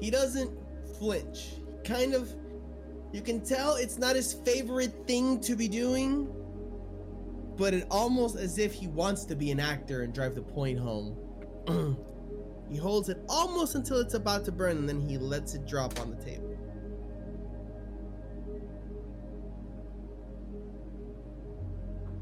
He 0.00 0.10
doesn't 0.10 0.50
flinch. 0.98 1.54
Kind 1.84 2.14
of, 2.14 2.32
you 3.12 3.20
can 3.20 3.44
tell 3.44 3.74
it's 3.74 3.98
not 3.98 4.14
his 4.14 4.32
favorite 4.32 5.06
thing 5.06 5.40
to 5.40 5.56
be 5.56 5.66
doing, 5.66 6.32
but 7.56 7.74
it 7.74 7.86
almost 7.90 8.36
as 8.36 8.58
if 8.58 8.72
he 8.72 8.86
wants 8.86 9.24
to 9.26 9.34
be 9.34 9.50
an 9.50 9.60
actor 9.60 10.02
and 10.02 10.14
drive 10.14 10.34
the 10.34 10.42
point 10.42 10.78
home. 10.78 11.16
he 12.70 12.76
holds 12.76 13.08
it 13.08 13.18
almost 13.28 13.74
until 13.74 13.98
it's 13.98 14.14
about 14.14 14.44
to 14.44 14.52
burn, 14.52 14.78
and 14.78 14.88
then 14.88 15.00
he 15.00 15.18
lets 15.18 15.54
it 15.54 15.66
drop 15.66 15.98
on 16.00 16.10
the 16.10 16.24
table. 16.24 16.56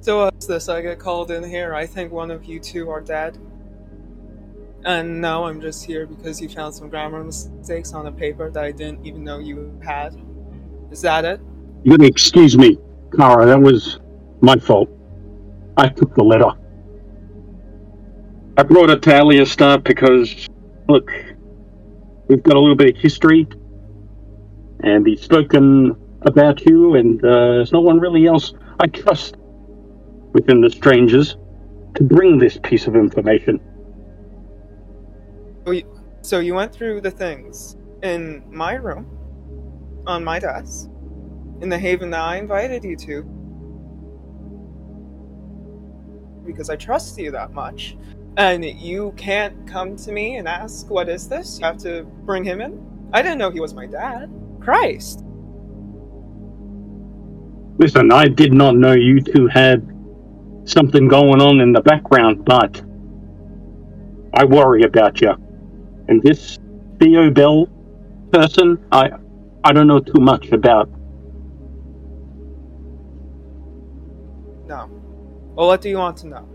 So 0.01 0.20
uh, 0.22 0.30
what's 0.32 0.46
this? 0.46 0.68
I 0.68 0.80
get 0.80 0.99
called 0.99 1.30
in 1.30 1.44
here. 1.44 1.74
I 1.74 1.84
think 1.84 2.12
one 2.12 2.30
of 2.30 2.44
you 2.44 2.59
two 2.59 2.88
are 2.88 3.01
dead. 3.01 3.38
And 4.84 5.20
now 5.20 5.44
I'm 5.44 5.60
just 5.60 5.84
here 5.84 6.06
because 6.06 6.40
you 6.40 6.48
found 6.48 6.74
some 6.74 6.88
grammar 6.88 7.24
mistakes 7.24 7.92
on 7.92 8.06
a 8.06 8.12
paper 8.12 8.50
that 8.50 8.64
I 8.64 8.70
didn't 8.70 9.04
even 9.04 9.24
know 9.24 9.38
you 9.38 9.78
had. 9.84 10.14
Is 10.90 11.02
that 11.02 11.24
it? 11.24 11.40
You 11.84 11.96
gotta 11.96 12.08
excuse 12.08 12.56
me, 12.56 12.78
Kara. 13.16 13.46
That 13.46 13.60
was 13.60 13.98
my 14.40 14.56
fault. 14.56 14.88
I 15.76 15.88
took 15.88 16.14
the 16.14 16.24
letter. 16.24 16.50
I 18.56 18.62
brought 18.62 18.90
it 18.90 19.02
to 19.02 19.10
Aleister 19.10 19.82
because, 19.84 20.48
look, 20.88 21.12
we've 22.28 22.42
got 22.42 22.56
a 22.56 22.60
little 22.60 22.74
bit 22.74 22.96
of 22.96 23.00
history, 23.00 23.46
and 24.80 25.06
he's 25.06 25.22
spoken 25.22 25.96
about 26.22 26.64
you, 26.66 26.94
and 26.94 27.24
uh, 27.24 27.28
there's 27.28 27.72
no 27.72 27.80
one 27.80 28.00
really 28.00 28.26
else 28.26 28.54
I 28.80 28.86
trust 28.88 29.36
within 30.32 30.60
the 30.60 30.70
strangers 30.70 31.36
to 31.94 32.02
bring 32.02 32.38
this 32.38 32.58
piece 32.62 32.86
of 32.86 32.96
information. 32.96 33.60
Oh, 35.68 35.74
so 36.22 36.38
you 36.38 36.54
went 36.54 36.72
through 36.72 37.02
the 37.02 37.10
things 37.10 37.76
in 38.02 38.42
my 38.48 38.72
room, 38.72 39.06
on 40.06 40.24
my 40.24 40.38
desk, 40.38 40.88
in 41.60 41.68
the 41.68 41.78
haven 41.78 42.08
that 42.10 42.20
I 42.20 42.36
invited 42.38 42.84
you 42.84 42.96
to, 42.96 43.22
because 46.46 46.70
I 46.70 46.76
trust 46.76 47.18
you 47.18 47.30
that 47.32 47.52
much. 47.52 47.98
And 48.38 48.64
you 48.64 49.12
can't 49.18 49.66
come 49.66 49.96
to 49.96 50.12
me 50.12 50.36
and 50.36 50.48
ask, 50.48 50.88
What 50.88 51.10
is 51.10 51.28
this? 51.28 51.58
You 51.58 51.66
have 51.66 51.76
to 51.78 52.04
bring 52.24 52.44
him 52.44 52.62
in? 52.62 53.10
I 53.12 53.20
didn't 53.20 53.36
know 53.36 53.50
he 53.50 53.60
was 53.60 53.74
my 53.74 53.86
dad. 53.86 54.30
Christ. 54.60 55.22
Listen, 57.78 58.10
I 58.10 58.28
did 58.28 58.54
not 58.54 58.74
know 58.76 58.92
you 58.92 59.20
two 59.20 59.48
had 59.48 59.86
something 60.64 61.08
going 61.08 61.42
on 61.42 61.60
in 61.60 61.74
the 61.74 61.82
background, 61.82 62.46
but 62.46 62.80
I 64.32 64.44
worry 64.44 64.82
about 64.82 65.20
you. 65.20 65.34
And 66.09 66.22
this 66.22 66.59
Theo 66.98 67.30
Bell 67.30 67.68
person, 68.32 68.84
I 68.90 69.11
I 69.64 69.72
don't 69.72 69.86
know 69.86 70.00
too 70.00 70.20
much 70.20 70.50
about. 70.52 70.88
No. 74.66 74.88
Well, 75.54 75.66
what 75.68 75.80
do 75.80 75.88
you 75.88 75.98
want 75.98 76.16
to 76.18 76.26
know? 76.28 76.48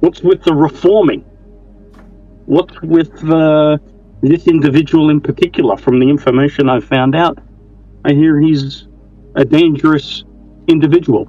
What's 0.00 0.20
with 0.20 0.42
the 0.42 0.54
reforming? 0.54 1.20
What's 2.46 2.80
with 2.82 3.12
uh, 3.30 3.78
this 4.20 4.48
individual 4.48 5.10
in 5.10 5.20
particular? 5.20 5.76
From 5.76 6.00
the 6.00 6.08
information 6.08 6.68
I've 6.68 6.84
found 6.84 7.14
out, 7.14 7.38
I 8.04 8.12
hear 8.12 8.40
he's 8.40 8.88
a 9.36 9.44
dangerous 9.44 10.24
individual. 10.66 11.26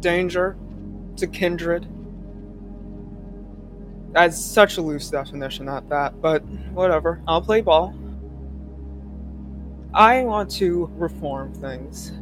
Danger 0.00 0.56
to 1.22 1.28
kindred. 1.28 1.86
That's 4.10 4.38
such 4.38 4.76
a 4.76 4.82
loose 4.82 5.08
definition 5.08 5.68
at 5.68 5.88
that, 5.88 6.20
but 6.20 6.44
whatever. 6.74 7.22
I'll 7.28 7.40
play 7.40 7.60
ball. 7.60 7.94
I 9.94 10.24
want 10.24 10.50
to 10.52 10.90
reform 10.96 11.54
things. 11.54 12.12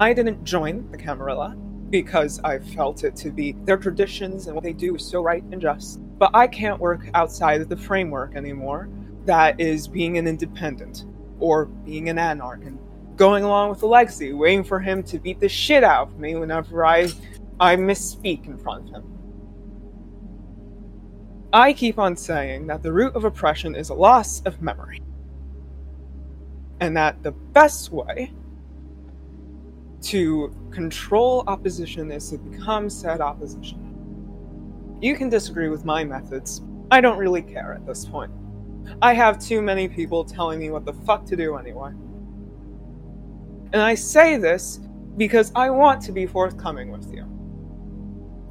I- 0.00 0.12
didn't 0.12 0.44
join 0.44 0.86
the 0.90 0.98
Camarilla 0.98 1.56
because 1.88 2.40
I 2.44 2.58
felt 2.58 3.04
it 3.04 3.16
to 3.16 3.30
be 3.30 3.52
their 3.64 3.78
traditions 3.78 4.48
and 4.48 4.54
what 4.54 4.64
they 4.64 4.74
do 4.74 4.96
is 4.96 5.04
so 5.06 5.22
right 5.22 5.42
and 5.50 5.62
just. 5.62 5.98
But 6.18 6.30
I 6.34 6.46
can't 6.46 6.78
work 6.78 7.08
outside 7.14 7.62
of 7.62 7.70
the 7.70 7.76
framework 7.76 8.36
anymore 8.36 8.90
that 9.24 9.58
is 9.58 9.88
being 9.88 10.18
an 10.18 10.26
independent 10.26 11.06
or 11.40 11.64
being 11.64 12.10
an 12.10 12.18
anarch 12.18 12.64
and 12.66 12.78
going 13.16 13.44
along 13.44 13.70
with 13.70 13.82
legacy, 13.82 14.32
waiting 14.32 14.64
for 14.64 14.80
him 14.80 15.02
to 15.04 15.18
beat 15.18 15.40
the 15.40 15.48
shit 15.48 15.84
out 15.84 16.08
of 16.08 16.18
me 16.18 16.34
whenever 16.34 16.84
I 16.84 17.08
I 17.60 17.76
misspeak 17.76 18.46
in 18.46 18.58
front 18.58 18.88
of 18.88 18.94
him. 18.94 19.14
I 21.52 21.72
keep 21.72 22.00
on 22.00 22.16
saying 22.16 22.66
that 22.66 22.82
the 22.82 22.92
root 22.92 23.14
of 23.14 23.24
oppression 23.24 23.76
is 23.76 23.90
a 23.90 23.94
loss 23.94 24.42
of 24.42 24.60
memory. 24.60 25.00
And 26.80 26.96
that 26.96 27.22
the 27.22 27.30
best 27.30 27.92
way 27.92 28.32
to 30.02 30.52
control 30.72 31.44
opposition 31.46 32.10
is 32.10 32.28
to 32.30 32.38
become 32.38 32.90
said 32.90 33.20
opposition. 33.20 34.98
You 35.00 35.14
can 35.14 35.28
disagree 35.28 35.68
with 35.68 35.84
my 35.84 36.02
methods. 36.02 36.60
I 36.90 37.00
don't 37.00 37.18
really 37.18 37.42
care 37.42 37.72
at 37.72 37.86
this 37.86 38.04
point. 38.04 38.32
I 39.00 39.14
have 39.14 39.38
too 39.38 39.62
many 39.62 39.88
people 39.88 40.24
telling 40.24 40.58
me 40.58 40.70
what 40.70 40.84
the 40.84 40.92
fuck 40.92 41.24
to 41.26 41.36
do 41.36 41.56
anyway. 41.56 41.92
And 43.74 43.82
I 43.82 43.96
say 43.96 44.36
this 44.36 44.78
because 45.16 45.50
I 45.56 45.68
want 45.68 46.00
to 46.02 46.12
be 46.12 46.26
forthcoming 46.26 46.92
with 46.92 47.12
you. 47.12 47.24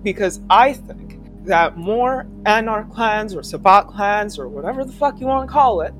Because 0.04 0.42
I 0.50 0.74
think 0.74 1.18
that 1.46 1.78
more 1.78 2.28
Anarch 2.46 2.92
clans 2.92 3.34
or 3.34 3.42
Sabbat 3.42 3.88
clans 3.88 4.38
or 4.38 4.50
whatever 4.50 4.84
the 4.84 4.92
fuck 4.92 5.22
you 5.22 5.28
want 5.28 5.48
to 5.48 5.52
call 5.52 5.80
it, 5.80 5.94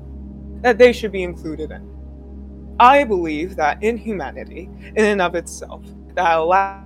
that 0.60 0.76
they 0.76 0.92
should 0.92 1.10
be 1.10 1.22
included 1.22 1.70
in. 1.70 1.90
I 2.78 3.04
believe 3.04 3.56
that 3.56 3.82
in 3.82 3.96
humanity, 3.96 4.68
in 4.94 5.04
and 5.06 5.22
of 5.22 5.34
itself, 5.34 5.82
that 6.14 6.36
allows 6.36 6.84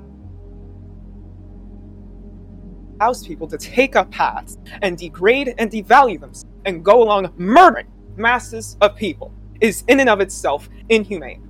allows 3.00 3.26
people 3.26 3.46
to 3.46 3.58
take 3.58 3.94
up 3.94 4.10
paths 4.10 4.58
and 4.82 4.96
degrade 4.98 5.54
and 5.58 5.70
devalue 5.70 6.20
themselves 6.20 6.46
and 6.64 6.84
go 6.84 7.02
along 7.02 7.32
murdering 7.36 7.86
masses 8.16 8.76
of 8.80 8.96
people 8.96 9.32
is 9.60 9.84
in 9.86 10.00
and 10.00 10.08
of 10.08 10.20
itself 10.20 10.68
inhumane. 10.88 11.47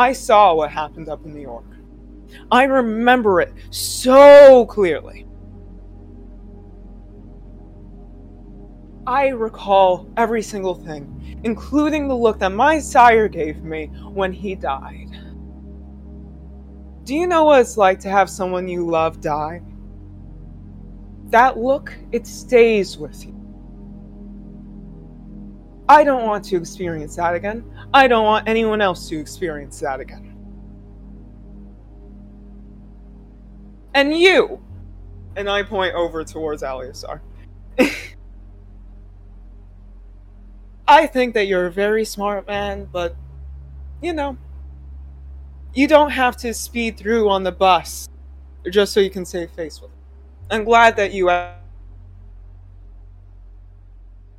I 0.00 0.14
saw 0.14 0.54
what 0.54 0.70
happened 0.70 1.10
up 1.10 1.26
in 1.26 1.34
New 1.34 1.42
York. 1.42 1.66
I 2.50 2.64
remember 2.64 3.42
it 3.42 3.52
so 3.68 4.64
clearly. 4.64 5.26
I 9.06 9.28
recall 9.28 10.08
every 10.16 10.40
single 10.40 10.74
thing, 10.74 11.38
including 11.44 12.08
the 12.08 12.16
look 12.16 12.38
that 12.38 12.50
my 12.50 12.78
sire 12.78 13.28
gave 13.28 13.62
me 13.62 13.88
when 14.14 14.32
he 14.32 14.54
died. 14.54 15.10
Do 17.04 17.14
you 17.14 17.26
know 17.26 17.44
what 17.44 17.60
it's 17.60 17.76
like 17.76 18.00
to 18.00 18.08
have 18.08 18.30
someone 18.30 18.68
you 18.68 18.86
love 18.86 19.20
die? 19.20 19.60
That 21.26 21.58
look, 21.58 21.94
it 22.10 22.26
stays 22.26 22.96
with 22.96 23.26
you. 23.26 23.36
I 25.90 26.04
don't 26.04 26.24
want 26.24 26.42
to 26.46 26.56
experience 26.56 27.16
that 27.16 27.34
again. 27.34 27.69
I 27.92 28.06
don't 28.06 28.24
want 28.24 28.48
anyone 28.48 28.80
else 28.80 29.08
to 29.08 29.18
experience 29.18 29.80
that 29.80 29.98
again. 30.00 30.36
And 33.94 34.16
you! 34.16 34.60
And 35.36 35.50
I 35.50 35.62
point 35.62 35.94
over 35.94 36.22
towards 36.24 36.62
Aleister. 36.62 37.20
I 40.88 41.06
think 41.06 41.34
that 41.34 41.46
you're 41.46 41.66
a 41.66 41.72
very 41.72 42.04
smart 42.04 42.46
man, 42.46 42.88
but, 42.92 43.16
you 44.02 44.12
know, 44.12 44.36
you 45.74 45.86
don't 45.86 46.10
have 46.10 46.36
to 46.38 46.52
speed 46.52 46.96
through 46.96 47.28
on 47.28 47.44
the 47.44 47.52
bus 47.52 48.08
just 48.70 48.92
so 48.92 49.00
you 49.00 49.10
can 49.10 49.24
save 49.24 49.50
face 49.52 49.80
with 49.80 49.90
it. 49.90 49.96
I'm 50.50 50.64
glad 50.64 50.96
that 50.96 51.12
you 51.12 51.30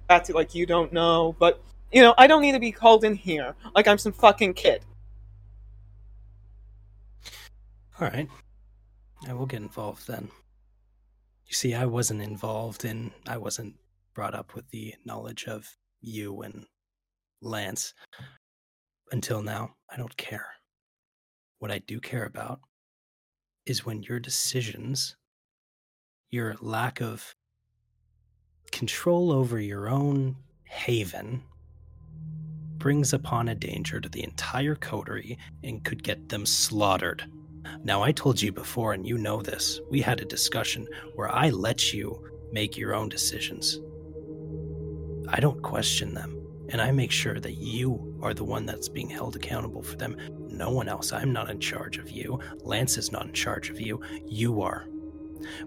acted 0.10 0.36
like 0.36 0.54
you 0.54 0.66
don't 0.66 0.92
know, 0.92 1.36
but, 1.40 1.62
you 1.92 2.02
know, 2.02 2.14
I 2.18 2.28
don't 2.28 2.42
need 2.42 2.54
to 2.54 2.60
be 2.60 2.72
called 2.72 3.04
in 3.04 3.16
here 3.16 3.56
like 3.76 3.88
I'm 3.88 3.98
some 3.98 4.14
fucking 4.14 4.54
kid. 4.54 4.84
All 8.00 8.08
right. 8.08 8.28
I 9.28 9.34
will 9.34 9.46
get 9.46 9.62
involved 9.62 10.08
then. 10.08 10.30
You 11.46 11.54
see, 11.54 11.74
I 11.74 11.86
wasn't 11.86 12.22
involved 12.22 12.86
in, 12.86 13.12
I 13.28 13.38
wasn't 13.38 13.76
brought 14.14 14.34
up 14.34 14.56
with 14.56 14.70
the 14.70 14.96
knowledge 15.06 15.48
of 15.48 15.68
you 16.02 16.42
and 16.42 16.66
Lance 17.42 17.94
until 19.12 19.44
now. 19.44 19.76
I 19.90 19.98
don't 19.98 20.16
care. 20.18 20.48
What 21.60 21.72
I 21.72 21.80
do 21.80 22.00
care 22.00 22.26
about 22.26 22.62
is 23.66 23.86
when 23.86 24.02
your 24.04 24.20
decisions, 24.20 25.16
your 26.30 26.56
lack 26.62 27.02
of 27.02 27.36
control 28.72 29.32
over 29.32 29.60
your 29.60 29.90
own 29.90 30.38
haven, 30.64 31.44
brings 32.82 33.14
upon 33.14 33.50
a 33.50 33.54
danger 33.54 34.02
to 34.02 34.10
the 34.10 34.24
entire 34.24 34.74
coterie 34.74 35.38
and 35.64 35.84
could 35.84 36.02
get 36.02 36.30
them 36.30 36.48
slaughtered. 36.48 37.24
Now, 37.84 38.02
I 38.02 38.12
told 38.12 38.42
you 38.42 38.52
before, 38.52 38.94
and 38.94 39.06
you 39.06 39.20
know 39.20 39.40
this, 39.40 39.80
we 39.92 40.02
had 40.02 40.20
a 40.20 40.26
discussion 40.26 40.88
where 41.14 41.30
I 41.30 41.52
let 41.52 41.94
you 41.94 42.28
make 42.52 42.76
your 42.76 42.96
own 42.96 43.08
decisions. 43.08 43.80
I 45.30 45.40
don't 45.40 45.62
question 45.62 46.16
them, 46.16 46.44
and 46.70 46.82
I 46.82 46.90
make 46.92 47.12
sure 47.12 47.40
that 47.40 47.58
you 47.58 48.18
are 48.24 48.34
the 48.34 48.44
one 48.44 48.66
that's 48.66 48.90
being 48.90 49.12
held 49.12 49.36
accountable 49.36 49.84
for 49.84 49.96
them. 49.96 50.18
No 50.50 50.72
one 50.72 50.90
else. 50.90 51.14
I'm 51.14 51.32
not 51.32 51.52
in 51.52 51.60
charge 51.60 52.00
of 52.00 52.10
you. 52.10 52.40
Lance 52.64 52.98
is 52.98 53.12
not 53.12 53.28
in 53.28 53.34
charge 53.34 53.70
of 53.70 53.80
you. 53.80 54.02
You 54.26 54.64
are. 54.64 54.88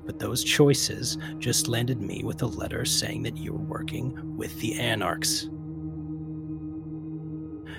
But 0.05 0.19
those 0.19 0.43
choices 0.43 1.17
just 1.39 1.69
landed 1.69 2.01
me 2.01 2.25
with 2.25 2.43
a 2.43 2.47
letter 2.47 2.85
saying 2.85 3.23
that 3.23 3.37
you 3.37 3.53
were 3.53 3.59
working 3.59 4.37
with 4.37 4.59
the 4.59 4.81
Anarchs. 4.81 5.49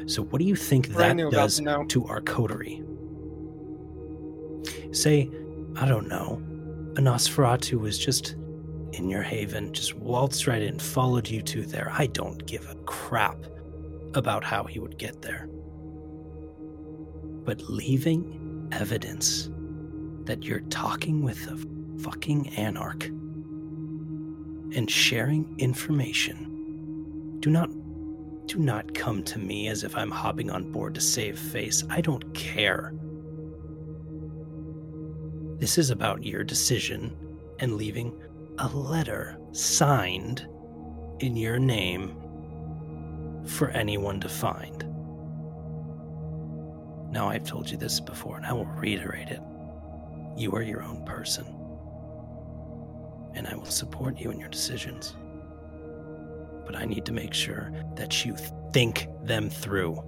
So, 0.08 0.24
what 0.24 0.40
do 0.40 0.46
you 0.46 0.56
think 0.56 0.92
I 0.96 1.14
that 1.14 1.32
does 1.32 1.60
no. 1.60 1.86
to 1.86 2.06
our 2.06 2.22
coterie? 2.22 2.84
Say, 4.92 5.30
I 5.76 5.88
don't 5.88 6.08
know, 6.08 6.42
a 6.96 7.02
Nosferatu 7.02 7.80
was 7.80 7.98
just 7.98 8.36
in 8.94 9.10
your 9.10 9.24
haven, 9.24 9.74
just 9.74 9.96
waltzed 9.96 10.48
right 10.48 10.62
in, 10.62 10.80
followed 10.80 11.28
you 11.28 11.42
to 11.42 11.66
there. 11.66 11.92
I 11.92 12.08
don't 12.08 12.46
give 12.46 12.70
a 12.70 12.76
crap 12.86 13.38
about 14.14 14.44
how 14.44 14.64
he 14.64 14.80
would 14.80 14.98
get 14.98 15.22
there. 15.22 15.50
But 17.44 17.62
leaving 17.70 18.70
evidence 18.72 19.50
that 20.24 20.44
you're 20.44 20.62
talking 20.62 21.24
with 21.24 21.46
a 21.48 21.58
fucking 22.02 22.50
anarch 22.56 23.08
and 24.76 24.90
sharing 24.90 25.54
information, 25.60 27.38
do 27.42 27.50
not 27.50 27.70
do 28.48 28.60
not 28.60 28.94
come 28.94 29.24
to 29.24 29.40
me 29.40 29.68
as 29.68 29.84
if 29.84 29.96
I'm 29.98 30.12
hopping 30.12 30.52
on 30.52 30.72
board 30.72 30.96
to 30.96 31.02
save 31.02 31.38
face. 31.38 31.84
I 31.90 32.02
don't 32.02 32.34
care. 32.34 32.94
This 35.58 35.78
is 35.78 35.90
about 35.90 36.24
your 36.24 36.44
decision 36.44 37.16
and 37.60 37.76
leaving 37.76 38.22
a 38.60 38.68
letter 38.68 39.38
signed 39.52 40.48
in 41.20 41.36
your 41.36 41.58
name 41.60 42.16
for 43.46 43.70
anyone 43.70 44.20
to 44.20 44.30
find. 44.30 44.84
Now, 47.12 47.30
I've 47.30 47.46
told 47.46 47.70
you 47.70 47.78
this 47.78 48.00
before, 48.00 48.38
and 48.38 48.46
I 48.46 48.52
will 48.52 48.66
reiterate 48.66 49.30
it. 49.30 49.40
You 50.36 50.52
are 50.54 50.62
your 50.62 50.84
own 50.84 51.06
person, 51.06 51.46
and 53.36 53.48
I 53.48 53.56
will 53.56 53.66
support 53.66 54.20
you 54.20 54.32
in 54.32 54.40
your 54.40 54.50
decisions. 54.50 55.16
But 56.66 56.76
I 56.76 56.86
need 56.86 57.06
to 57.06 57.12
make 57.12 57.34
sure 57.34 57.72
that 57.96 58.26
you 58.26 58.36
think 58.72 59.08
them 59.24 59.50
through. 59.50 60.02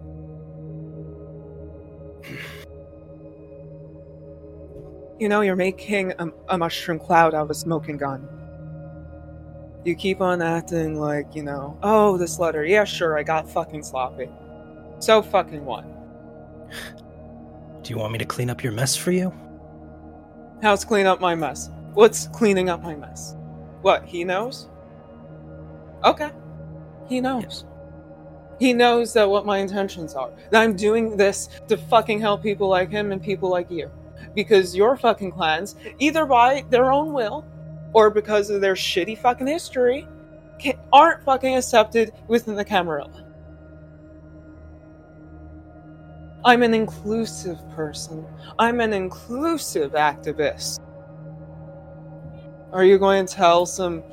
You 5.19 5.29
know, 5.29 5.41
you're 5.41 5.55
making 5.55 6.13
a, 6.19 6.27
a 6.49 6.57
mushroom 6.57 6.99
cloud 6.99 7.33
out 7.33 7.43
of 7.43 7.49
a 7.49 7.53
smoking 7.55 7.97
gun. 7.97 8.27
You 9.83 9.95
keep 9.95 10.19
on 10.21 10.41
acting 10.41 10.99
like, 10.99 11.35
you 11.35 11.43
know, 11.43 11.77
oh, 11.81 12.17
this 12.17 12.39
letter, 12.39 12.65
yeah, 12.65 12.83
sure, 12.83 13.17
I 13.17 13.23
got 13.23 13.49
fucking 13.49 13.83
sloppy. 13.83 14.29
So 14.99 15.21
fucking 15.21 15.63
what? 15.63 15.85
Do 17.83 17.93
you 17.93 17.97
want 17.97 18.11
me 18.11 18.19
to 18.19 18.25
clean 18.25 18.49
up 18.49 18.63
your 18.63 18.73
mess 18.73 18.95
for 18.95 19.11
you? 19.11 19.33
How's 20.61 20.83
clean 20.83 21.05
up 21.05 21.21
my 21.21 21.35
mess? 21.35 21.69
What's 21.93 22.27
cleaning 22.27 22.69
up 22.69 22.83
my 22.83 22.95
mess? 22.95 23.35
What, 23.81 24.03
he 24.05 24.23
knows? 24.23 24.67
Okay. 26.03 26.31
He 27.07 27.21
knows. 27.21 27.65
He 28.59 28.73
knows 28.73 29.13
that 29.13 29.29
what 29.29 29.45
my 29.45 29.59
intentions 29.59 30.15
are. 30.15 30.31
That 30.51 30.61
I'm 30.61 30.75
doing 30.75 31.15
this 31.15 31.49
to 31.67 31.77
fucking 31.77 32.19
help 32.19 32.41
people 32.41 32.67
like 32.67 32.89
him 32.89 33.11
and 33.11 33.21
people 33.21 33.49
like 33.49 33.69
you. 33.69 33.91
Because 34.33 34.75
your 34.75 34.97
fucking 34.97 35.31
clans, 35.31 35.75
either 35.99 36.25
by 36.25 36.65
their 36.69 36.91
own 36.91 37.13
will 37.13 37.45
or 37.93 38.09
because 38.09 38.49
of 38.49 38.61
their 38.61 38.73
shitty 38.73 39.17
fucking 39.17 39.47
history, 39.47 40.07
can, 40.59 40.73
aren't 40.91 41.23
fucking 41.23 41.55
accepted 41.55 42.13
within 42.27 42.55
the 42.55 42.65
Camarilla. 42.65 43.23
I'm 46.43 46.63
an 46.63 46.73
inclusive 46.73 47.57
person. 47.71 48.25
I'm 48.57 48.79
an 48.79 48.93
inclusive 48.93 49.91
activist. 49.93 50.79
Are 52.71 52.83
you 52.83 52.97
going 52.97 53.25
to 53.25 53.33
tell 53.33 53.65
some 53.65 54.03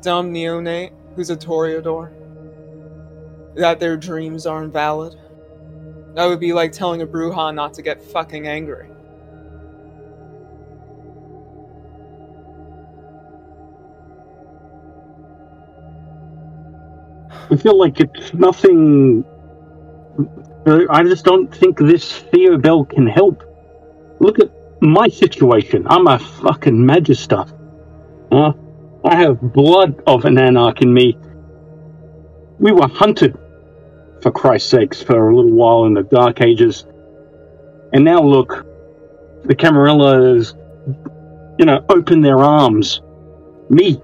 dumb 0.00 0.32
neonate 0.32 0.92
who's 1.18 1.30
a 1.30 1.36
Toreador 1.36 2.12
that 3.56 3.80
their 3.80 3.96
dreams 3.96 4.46
are 4.46 4.62
invalid? 4.62 5.18
That 6.14 6.26
would 6.26 6.38
be 6.38 6.52
like 6.52 6.70
telling 6.70 7.02
a 7.02 7.06
Brujah 7.08 7.52
not 7.52 7.74
to 7.74 7.82
get 7.82 8.00
fucking 8.00 8.46
angry. 8.46 8.88
I 17.50 17.56
feel 17.56 17.76
like 17.76 17.98
it's 17.98 18.32
nothing. 18.32 19.24
I 20.88 21.02
just 21.02 21.24
don't 21.24 21.52
think 21.52 21.78
this 21.78 22.18
Theo 22.18 22.58
Bell 22.58 22.84
can 22.84 23.08
help. 23.08 23.42
Look 24.20 24.38
at 24.38 24.52
my 24.80 25.08
situation. 25.08 25.84
I'm 25.88 26.06
a 26.06 26.20
fucking 26.20 26.86
magister. 26.86 27.44
Huh? 28.30 28.52
I 29.08 29.16
have 29.16 29.40
blood 29.40 30.02
of 30.06 30.26
an 30.26 30.36
anarch 30.36 30.82
in 30.82 30.92
me. 30.92 31.16
We 32.58 32.72
were 32.72 32.88
hunted, 32.88 33.38
for 34.20 34.30
Christ's 34.30 34.68
sakes, 34.68 35.02
for 35.02 35.30
a 35.30 35.34
little 35.34 35.50
while 35.50 35.86
in 35.86 35.94
the 35.94 36.02
Dark 36.02 36.42
Ages. 36.42 36.84
And 37.94 38.04
now 38.04 38.20
look, 38.20 38.66
the 39.44 39.54
Camarillas, 39.54 40.52
you 41.58 41.64
know, 41.64 41.82
open 41.88 42.20
their 42.20 42.40
arms. 42.40 43.00
Me, 43.70 43.98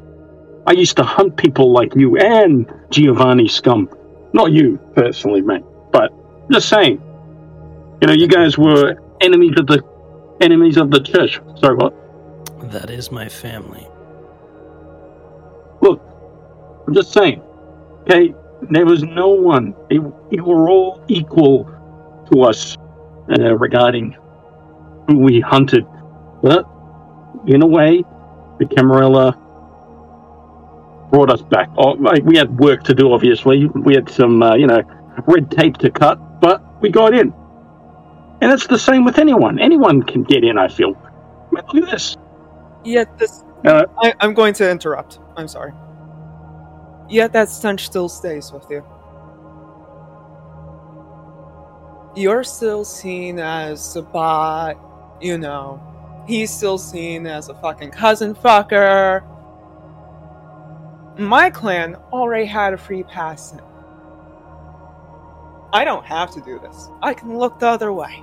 I 0.67 0.73
used 0.73 0.97
to 0.97 1.03
hunt 1.03 1.37
people 1.37 1.71
like 1.71 1.95
you 1.95 2.17
and 2.17 2.73
Giovanni 2.89 3.47
Scum. 3.47 3.91
Not 4.33 4.53
you, 4.53 4.79
personally, 4.95 5.43
mate, 5.43 5.65
but 5.93 6.15
just 6.51 6.71
saying. 6.71 6.99
You 8.01 8.07
know, 8.07 8.15
you 8.15 8.27
guys 8.27 8.57
were 8.57 8.97
enemies 9.21 9.53
of 9.59 9.67
the 9.67 9.83
enemies 10.41 10.79
of 10.79 10.91
the 10.91 11.01
church. 11.01 11.41
Sorry, 11.61 11.77
what? 11.77 11.93
That 12.73 12.89
is 12.89 13.13
my 13.13 13.29
family. 13.29 13.87
Look, 15.85 16.01
I'm 16.87 16.95
just 16.95 17.13
saying. 17.13 17.43
Okay, 18.03 18.35
there 18.71 18.87
was 18.87 19.03
no 19.03 19.29
one. 19.29 19.75
They, 19.91 19.99
they 20.31 20.41
were 20.41 20.71
all 20.71 21.05
equal 21.09 21.65
to 22.33 22.43
us 22.43 22.79
uh, 23.29 23.55
regarding 23.57 24.17
who 25.07 25.19
we 25.19 25.41
hunted. 25.41 25.87
But 26.43 26.67
in 27.47 27.61
a 27.61 27.67
way, 27.67 28.03
the 28.59 28.65
Camarilla 28.65 29.33
brought 31.11 31.31
us 31.31 31.43
back. 31.43 31.69
Oh, 31.77 31.97
we 32.23 32.37
had 32.39 32.59
work 32.59 32.83
to 32.85 32.95
do, 32.95 33.13
obviously. 33.13 33.67
We 33.67 33.95
had 33.95 34.09
some, 34.09 34.43
uh, 34.43 34.55
you 34.55 34.67
know, 34.67 34.83
red 35.27 35.51
tape 35.51 35.77
to 35.79 35.91
cut, 35.91 36.41
but 36.41 36.81
we 36.81 36.89
got 36.89 37.13
in. 37.13 37.33
And 38.41 38.53
it's 38.53 38.67
the 38.67 38.79
same 38.79 39.05
with 39.05 39.19
anyone. 39.19 39.59
Anyone 39.59 40.03
can 40.03 40.23
get 40.23 40.45
in, 40.45 40.57
I 40.57 40.69
feel. 40.69 40.97
I 40.97 41.55
mean, 41.55 41.65
look 41.75 41.85
at 41.85 41.91
this. 41.91 42.17
Yet 42.85 43.19
this. 43.19 43.44
Uh, 43.65 43.87
I, 44.03 44.13
I'm 44.21 44.35
going 44.35 44.53
to 44.55 44.71
interrupt. 44.71 45.21
I'm 45.37 45.49
sorry. 45.49 45.73
Yet 47.09 47.33
that 47.33 47.49
stench 47.49 47.87
still 47.87 48.09
stays 48.09 48.53
with 48.53 48.67
you. 48.71 48.85
You're 52.15 52.45
still 52.45 52.85
seen 52.85 53.39
as 53.39 53.97
a 53.97 54.03
bot, 54.03 54.79
you 55.21 55.39
know. 55.39 55.83
He's 56.27 56.51
still 56.51 56.79
seen 56.79 57.27
as 57.27 57.49
a 57.49 57.55
fucking 57.55 57.91
cousin 57.91 58.35
fucker. 58.35 59.25
My 61.19 61.51
clan 61.51 61.97
already 62.13 62.47
had 62.47 62.73
a 62.73 62.79
free 62.79 63.03
pass 63.03 63.53
in. 63.53 63.61
I 65.73 65.85
don't 65.85 66.05
have 66.05 66.31
to 66.33 66.41
do 66.41 66.59
this. 66.59 66.89
I 67.03 67.15
can 67.15 67.37
look 67.37 67.59
the 67.59 67.67
other 67.67 67.93
way. 67.93 68.23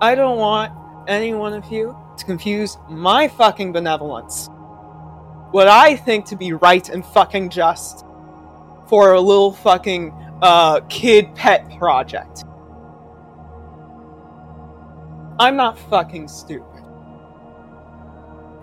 I 0.00 0.14
don't 0.14 0.38
want 0.38 0.72
any 1.08 1.34
one 1.34 1.52
of 1.52 1.70
you 1.70 1.96
to 2.16 2.24
confuse 2.24 2.76
my 2.88 3.28
fucking 3.28 3.72
benevolence. 3.72 4.48
What 5.50 5.68
I 5.68 5.96
think 5.96 6.26
to 6.26 6.36
be 6.36 6.52
right 6.52 6.88
and 6.88 7.04
fucking 7.04 7.50
just 7.50 8.04
for 8.88 9.12
a 9.12 9.20
little 9.20 9.52
fucking 9.52 10.12
uh, 10.42 10.80
kid 10.88 11.34
pet 11.34 11.70
project. 11.78 12.44
I'm 15.38 15.56
not 15.56 15.78
fucking 15.78 16.28
stupid. 16.28 16.66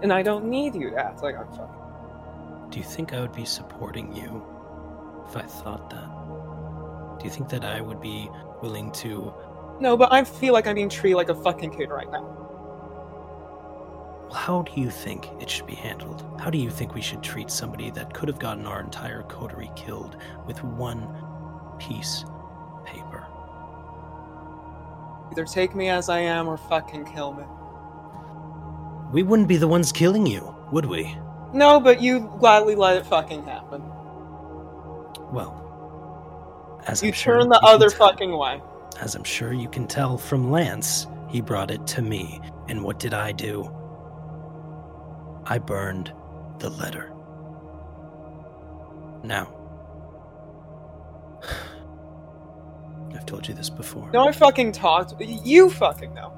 And 0.01 0.13
I 0.13 0.21
don't 0.21 0.45
need 0.45 0.75
you 0.75 0.91
to 0.91 0.95
act 0.97 1.23
like 1.23 1.35
I'm 1.35 1.47
fucking. 1.47 2.69
Do 2.69 2.77
you 2.77 2.85
think 2.85 3.13
I 3.13 3.21
would 3.21 3.33
be 3.33 3.45
supporting 3.45 4.15
you 4.15 4.45
if 5.27 5.35
I 5.35 5.41
thought 5.41 5.89
that? 5.89 7.19
Do 7.19 7.25
you 7.25 7.31
think 7.31 7.49
that 7.49 7.65
I 7.65 7.81
would 7.81 7.99
be 7.99 8.29
willing 8.61 8.91
to? 8.93 9.33
No, 9.79 9.97
but 9.97 10.13
I 10.13 10.23
feel 10.23 10.53
like 10.53 10.67
I'm 10.67 10.75
being 10.75 10.89
treated 10.89 11.17
like 11.17 11.29
a 11.29 11.35
fucking 11.35 11.71
kid 11.71 11.89
right 11.89 12.09
now. 12.11 12.38
Well, 14.29 14.37
how 14.37 14.61
do 14.61 14.79
you 14.79 14.89
think 14.91 15.27
it 15.39 15.49
should 15.49 15.65
be 15.65 15.73
handled? 15.75 16.23
How 16.39 16.49
do 16.51 16.57
you 16.59 16.69
think 16.69 16.93
we 16.93 17.01
should 17.01 17.23
treat 17.23 17.49
somebody 17.49 17.89
that 17.91 18.13
could 18.13 18.29
have 18.29 18.37
gotten 18.39 18.67
our 18.67 18.79
entire 18.79 19.23
coterie 19.23 19.71
killed 19.75 20.17
with 20.45 20.63
one 20.63 21.07
piece 21.79 22.23
of 22.27 22.85
paper? 22.85 23.25
Either 25.31 25.45
take 25.45 25.73
me 25.75 25.89
as 25.89 26.09
I 26.09 26.19
am 26.19 26.47
or 26.47 26.57
fucking 26.57 27.05
kill 27.05 27.33
me. 27.33 27.43
We 29.11 29.23
wouldn't 29.23 29.47
be 29.47 29.57
the 29.57 29.67
ones 29.67 29.91
killing 29.91 30.27
you, 30.27 30.55
would 30.71 30.85
we? 30.85 31.17
No, 31.51 31.79
but 31.79 31.99
you 31.99 32.19
gladly 32.39 32.75
let 32.75 32.97
it 32.97 33.07
fucking 33.07 33.43
happen. 33.43 33.81
Well, 35.31 36.77
as 36.85 37.01
You 37.01 37.07
I'm 37.09 37.13
sure 37.13 37.39
turn 37.39 37.49
the 37.49 37.59
you 37.63 37.67
other 37.67 37.89
tell- 37.89 38.09
fucking 38.09 38.37
way. 38.37 38.61
As 39.01 39.15
I'm 39.15 39.23
sure 39.23 39.53
you 39.53 39.69
can 39.69 39.87
tell 39.87 40.17
from 40.17 40.51
Lance, 40.51 41.07
he 41.29 41.41
brought 41.41 41.71
it 41.71 41.87
to 41.87 42.01
me. 42.03 42.39
And 42.67 42.83
what 42.83 42.99
did 42.99 43.13
I 43.15 43.31
do? 43.31 43.71
I 45.49 45.57
burned 45.57 46.13
the 46.59 46.69
letter. 46.69 47.11
Now, 49.23 49.51
I've 53.15 53.25
told 53.25 53.47
you 53.47 53.55
this 53.55 53.69
before. 53.69 54.09
No, 54.11 54.27
I 54.27 54.31
fucking 54.31 54.71
talked. 54.71 55.19
You 55.19 55.71
fucking 55.71 56.13
know. 56.13 56.33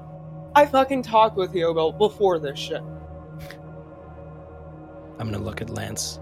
I 0.54 0.64
fucking 0.66 1.02
talked 1.02 1.36
with 1.36 1.52
Yobo 1.52 1.96
before 1.96 2.38
this 2.38 2.58
shit. 2.58 2.82
I'm 5.18 5.30
gonna 5.30 5.38
look 5.38 5.60
at 5.60 5.70
Lance 5.70 6.18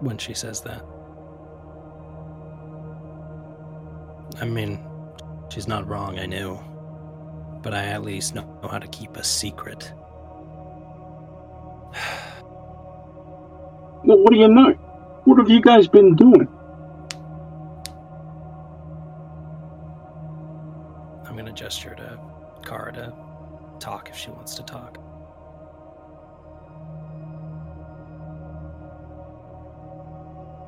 when 0.00 0.16
she 0.16 0.32
says 0.32 0.60
that. 0.62 0.82
I 4.40 4.44
mean, 4.44 4.80
she's 5.48 5.66
not 5.66 5.88
wrong, 5.88 6.18
I 6.18 6.26
knew. 6.26 6.58
But 7.62 7.74
I 7.74 7.86
at 7.86 8.02
least 8.02 8.36
know 8.36 8.58
how 8.70 8.78
to 8.78 8.86
keep 8.88 9.16
a 9.16 9.24
secret. 9.24 9.92
Well, 14.04 14.18
what 14.18 14.32
do 14.32 14.38
you 14.38 14.48
know? 14.48 14.72
What 15.24 15.38
have 15.38 15.50
you 15.50 15.60
guys 15.60 15.88
been 15.88 16.16
doing? 16.16 16.48
I'm 21.26 21.36
gonna 21.36 21.52
gesture 21.52 21.94
to 21.94 22.18
Kara 22.64 22.92
to 22.92 23.12
talk 23.80 24.08
if 24.08 24.16
she 24.16 24.30
wants 24.30 24.54
to 24.54 24.62
talk. 24.62 24.98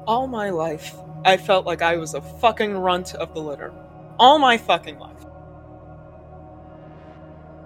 All 0.07 0.27
my 0.27 0.51
life, 0.51 0.95
I 1.25 1.37
felt 1.37 1.67
like 1.67 1.83
I 1.83 1.97
was 1.97 2.15
a 2.15 2.21
fucking 2.21 2.77
runt 2.77 3.15
of 3.15 3.33
the 3.35 3.41
litter. 3.41 3.73
All 4.19 4.39
my 4.39 4.59
fucking 4.59 4.99
life. 4.99 5.25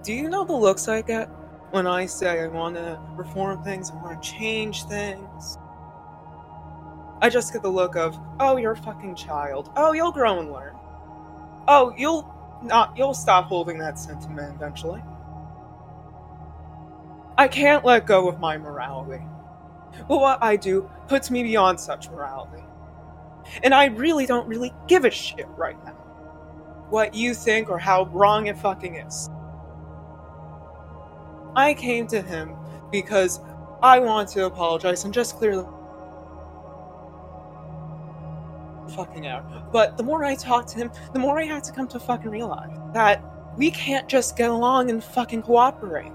Do 0.03 0.13
you 0.13 0.29
know 0.29 0.45
the 0.45 0.53
looks 0.53 0.87
I 0.87 1.01
get 1.01 1.29
when 1.75 1.87
I 1.87 2.05
say 2.05 2.39
I 2.39 2.47
want 2.47 2.75
to 2.75 2.97
reform 3.17 3.61
things, 3.61 3.91
I 3.91 3.95
want 3.95 4.23
to 4.23 4.31
change 4.31 4.85
things? 4.85 5.57
I 7.21 7.27
just 7.29 7.51
get 7.51 7.63
the 7.63 7.69
look 7.69 7.97
of, 7.97 8.17
oh, 8.39 8.55
you're 8.55 8.71
a 8.71 8.77
fucking 8.77 9.15
child. 9.15 9.69
Oh, 9.75 9.91
you'll 9.91 10.13
grow 10.13 10.39
and 10.39 10.53
learn. 10.53 10.73
Oh, 11.67 11.93
you'll 11.97 12.33
not, 12.63 12.97
you'll 12.97 13.13
stop 13.13 13.47
holding 13.47 13.77
that 13.79 13.99
sentiment 13.99 14.55
eventually. 14.55 15.03
I 17.37 17.49
can't 17.49 17.83
let 17.83 18.07
go 18.07 18.29
of 18.29 18.39
my 18.39 18.57
morality. 18.57 19.21
But 20.07 20.21
what 20.21 20.41
I 20.41 20.55
do 20.55 20.89
puts 21.09 21.29
me 21.29 21.43
beyond 21.43 21.77
such 21.77 22.09
morality. 22.09 22.63
And 23.63 23.73
I 23.73 23.87
really 23.87 24.25
don't 24.25 24.47
really 24.47 24.73
give 24.87 25.03
a 25.03 25.11
shit 25.11 25.47
right 25.57 25.83
now. 25.83 25.91
What 26.89 27.15
you 27.15 27.33
think 27.33 27.69
or 27.69 27.79
how 27.79 28.05
wrong 28.13 28.47
it 28.47 28.57
fucking 28.57 28.95
is. 28.95 29.29
I 31.55 31.73
came 31.73 32.07
to 32.07 32.21
him 32.21 32.55
because 32.91 33.39
I 33.81 33.99
want 33.99 34.29
to 34.29 34.45
apologize 34.45 35.03
and 35.03 35.13
just 35.13 35.37
clear 35.37 35.55
the 35.55 35.67
fucking 38.95 39.27
out. 39.27 39.71
But 39.71 39.97
the 39.97 40.03
more 40.03 40.23
I 40.23 40.35
talk 40.35 40.67
to 40.67 40.77
him, 40.77 40.91
the 41.13 41.19
more 41.19 41.39
I 41.39 41.45
had 41.45 41.63
to 41.65 41.71
come 41.71 41.87
to 41.89 41.99
fucking 41.99 42.29
realize 42.29 42.77
that 42.93 43.23
we 43.57 43.71
can't 43.71 44.07
just 44.07 44.37
get 44.37 44.49
along 44.49 44.89
and 44.89 45.03
fucking 45.03 45.43
cooperate. 45.43 46.11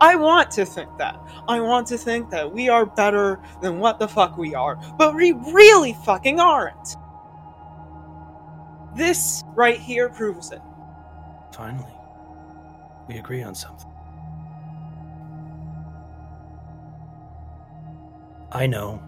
I 0.00 0.16
want 0.16 0.50
to 0.52 0.66
think 0.66 0.96
that. 0.98 1.18
I 1.48 1.60
want 1.60 1.86
to 1.88 1.98
think 1.98 2.30
that 2.30 2.52
we 2.52 2.68
are 2.68 2.84
better 2.84 3.40
than 3.62 3.78
what 3.78 3.98
the 3.98 4.08
fuck 4.08 4.36
we 4.36 4.54
are, 4.54 4.76
but 4.98 5.14
we 5.14 5.32
really 5.32 5.96
fucking 6.04 6.40
aren't. 6.40 6.96
This 8.96 9.42
right 9.54 9.78
here 9.78 10.08
proves 10.08 10.52
it. 10.52 10.60
Finally, 11.52 11.94
we 13.08 13.18
agree 13.18 13.42
on 13.42 13.54
something. 13.54 13.90
I 18.52 18.66
know 18.66 19.02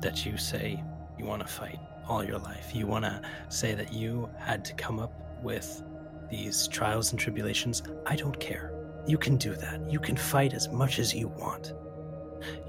that 0.00 0.24
you 0.24 0.36
say 0.36 0.82
you 1.18 1.24
want 1.24 1.42
to 1.42 1.48
fight 1.48 1.78
all 2.08 2.24
your 2.24 2.38
life. 2.38 2.74
You 2.74 2.86
want 2.86 3.04
to 3.04 3.20
say 3.48 3.74
that 3.74 3.92
you 3.92 4.28
had 4.38 4.64
to 4.64 4.74
come 4.74 4.98
up 4.98 5.12
with 5.42 5.82
these 6.30 6.68
trials 6.68 7.10
and 7.10 7.20
tribulations. 7.20 7.82
I 8.06 8.16
don't 8.16 8.38
care. 8.38 8.72
You 9.06 9.18
can 9.18 9.36
do 9.36 9.54
that. 9.56 9.90
You 9.90 9.98
can 9.98 10.16
fight 10.16 10.54
as 10.54 10.68
much 10.68 10.98
as 10.98 11.14
you 11.14 11.28
want. 11.28 11.72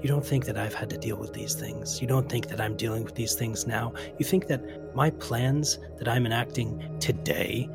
You 0.02 0.08
don't 0.08 0.24
think 0.24 0.44
that 0.46 0.56
I've 0.56 0.74
had 0.74 0.90
to 0.90 0.98
deal 0.98 1.16
with 1.16 1.32
these 1.32 1.54
things. 1.54 2.00
You 2.00 2.06
don't 2.06 2.28
think 2.28 2.48
that 2.48 2.60
I'm 2.60 2.76
dealing 2.76 3.04
with 3.04 3.14
these 3.14 3.34
things 3.34 3.66
now. 3.66 3.92
You 4.18 4.24
think 4.24 4.46
that 4.48 4.94
my 4.94 5.10
plans 5.10 5.78
that 5.98 6.08
I'm 6.08 6.26
enacting 6.26 6.98
today, 7.00 7.68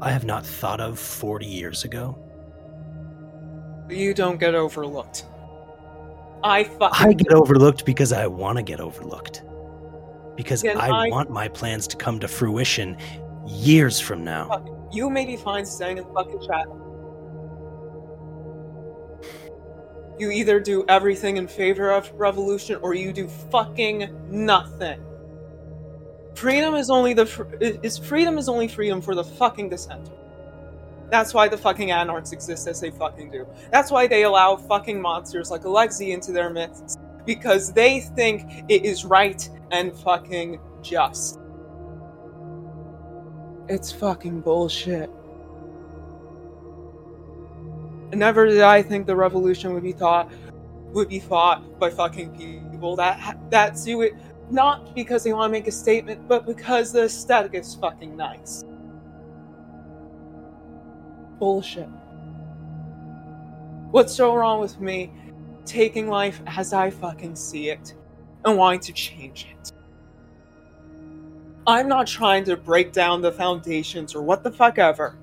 I 0.00 0.10
have 0.10 0.24
not 0.24 0.46
thought 0.46 0.80
of 0.80 0.98
40 0.98 1.46
years 1.46 1.84
ago. 1.84 2.18
You 3.90 4.14
don't 4.14 4.38
get 4.38 4.54
overlooked. 4.54 5.26
I 6.42 6.64
fucking 6.64 7.08
I 7.08 7.12
get 7.12 7.32
overlooked 7.32 7.84
because 7.84 8.12
I 8.12 8.26
want 8.26 8.56
to 8.56 8.62
get 8.62 8.80
overlooked. 8.80 9.42
Because 10.36 10.64
I, 10.64 10.88
I- 10.88 11.08
want 11.08 11.30
my 11.30 11.48
plans 11.48 11.86
to 11.88 11.96
come 11.96 12.18
to 12.20 12.28
fruition 12.28 12.96
years 13.46 14.00
from 14.00 14.24
now. 14.24 14.64
You 14.92 15.10
may 15.10 15.26
be 15.26 15.36
fine 15.36 15.66
staying 15.66 15.98
in 15.98 16.04
the 16.04 16.12
fucking 16.12 16.40
chat. 16.46 16.66
You 20.18 20.30
either 20.30 20.60
do 20.60 20.84
everything 20.88 21.36
in 21.36 21.48
favor 21.48 21.90
of 21.90 22.10
revolution 22.14 22.78
or 22.82 22.94
you 22.94 23.12
do 23.12 23.26
fucking 23.50 24.08
nothing. 24.30 25.00
Freedom 26.34 26.74
is 26.74 26.90
only 26.90 27.14
the 27.14 27.26
fr- 27.26 27.44
is 27.60 27.98
freedom 27.98 28.38
is 28.38 28.48
only 28.48 28.68
freedom 28.68 29.00
for 29.00 29.14
the 29.14 29.24
fucking 29.24 29.68
dissenter. 29.70 30.12
That's 31.10 31.34
why 31.34 31.48
the 31.48 31.58
fucking 31.58 31.90
anarchs 31.90 32.32
exist 32.32 32.68
as 32.68 32.80
they 32.80 32.90
fucking 32.90 33.30
do. 33.30 33.46
That's 33.72 33.90
why 33.90 34.06
they 34.06 34.24
allow 34.24 34.56
fucking 34.56 35.00
monsters 35.00 35.50
like 35.50 35.62
Alexi 35.62 36.12
into 36.14 36.32
their 36.32 36.50
midst 36.50 36.98
because 37.26 37.72
they 37.72 38.00
think 38.00 38.64
it 38.68 38.84
is 38.84 39.04
right 39.04 39.48
and 39.70 39.92
fucking 39.92 40.60
just. 40.82 41.38
It's 43.68 43.92
fucking 43.92 44.40
bullshit. 44.40 45.10
Never 48.12 48.46
did 48.46 48.60
I 48.62 48.82
think 48.82 49.06
the 49.06 49.14
revolution 49.14 49.74
would 49.74 49.84
be 49.84 49.92
thought 49.92 50.30
would 50.92 51.08
be 51.08 51.20
fought 51.20 51.78
by 51.78 51.88
fucking 51.88 52.36
people 52.72 52.96
that 52.96 53.38
that 53.50 53.76
do 53.84 54.00
it 54.02 54.14
not 54.50 54.94
because 54.94 55.22
they 55.22 55.32
want 55.32 55.50
to 55.50 55.52
make 55.52 55.68
a 55.68 55.72
statement, 55.72 56.26
but 56.26 56.46
because 56.46 56.92
the 56.92 57.04
aesthetic 57.04 57.54
is 57.54 57.74
fucking 57.76 58.16
nice. 58.16 58.64
Bullshit. 61.40 61.88
What's 63.90 64.14
so 64.14 64.36
wrong 64.36 64.60
with 64.60 64.80
me 64.80 65.10
taking 65.64 66.08
life 66.08 66.40
as 66.46 66.72
I 66.72 66.90
fucking 66.90 67.34
see 67.34 67.70
it 67.70 67.94
and 68.44 68.56
wanting 68.56 68.80
to 68.80 68.92
change 68.92 69.48
it? 69.50 69.72
I'm 71.66 71.88
not 71.88 72.06
trying 72.06 72.44
to 72.44 72.56
break 72.56 72.92
down 72.92 73.20
the 73.22 73.32
foundations 73.32 74.14
or 74.14 74.22
what 74.22 74.44
the 74.44 74.52
fuck 74.52 74.78
ever. 74.78 75.16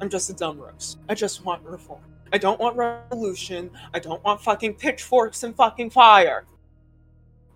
I'm 0.00 0.08
just 0.08 0.30
a 0.30 0.34
dumb 0.34 0.58
rose. 0.58 0.96
I 1.08 1.14
just 1.14 1.44
want 1.44 1.62
reform. 1.64 2.02
I 2.32 2.38
don't 2.38 2.60
want 2.60 2.76
revolution. 2.76 3.70
I 3.92 3.98
don't 3.98 4.22
want 4.24 4.40
fucking 4.40 4.74
pitchforks 4.74 5.42
and 5.42 5.54
fucking 5.56 5.90
fire. 5.90 6.46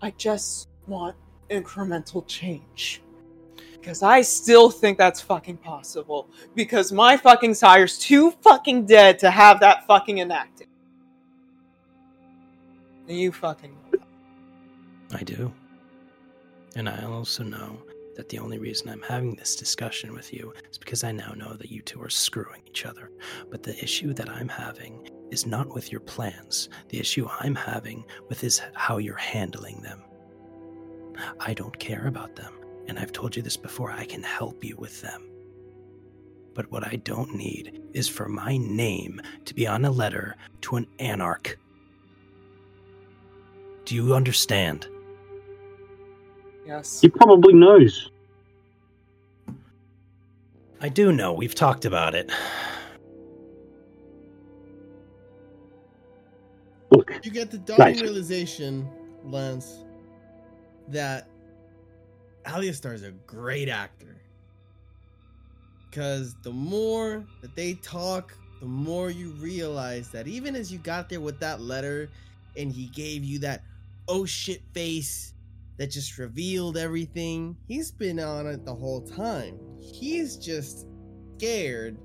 I 0.01 0.11
just 0.11 0.67
want 0.87 1.15
incremental 1.49 2.25
change. 2.27 3.01
Because 3.79 4.03
I 4.03 4.21
still 4.21 4.69
think 4.69 4.97
that's 4.97 5.21
fucking 5.21 5.57
possible. 5.57 6.29
Because 6.55 6.91
my 6.91 7.15
fucking 7.15 7.53
sire's 7.53 7.97
too 7.97 8.31
fucking 8.41 8.85
dead 8.85 9.19
to 9.19 9.31
have 9.31 9.59
that 9.61 9.87
fucking 9.87 10.17
enacted. 10.19 10.67
You 13.07 13.31
fucking. 13.31 13.75
I 15.13 15.23
do. 15.23 15.51
And 16.75 16.87
I 16.87 17.03
also 17.05 17.43
know 17.43 17.81
that 18.15 18.29
the 18.29 18.37
only 18.37 18.59
reason 18.59 18.89
I'm 18.89 19.01
having 19.01 19.33
this 19.33 19.55
discussion 19.55 20.13
with 20.13 20.33
you 20.33 20.53
is 20.69 20.77
because 20.77 21.03
I 21.03 21.11
now 21.11 21.31
know 21.31 21.53
that 21.53 21.71
you 21.71 21.81
two 21.81 22.01
are 22.01 22.09
screwing 22.09 22.61
each 22.67 22.85
other. 22.85 23.11
But 23.49 23.63
the 23.63 23.81
issue 23.81 24.13
that 24.13 24.29
I'm 24.29 24.49
having 24.49 25.09
is 25.31 25.47
not 25.47 25.73
with 25.73 25.91
your 25.91 26.01
plans. 26.01 26.69
The 26.89 26.99
issue 26.99 27.27
I'm 27.39 27.55
having 27.55 28.03
with 28.27 28.43
is 28.43 28.61
how 28.73 28.97
you're 28.97 29.15
handling 29.15 29.81
them. 29.81 30.03
I 31.39 31.53
don't 31.53 31.77
care 31.79 32.07
about 32.07 32.35
them, 32.35 32.53
and 32.89 32.97
I've 32.99 33.11
told 33.13 33.35
you 33.35 33.41
this 33.41 33.57
before, 33.57 33.91
I 33.91 34.05
can 34.05 34.23
help 34.23 34.63
you 34.63 34.75
with 34.77 35.01
them. 35.01 35.23
But 36.55 36.71
what 36.71 36.85
I 36.85 36.97
don't 36.97 37.35
need 37.35 37.81
is 37.93 38.07
for 38.09 38.27
my 38.27 38.57
name 38.57 39.21
to 39.45 39.53
be 39.53 39.67
on 39.67 39.85
a 39.85 39.91
letter 39.91 40.35
to 40.61 40.75
an 40.75 40.87
anarch. 40.99 41.55
Do 43.85 43.95
you 43.95 44.13
understand? 44.13 44.87
Yes. 46.65 46.99
He 46.99 47.07
probably 47.09 47.53
knows. 47.53 48.11
I 50.81 50.89
do 50.89 51.11
know. 51.11 51.33
We've 51.33 51.55
talked 51.55 51.85
about 51.85 52.15
it. 52.15 52.31
Look, 56.91 57.13
You 57.23 57.31
get 57.31 57.51
the 57.51 57.57
dawning 57.59 57.93
Nice. 57.95 58.01
realization, 58.01 58.87
Lance, 59.23 59.79
that 60.89 61.28
Aleister 62.49 62.93
is 62.93 63.03
a 63.03 63.11
great 63.11 63.69
actor. 63.69 64.17
Because 65.89 66.35
the 66.43 66.51
more 66.51 67.25
that 67.41 67.55
they 67.55 67.75
talk, 67.75 68.35
the 68.59 68.65
more 68.65 69.09
you 69.09 69.31
realize 69.33 70.09
that 70.09 70.27
even 70.27 70.55
as 70.55 70.71
you 70.71 70.79
got 70.79 71.09
there 71.09 71.21
with 71.21 71.39
that 71.39 71.61
letter 71.61 72.09
and 72.57 72.71
he 72.71 72.87
gave 72.87 73.23
you 73.23 73.39
that 73.39 73.63
oh 74.07 74.25
shit 74.25 74.61
face 74.73 75.33
that 75.77 75.91
just 75.91 76.17
revealed 76.17 76.75
everything, 76.75 77.55
he's 77.67 77.91
been 77.91 78.19
on 78.19 78.47
it 78.47 78.65
the 78.65 78.75
whole 78.75 79.01
time. 79.01 79.57
He's 79.79 80.35
just 80.35 80.87
scared 81.37 81.97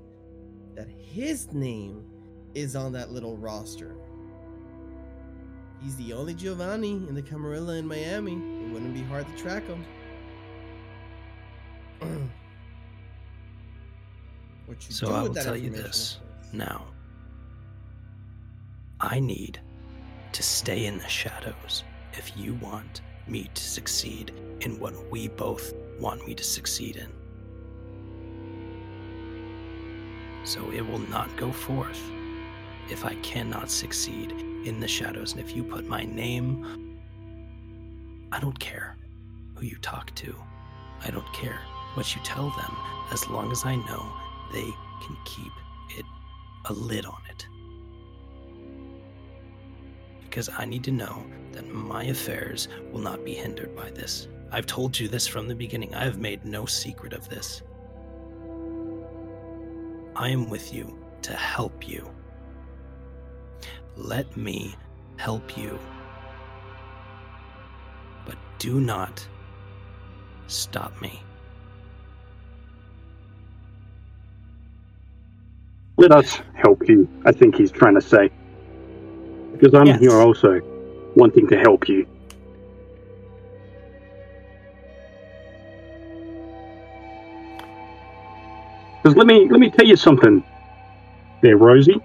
that 0.75 0.87
his 0.89 1.51
name 1.53 2.05
is 2.53 2.75
on 2.75 2.93
that 2.93 3.11
little 3.11 3.35
roster. 3.35 3.95
He's 5.83 5.95
the 5.97 6.13
only 6.13 6.33
Giovanni 6.33 6.91
in 6.91 7.13
the 7.13 7.21
Camarilla 7.21 7.75
in 7.75 7.85
Miami. 7.85 8.33
It 8.33 8.71
wouldn't 8.71 8.93
be 8.93 9.03
hard 9.03 9.27
to 9.27 9.35
track 9.35 9.67
him. 9.67 9.85
So 14.79 15.13
I 15.13 15.21
will 15.21 15.33
tell 15.33 15.55
you 15.55 15.69
this 15.69 16.19
now. 16.51 16.85
I 18.99 19.19
need 19.19 19.59
to 20.31 20.43
stay 20.43 20.85
in 20.85 20.97
the 20.97 21.07
shadows 21.07 21.83
if 22.13 22.35
you 22.35 22.55
want 22.55 23.01
me 23.27 23.49
to 23.53 23.63
succeed 23.63 24.31
in 24.61 24.79
what 24.79 24.93
we 25.11 25.27
both 25.27 25.73
want 25.99 26.25
me 26.27 26.33
to 26.35 26.43
succeed 26.43 26.95
in. 26.95 27.11
So 30.45 30.71
it 30.71 30.81
will 30.81 30.99
not 30.99 31.35
go 31.37 31.51
forth 31.51 32.01
if 32.89 33.03
I 33.03 33.15
cannot 33.15 33.69
succeed 33.69 34.31
in 34.31 34.79
the 34.79 34.87
shadows. 34.87 35.31
And 35.33 35.41
if 35.41 35.55
you 35.55 35.63
put 35.63 35.87
my 35.87 36.03
name, 36.03 36.97
I 38.31 38.39
don't 38.39 38.59
care 38.59 38.95
who 39.55 39.65
you 39.65 39.77
talk 39.77 40.13
to. 40.15 40.35
I 41.03 41.09
don't 41.09 41.31
care 41.33 41.59
what 41.95 42.15
you 42.15 42.21
tell 42.23 42.49
them 42.51 42.77
as 43.11 43.27
long 43.29 43.51
as 43.51 43.65
I 43.65 43.75
know 43.75 44.13
they 44.53 44.73
can 45.05 45.17
keep 45.25 45.51
it 45.97 46.05
a 46.65 46.73
lid 46.73 47.05
on 47.05 47.21
it. 47.29 47.47
Because 50.21 50.49
I 50.49 50.65
need 50.65 50.83
to 50.83 50.91
know 50.91 51.25
that 51.53 51.67
my 51.73 52.05
affairs 52.05 52.67
will 52.91 52.99
not 52.99 53.23
be 53.23 53.33
hindered 53.33 53.75
by 53.75 53.89
this. 53.91 54.27
I've 54.51 54.65
told 54.65 54.99
you 54.99 55.07
this 55.07 55.25
from 55.25 55.47
the 55.47 55.55
beginning. 55.55 55.95
I 55.95 56.03
have 56.03 56.19
made 56.19 56.45
no 56.45 56.65
secret 56.65 57.13
of 57.13 57.27
this. 57.29 57.61
I 60.15 60.29
am 60.29 60.49
with 60.49 60.73
you 60.73 60.97
to 61.23 61.33
help 61.33 61.87
you. 61.87 62.09
Let 63.95 64.35
me 64.35 64.75
help 65.17 65.57
you. 65.57 65.79
But 68.25 68.37
do 68.59 68.79
not 68.79 69.25
stop 70.47 71.01
me. 71.01 71.21
Let 76.07 76.23
us 76.23 76.39
help 76.53 76.87
you, 76.87 77.09
I 77.25 77.31
think 77.31 77.55
he's 77.55 77.71
trying 77.71 77.95
to 77.95 78.01
say. 78.01 78.29
Because 79.53 79.73
I'm 79.73 79.87
Yes. 79.87 79.99
here 79.99 80.13
also 80.13 80.59
wanting 81.15 81.47
to 81.47 81.57
help 81.57 81.89
you. 81.89 82.05
Because 89.01 89.17
let 89.17 89.25
me 89.25 89.47
let 89.49 89.59
me 89.59 89.71
tell 89.71 89.87
you 89.87 89.95
something 89.95 90.43
there, 91.41 91.57
Rosie. 91.57 91.99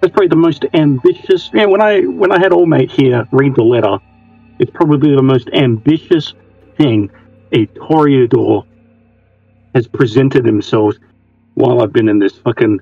That's 0.00 0.12
probably 0.12 0.28
the 0.28 0.36
most 0.36 0.64
ambitious 0.72 1.50
yeah, 1.52 1.66
when 1.66 1.82
I 1.82 2.00
when 2.00 2.32
I 2.32 2.38
had 2.38 2.52
all 2.52 2.66
mate 2.66 2.90
here 2.90 3.26
read 3.32 3.54
the 3.54 3.64
letter, 3.64 3.98
it's 4.58 4.70
probably 4.70 5.14
the 5.14 5.22
most 5.22 5.50
ambitious 5.52 6.32
thing 6.78 7.10
a 7.52 7.66
Toreador 7.66 8.64
has 9.74 9.86
presented 9.88 10.44
themselves 10.44 10.98
while 11.54 11.82
I've 11.82 11.92
been 11.92 12.08
in 12.08 12.18
this 12.18 12.36
fucking 12.38 12.80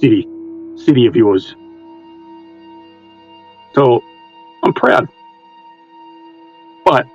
city, 0.00 0.28
city 0.76 1.06
of 1.06 1.16
yours. 1.16 1.54
So, 3.74 4.02
I'm 4.62 4.74
proud. 4.74 5.08
But 6.84 7.06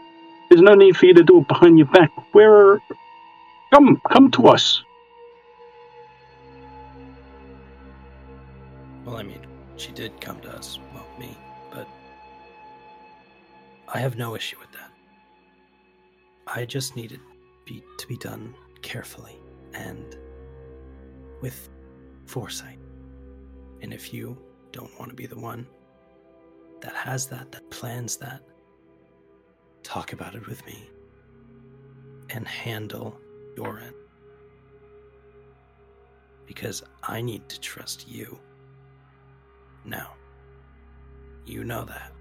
there's 0.50 0.62
no 0.62 0.74
need 0.74 0.98
for 0.98 1.06
you 1.06 1.14
to 1.14 1.24
do 1.24 1.42
it 1.42 1.48
behind 1.48 1.78
your 1.78 1.88
back. 1.88 2.12
Where, 2.34 2.82
come, 3.74 4.02
come 4.12 4.32
to 4.32 4.48
us. 4.48 4.84
Well, 9.06 9.18
I 9.18 9.24
mean, 9.24 9.46
she 9.78 9.92
did 9.92 10.20
come 10.20 10.40
to 10.42 10.50
us, 10.50 10.80
well, 10.94 11.06
me, 11.20 11.38
but 11.72 11.88
I 13.88 14.00
have 14.00 14.18
no 14.18 14.36
issue 14.36 14.58
with 14.60 14.72
that. 14.74 14.92
I 16.48 16.66
just 16.66 16.96
need 16.96 17.12
it 17.12 17.20
be, 17.66 17.84
to 18.00 18.08
be 18.08 18.18
done 18.18 18.54
carefully 18.82 19.38
and 19.78 20.18
with 21.42 21.70
foresight. 22.26 22.80
And 23.82 23.94
if 23.94 24.14
you 24.14 24.38
don't 24.72 24.98
want 25.00 25.10
to 25.10 25.16
be 25.16 25.28
the 25.28 25.40
one 25.40 25.68
that 26.82 26.94
has 26.94 27.28
that, 27.28 27.52
that 27.52 27.70
plans 27.70 28.18
that, 28.18 28.42
talk 29.84 30.14
about 30.14 30.36
it 30.36 30.46
with 30.48 30.66
me 30.66 30.90
and 32.30 32.48
handle 32.48 33.20
your 33.56 33.80
end. 33.80 33.96
Because 36.46 36.84
I 37.04 37.22
need 37.22 37.48
to 37.50 37.60
trust 37.60 38.08
you. 38.08 38.38
Now, 39.86 40.14
you 41.46 41.64
know 41.64 41.86
that. 41.86 42.12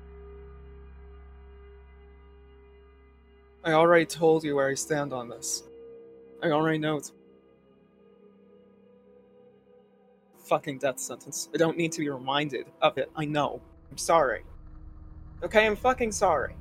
I 3.64 3.72
already 3.72 4.06
told 4.06 4.44
you 4.44 4.54
where 4.54 4.68
I 4.68 4.74
stand 4.74 5.12
on 5.12 5.28
this. 5.28 5.64
I 6.42 6.50
already 6.50 6.78
know 6.78 6.96
it's 6.96 7.12
fucking 10.46 10.78
death 10.78 10.98
sentence. 10.98 11.48
I 11.54 11.58
don't 11.58 11.76
need 11.76 11.92
to 11.92 12.00
be 12.00 12.08
reminded 12.08 12.66
of 12.80 12.98
it. 12.98 13.10
I 13.16 13.24
know. 13.24 13.60
I'm 13.90 13.98
sorry. 13.98 14.42
Okay, 15.42 15.66
I'm 15.66 15.76
fucking 15.76 16.12
sorry. 16.12 16.56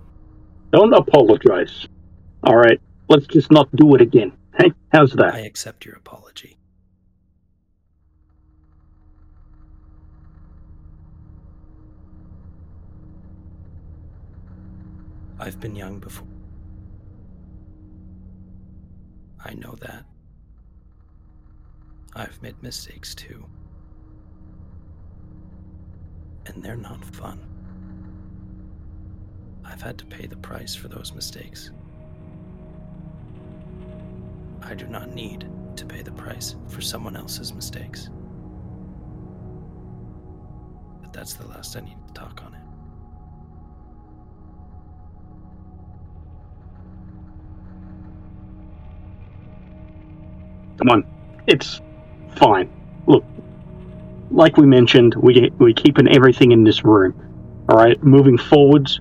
Don't 0.72 0.94
apologize. 0.94 1.88
All 2.44 2.58
right, 2.58 2.80
let's 3.10 3.28
just 3.28 3.52
not 3.52 3.74
do 3.76 3.96
it 3.96 4.02
again. 4.02 4.34
Hey, 4.60 4.72
how's 4.92 5.14
that? 5.14 5.34
I 5.34 5.40
accept 5.40 5.86
your 5.86 5.96
apology. 5.96 6.58
I've 15.40 15.60
been 15.60 15.76
young 15.76 16.00
before. 16.00 16.28
I 19.44 19.54
know 19.54 19.76
that. 19.82 20.06
I've 22.16 22.42
made 22.42 22.62
mistakes 22.64 23.14
too. 23.14 23.46
And 26.46 26.64
they're 26.64 26.76
not 26.76 27.04
fun. 27.04 27.40
I've 29.64 29.82
had 29.82 29.98
to 29.98 30.06
pay 30.06 30.28
the 30.28 30.38
price 30.38 30.76
for 30.76 30.88
those 30.88 31.14
mistakes. 31.14 31.72
I 34.62 34.74
do 34.74 34.88
not 34.88 35.14
need 35.14 35.48
to 35.76 35.86
pay 35.86 36.02
the 36.02 36.12
price 36.12 36.56
for 36.68 36.82
someone 36.82 37.16
else's 37.16 37.54
mistakes. 37.54 38.10
But 41.02 41.14
that's 41.14 41.34
the 41.34 41.48
last 41.48 41.76
I 41.76 41.82
need 41.82 41.98
to 42.08 42.14
talk 42.14 42.42
on 42.46 42.54
it. 42.54 42.62
Come 50.78 50.90
on, 50.90 51.06
it's 51.48 51.82
fine. 52.36 52.70
Look, 53.08 53.24
like 54.36 54.58
we 54.58 54.66
mentioned, 54.66 55.16
we 55.16 55.50
we're 55.58 55.74
keeping 55.74 56.10
everything 56.14 56.52
in 56.52 56.64
this 56.64 56.84
room. 56.84 57.14
All 57.70 57.78
right, 57.78 58.02
moving 58.04 58.38
forwards. 58.38 59.00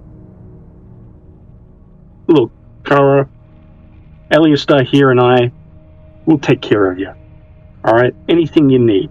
Look, 2.28 2.52
Kara, 2.85 3.28
Aleister 4.31 4.86
here 4.86 5.11
and 5.11 5.20
I 5.20 5.52
will 6.24 6.39
take 6.39 6.62
care 6.62 6.90
of 6.90 6.98
you. 6.98 7.12
All 7.85 7.94
right? 7.94 8.15
Anything 8.28 8.70
you 8.70 8.78
need. 8.78 9.11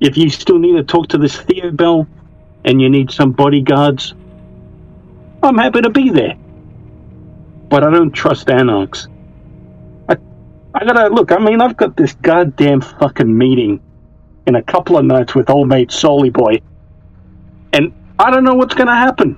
If 0.00 0.18
you 0.18 0.28
still 0.28 0.58
need 0.58 0.76
to 0.76 0.82
talk 0.82 1.08
to 1.08 1.18
this 1.18 1.36
Theo 1.36 1.70
Bell 1.70 2.06
and 2.64 2.82
you 2.82 2.90
need 2.90 3.10
some 3.10 3.32
bodyguards, 3.32 4.12
I'm 5.42 5.56
happy 5.56 5.80
to 5.82 5.90
be 5.90 6.10
there. 6.10 6.36
But 7.70 7.84
I 7.84 7.90
don't 7.90 8.12
trust 8.12 8.50
anarchs. 8.50 9.08
I, 10.08 10.16
I 10.74 10.84
gotta 10.84 11.08
look. 11.14 11.32
I 11.32 11.38
mean, 11.38 11.62
I've 11.62 11.76
got 11.76 11.96
this 11.96 12.14
goddamn 12.14 12.82
fucking 12.82 13.38
meeting 13.38 13.80
in 14.46 14.56
a 14.56 14.62
couple 14.62 14.98
of 14.98 15.04
nights 15.04 15.34
with 15.34 15.50
old 15.50 15.68
mate 15.68 15.90
Solly 15.90 16.30
Boy, 16.30 16.60
and 17.72 17.92
I 18.18 18.30
don't 18.30 18.44
know 18.44 18.54
what's 18.54 18.74
gonna 18.74 18.94
happen. 18.94 19.36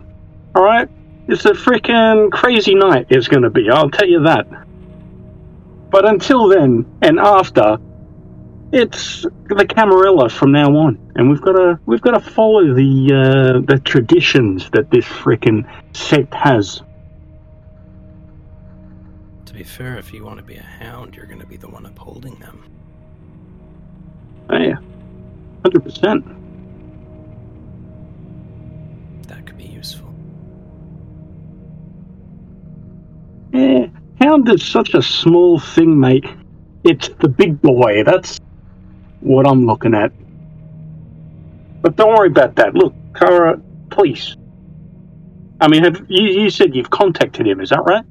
All 0.55 0.63
right, 0.63 0.89
it's 1.29 1.45
a 1.45 1.53
freaking 1.53 2.31
crazy 2.33 2.75
night. 2.75 3.07
It's 3.11 3.29
gonna 3.29 3.51
be. 3.51 3.69
I'll 3.71 3.91
tell 3.91 4.09
you 4.09 4.23
that. 4.25 4.47
But 5.91 6.09
until 6.09 6.49
then 6.49 6.85
and 7.03 7.19
after, 7.19 7.79
it's 8.73 9.23
the 9.49 9.67
Camarilla 9.67 10.29
from 10.29 10.53
now 10.53 10.69
on, 10.77 11.13
and 11.15 11.31
we've 11.31 11.41
got 11.41 11.53
to 11.53 11.79
we've 11.87 12.01
got 12.01 12.13
to 12.13 12.21
follow 12.21 12.75
the 12.75 13.13
uh, 13.13 13.73
the 13.73 13.81
traditions 13.81 14.69
that 14.71 14.91
this 14.91 15.05
freaking 15.05 15.65
sect 15.97 16.35
has. 16.35 16.83
To 19.47 19.55
be 19.55 19.63
fair, 19.63 19.97
if 19.99 20.13
you 20.13 20.25
want 20.25 20.39
to 20.39 20.43
be 20.43 20.57
a 20.57 20.63
hound, 20.63 21.15
you're 21.15 21.27
going 21.27 21.41
to 21.41 21.47
be 21.47 21.57
the 21.57 21.69
one 21.69 21.87
upholding 21.87 22.35
them. 22.41 22.65
Oh, 24.51 24.59
yeah, 24.59 24.77
hundred 25.67 25.83
percent. 25.83 26.25
That 29.27 29.45
could 29.45 29.59
be 29.59 29.65
useful. 29.65 30.15
Yeah, 33.53 33.87
hound 34.21 34.49
is 34.49 34.65
such 34.65 34.95
a 34.95 35.03
small 35.03 35.59
thing, 35.59 35.99
mate. 35.99 36.25
It's 36.85 37.09
the 37.21 37.29
big 37.29 37.61
boy. 37.61 38.05
That's 38.05 38.39
what 39.21 39.45
I'm 39.49 39.67
looking 39.67 39.93
at. 39.95 40.13
But 41.83 41.97
don't 41.97 42.15
worry 42.17 42.29
about 42.29 42.55
that. 42.57 42.75
Look, 42.75 42.95
Kara, 43.17 43.61
please. 43.91 44.37
I 45.61 45.67
mean, 45.67 45.83
have 45.83 46.05
you, 46.09 46.43
you 46.43 46.51
said 46.51 46.77
you've 46.77 46.91
contacted 46.91 47.45
him? 47.47 47.61
Is 47.61 47.71
that 47.71 47.81
right? 47.81 48.05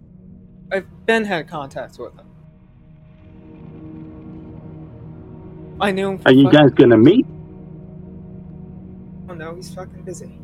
I've 0.73 1.05
been 1.05 1.23
had 1.23 1.47
contact 1.47 1.97
with 1.99 2.13
him. 2.15 2.25
I 5.79 5.91
knew 5.91 6.09
him. 6.09 6.17
for 6.17 6.27
Are 6.29 6.31
you 6.33 6.45
fucking- 6.45 6.59
guys 6.59 6.71
gonna 6.71 6.97
meet? 6.97 7.25
Oh 9.27 9.33
no, 9.33 9.55
he's 9.55 9.73
fucking 9.73 10.03
busy. 10.03 10.39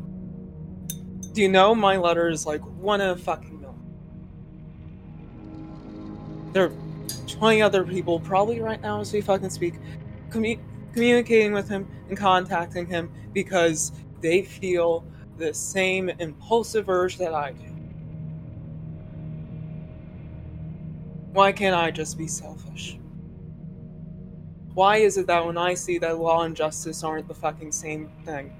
Do 1.32 1.40
you 1.40 1.48
know 1.48 1.74
my 1.74 1.96
letter 1.96 2.28
is 2.28 2.46
like 2.46 2.60
one 2.60 3.00
in 3.00 3.10
a 3.10 3.16
fucking 3.16 3.60
million? 3.60 3.80
There 6.52 6.64
are 6.66 6.72
20 7.26 7.62
other 7.62 7.84
people, 7.84 8.20
probably 8.20 8.60
right 8.60 8.80
now 8.80 9.00
as 9.00 9.12
we 9.12 9.20
fucking 9.20 9.50
speak, 9.50 9.74
commu- 10.30 10.60
communicating 10.92 11.52
with 11.52 11.68
him 11.68 11.88
and 12.08 12.18
contacting 12.18 12.86
him 12.86 13.10
because 13.32 13.92
they 14.20 14.42
feel 14.42 15.04
the 15.38 15.54
same 15.54 16.10
impulsive 16.10 16.88
urge 16.88 17.18
that 17.18 17.32
I 17.32 17.52
do. 17.52 17.68
Why 21.32 21.52
can't 21.52 21.74
I 21.74 21.90
just 21.90 22.18
be 22.18 22.26
selfish? 22.26 22.98
Why 24.74 24.98
is 24.98 25.16
it 25.16 25.26
that 25.28 25.44
when 25.44 25.56
I 25.56 25.74
see 25.74 25.98
that 25.98 26.18
law 26.18 26.42
and 26.42 26.54
justice 26.54 27.02
aren't 27.02 27.28
the 27.28 27.34
fucking 27.34 27.72
same 27.72 28.10
thing, 28.24 28.52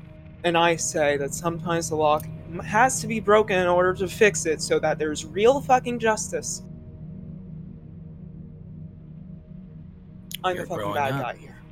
and 0.44 0.56
I 0.56 0.76
say 0.76 1.16
that 1.18 1.34
sometimes 1.34 1.88
the 1.88 1.96
law 1.96 2.20
has 2.64 3.00
to 3.00 3.06
be 3.06 3.20
broken 3.20 3.58
in 3.58 3.66
order 3.66 3.94
to 3.94 4.08
fix 4.08 4.46
it 4.46 4.60
so 4.60 4.78
that 4.80 4.98
there's 4.98 5.24
real 5.24 5.60
fucking 5.60 5.98
justice. 5.98 6.62
I'm 10.44 10.56
You're 10.56 10.64
the 10.64 10.74
fucking 10.74 10.94
bad 10.94 11.12
up. 11.12 11.22
guy 11.22 11.36
here. 11.36 11.62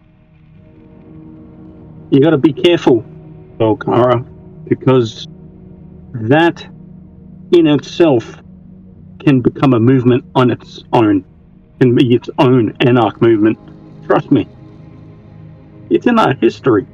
You 2.11 2.21
got 2.21 2.31
to 2.31 2.39
be 2.39 2.53
careful, 2.53 3.05
though, 3.59 3.77
Kara, 3.77 4.25
because 4.69 5.27
that 6.13 6.63
in 7.53 7.67
itself 7.67 8.41
can 9.25 9.41
become 9.41 9.75
a 9.75 9.81
movement 9.81 10.25
on 10.35 10.51
its 10.51 10.85
own, 10.93 11.25
can 11.81 11.95
be 11.95 12.15
its 12.15 12.31
own 12.39 12.77
anarch 12.81 13.21
movement. 13.21 13.59
Trust 14.07 14.31
me, 14.31 14.49
it's 15.91 16.07
in 16.07 16.19
our 16.19 16.35
history. 16.35 16.87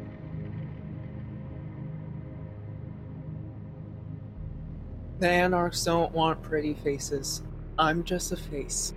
The 5.19 5.29
anarchs 5.29 5.83
don't 5.85 6.13
want 6.13 6.43
pretty 6.43 6.75
faces. 6.75 7.43
I'm 7.79 8.05
just 8.05 8.33
a 8.33 8.37
face. 8.37 8.93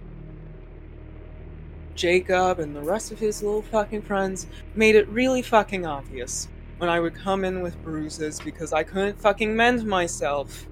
Jacob 1.95 2.59
and 2.59 2.75
the 2.75 2.81
rest 2.81 3.11
of 3.11 3.19
his 3.19 3.43
little 3.43 3.61
fucking 3.61 4.01
friends 4.01 4.47
made 4.75 4.95
it 4.95 5.07
really 5.09 5.41
fucking 5.41 5.85
obvious 5.85 6.47
when 6.77 6.89
I 6.89 6.99
would 6.99 7.13
come 7.13 7.43
in 7.43 7.61
with 7.61 7.81
bruises 7.83 8.39
because 8.39 8.71
I 8.71 8.83
couldn't 8.83 9.19
fucking 9.19 9.53
mend 9.53 9.85
myself. 9.85 10.65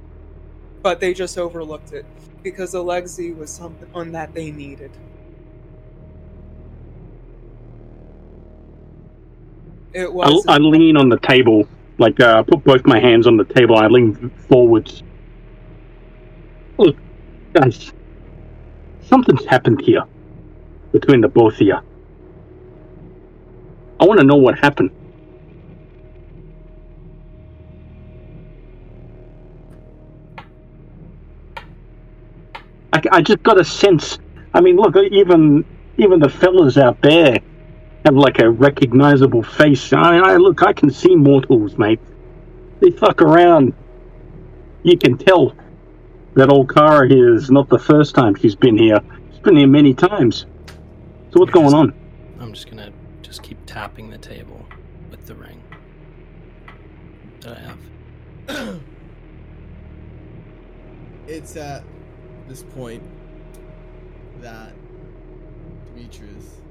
But 0.81 0.99
they 0.99 1.13
just 1.13 1.37
overlooked 1.37 1.91
it 1.91 2.05
because 2.43 2.73
Alexi 2.73 3.35
was 3.35 3.49
something 3.49 4.11
that 4.13 4.33
they 4.33 4.51
needed. 4.51 4.91
It 9.93 10.05
I, 10.05 10.09
was 10.09 10.45
I 10.47 10.57
lean 10.57 10.95
on 10.95 11.09
the 11.09 11.19
table, 11.19 11.67
like 11.97 12.19
uh, 12.19 12.39
I 12.39 12.41
put 12.43 12.63
both 12.63 12.85
my 12.85 12.99
hands 12.99 13.27
on 13.27 13.35
the 13.35 13.45
table. 13.45 13.77
I 13.77 13.87
lean 13.87 14.29
forwards. 14.47 15.03
Look, 16.77 16.95
guys, 17.53 17.91
something's 19.01 19.45
happened 19.45 19.81
here 19.81 20.03
between 20.91 21.21
the 21.21 21.27
both 21.27 21.55
of 21.55 21.61
you. 21.61 21.77
I 23.99 24.05
want 24.05 24.19
to 24.19 24.25
know 24.25 24.35
what 24.35 24.59
happened. 24.59 24.91
I, 32.93 33.01
I 33.11 33.21
just 33.21 33.41
got 33.41 33.59
a 33.59 33.65
sense. 33.65 34.19
I 34.53 34.61
mean, 34.61 34.75
look, 34.75 34.95
even 34.95 35.65
even 35.97 36.19
the 36.19 36.29
fellas 36.29 36.77
out 36.77 37.01
there 37.01 37.39
have 38.05 38.15
like 38.15 38.39
a 38.39 38.49
recognizable 38.49 39.41
face. 39.41 39.91
I, 39.93 40.17
I 40.17 40.37
look, 40.37 40.61
I 40.61 40.73
can 40.73 40.91
see 40.91 41.15
mortals, 41.15 41.77
mate. 41.77 41.99
They 42.79 42.91
fuck 42.91 43.21
around. 43.21 43.73
You 44.83 44.97
can 44.97 45.17
tell 45.17 45.55
that 46.37 46.51
old 46.51 46.71
Kara 46.71 47.09
here 47.09 47.33
is 47.33 47.49
not 47.49 47.67
the 47.67 47.79
first 47.79 48.13
time 48.13 48.35
she's 48.35 48.53
been 48.53 48.77
here. 48.77 48.99
She's 49.31 49.39
been 49.39 49.57
here 49.57 49.65
many 49.65 49.95
times. 49.95 50.45
So 51.31 51.39
what's 51.39 51.51
going 51.51 51.73
on? 51.73 51.95
I'm 52.39 52.53
just 52.53 52.69
gonna 52.69 52.93
just 53.23 53.41
keep 53.41 53.57
tapping 53.65 54.11
the 54.11 54.19
table 54.19 54.63
with 55.09 55.25
the 55.25 55.33
ring 55.33 55.63
that 57.41 57.57
I 57.57 58.55
have. 58.55 58.79
it's 61.27 61.57
at 61.57 61.83
this 62.47 62.61
point 62.61 63.01
that 64.41 64.73
Demetrius 65.87 66.61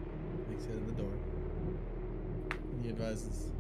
makes 0.49 0.67
it 0.67 0.71
in 0.71 0.87
the 0.87 0.93
door. 0.93 1.13
And 2.71 2.85
he 2.85 2.89
advises, 2.91 3.51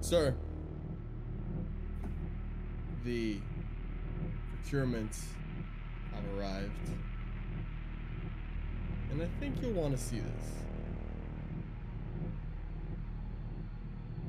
Sir, 0.00 0.34
the 3.04 3.38
procurements 4.64 5.24
have 6.12 6.24
arrived. 6.36 6.70
And 9.10 9.22
I 9.22 9.28
think 9.38 9.60
you'll 9.62 9.72
want 9.72 9.96
to 9.96 10.02
see 10.02 10.18
this. 10.18 10.50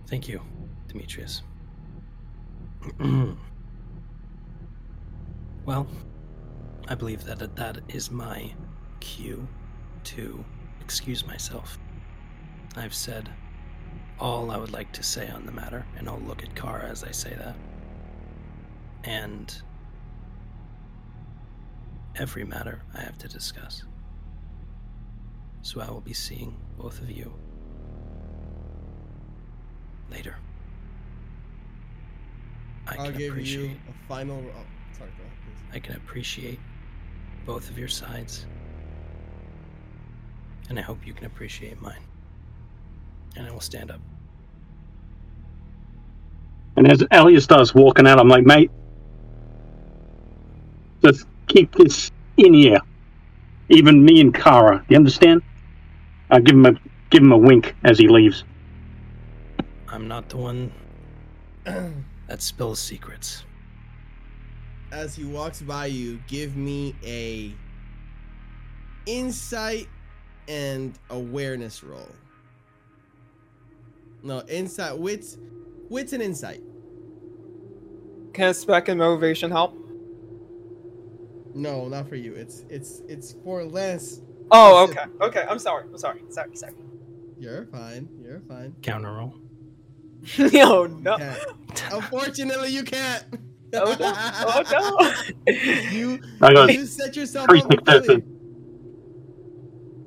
Thank 0.07 0.28
you, 0.28 0.41
Demetrius. 0.88 1.41
well, 5.66 5.88
I 6.88 6.94
believe 6.94 7.24
that 7.26 7.56
that 7.56 7.80
is 7.88 8.12
my 8.12 8.53
cue 8.99 9.48
to 10.03 10.45
excuse 10.82 11.26
myself. 11.26 11.80
I've 12.76 12.94
said 12.94 13.32
all 14.20 14.52
I 14.52 14.57
would 14.57 14.72
like 14.72 14.91
to 14.94 15.02
say 15.02 15.28
on 15.28 15.48
the 15.48 15.52
matter, 15.52 15.88
and 15.98 16.07
I'll 16.07 16.20
look 16.20 16.44
at 16.44 16.56
Kara 16.56 16.88
as 16.88 17.03
I 17.03 17.10
say 17.12 17.34
that. 17.34 17.56
And 19.03 19.62
every 22.18 22.44
matter 22.44 22.82
I 22.94 23.02
have 23.02 23.18
to 23.20 23.28
discuss. 23.28 23.84
So 25.62 25.82
I 25.82 25.90
will 25.90 26.02
be 26.02 26.14
seeing 26.14 26.56
both 26.78 27.02
of 27.02 27.10
you 27.10 27.34
later. 30.12 30.36
I 32.88 32.96
I'll 32.96 33.06
can 33.06 33.18
give 33.18 33.32
appreciate 33.32 33.70
you 33.72 33.78
a 33.90 34.08
final. 34.08 34.38
Oh, 34.38 34.98
sorry, 34.98 35.10
go 35.18 35.24
ahead, 35.24 35.38
please. 35.44 35.76
I 35.76 35.80
can 35.80 35.96
appreciate 35.96 36.60
both 37.46 37.70
of 37.70 37.78
your 37.78 37.88
sides. 37.88 38.46
And 40.70 40.78
I 40.80 40.82
hope 40.82 41.06
you 41.06 41.14
can 41.14 41.26
appreciate 41.26 41.82
mine. 41.82 42.02
And 43.36 43.48
I 43.48 43.52
will 43.52 43.60
stand 43.60 43.92
up. 43.92 44.00
And 46.78 46.92
as 46.92 47.04
Elliot 47.12 47.42
starts 47.42 47.74
walking 47.74 48.06
out, 48.06 48.20
I'm 48.20 48.28
like, 48.28 48.46
mate, 48.46 48.70
just 51.04 51.26
keep 51.48 51.74
this 51.76 52.12
in 52.38 52.54
here. 52.54 52.80
Even 53.70 54.04
me 54.04 54.22
and 54.22 54.34
Kara. 54.34 54.86
You 54.90 54.98
understand? 54.98 55.42
I 56.30 56.40
give 56.40 56.56
him 56.56 56.66
a 56.66 56.74
give 57.10 57.22
him 57.22 57.32
a 57.32 57.38
wink 57.38 57.76
as 57.84 57.98
he 57.98 58.08
leaves. 58.08 58.44
I'm 59.88 60.08
not 60.08 60.30
the 60.30 60.38
one 60.38 60.72
that 61.64 62.42
spills 62.42 62.80
secrets. 62.80 63.44
As 64.92 65.16
he 65.16 65.24
walks 65.24 65.62
by 65.62 65.88
you, 65.88 66.20
give 66.28 66.56
me 66.56 66.96
a 67.04 67.54
insight 69.06 69.88
and 70.48 70.98
awareness 71.10 71.84
roll. 71.84 72.10
No, 74.24 74.42
insight, 74.48 74.98
wits, 74.98 75.38
wits 75.90 76.14
and 76.14 76.22
insight. 76.22 76.62
Can 78.34 78.50
a 78.50 78.54
spec 78.54 78.90
and 78.90 79.00
motivation 79.00 79.52
help? 79.52 79.78
No, 81.56 81.88
not 81.88 82.10
for 82.10 82.18
you. 82.18 82.34
It's 82.34 82.65
it's 82.69 83.02
it's 83.07 83.34
for 83.44 83.64
less. 83.64 84.22
Oh, 84.52 84.84
okay. 84.84 85.06
Okay, 85.22 85.45
I'm 85.49 85.57
sorry. 85.57 85.86
I'm 85.86 85.98
sorry. 85.98 86.22
Sorry, 86.30 86.56
sorry. 86.56 86.73
You're 87.40 87.65
fine. 87.68 88.10
You're 88.22 88.41
fine. 88.41 88.76
Counter 88.82 89.14
roll. 89.14 89.36
oh 90.40 90.86
no. 91.02 91.18
Can't. 91.18 91.94
Unfortunately, 91.94 92.69
you 92.69 92.84
can't. 92.84 93.23
Oh 93.73 93.95
no. 93.98 94.14
Oh 94.18 94.64
no. 95.48 95.52
you 95.91 96.19
you 96.68 96.86
set 96.86 97.15
yourself 97.15 97.48
three 97.48 97.61
up 97.61 97.68
for 97.68 97.77
successes. 97.77 98.22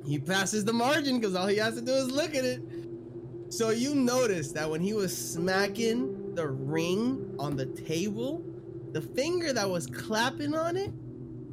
He 0.05 0.19
passes 0.19 0.65
the 0.65 0.73
margin 0.73 1.19
because 1.19 1.35
all 1.35 1.47
he 1.47 1.57
has 1.57 1.75
to 1.75 1.81
do 1.81 1.93
is 1.93 2.11
look 2.11 2.35
at 2.35 2.45
it. 2.45 2.61
So 3.49 3.71
you 3.71 3.95
notice 3.95 4.51
that 4.51 4.69
when 4.69 4.81
he 4.81 4.93
was 4.93 5.15
smacking 5.15 6.35
the 6.35 6.47
ring 6.47 7.35
on 7.39 7.55
the 7.55 7.65
table, 7.65 8.43
the 8.91 9.01
finger 9.01 9.51
that 9.51 9.67
was 9.67 9.87
clapping 9.87 10.53
on 10.53 10.77
it 10.77 10.91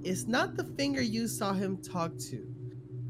is 0.07 0.29
not 0.29 0.57
the 0.57 0.65
finger 0.65 1.03
you 1.03 1.27
saw 1.27 1.53
him 1.53 1.77
talk 1.79 2.17
to. 2.17 2.47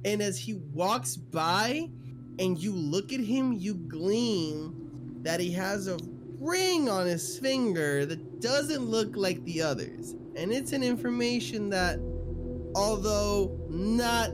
And 0.05 0.23
as 0.23 0.39
he 0.39 0.55
walks 0.73 1.15
by 1.17 1.91
and 2.39 2.59
you 2.59 2.73
look 2.73 3.13
at 3.13 3.21
him, 3.21 3.53
you 3.53 3.75
glean 3.75 5.21
that 5.23 5.39
he 5.39 5.53
has 5.53 5.89
a 5.89 5.99
ring 6.39 6.89
on 6.89 7.07
his 7.07 7.39
finger 7.39 8.07
that 8.07 8.41
doesn't 8.41 8.83
look 8.83 9.15
like 9.17 9.43
the 9.45 9.61
others. 9.61 10.15
And 10.37 10.53
it's 10.53 10.73
an 10.73 10.83
information 10.83 11.69
that, 11.71 11.99
although 12.75 13.59
not 13.69 14.31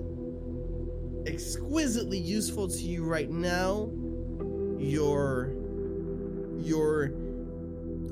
exquisitely 1.27 2.19
useful 2.19 2.69
to 2.69 2.79
you 2.79 3.05
right 3.05 3.31
now, 3.31 3.91
your 4.79 5.55
your 6.59 7.13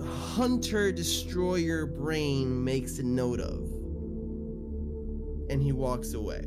hunter 0.04 0.90
destroyer 0.90 1.86
brain 1.86 2.64
makes 2.64 2.98
a 2.98 3.02
note 3.02 3.40
of. 3.40 3.69
And 5.50 5.60
he 5.60 5.72
walks 5.72 6.14
away. 6.14 6.44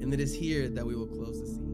And 0.00 0.12
it 0.12 0.20
is 0.20 0.34
here 0.34 0.68
that 0.70 0.84
we 0.84 0.96
will 0.96 1.06
close 1.06 1.40
the 1.40 1.46
scene. 1.46 1.67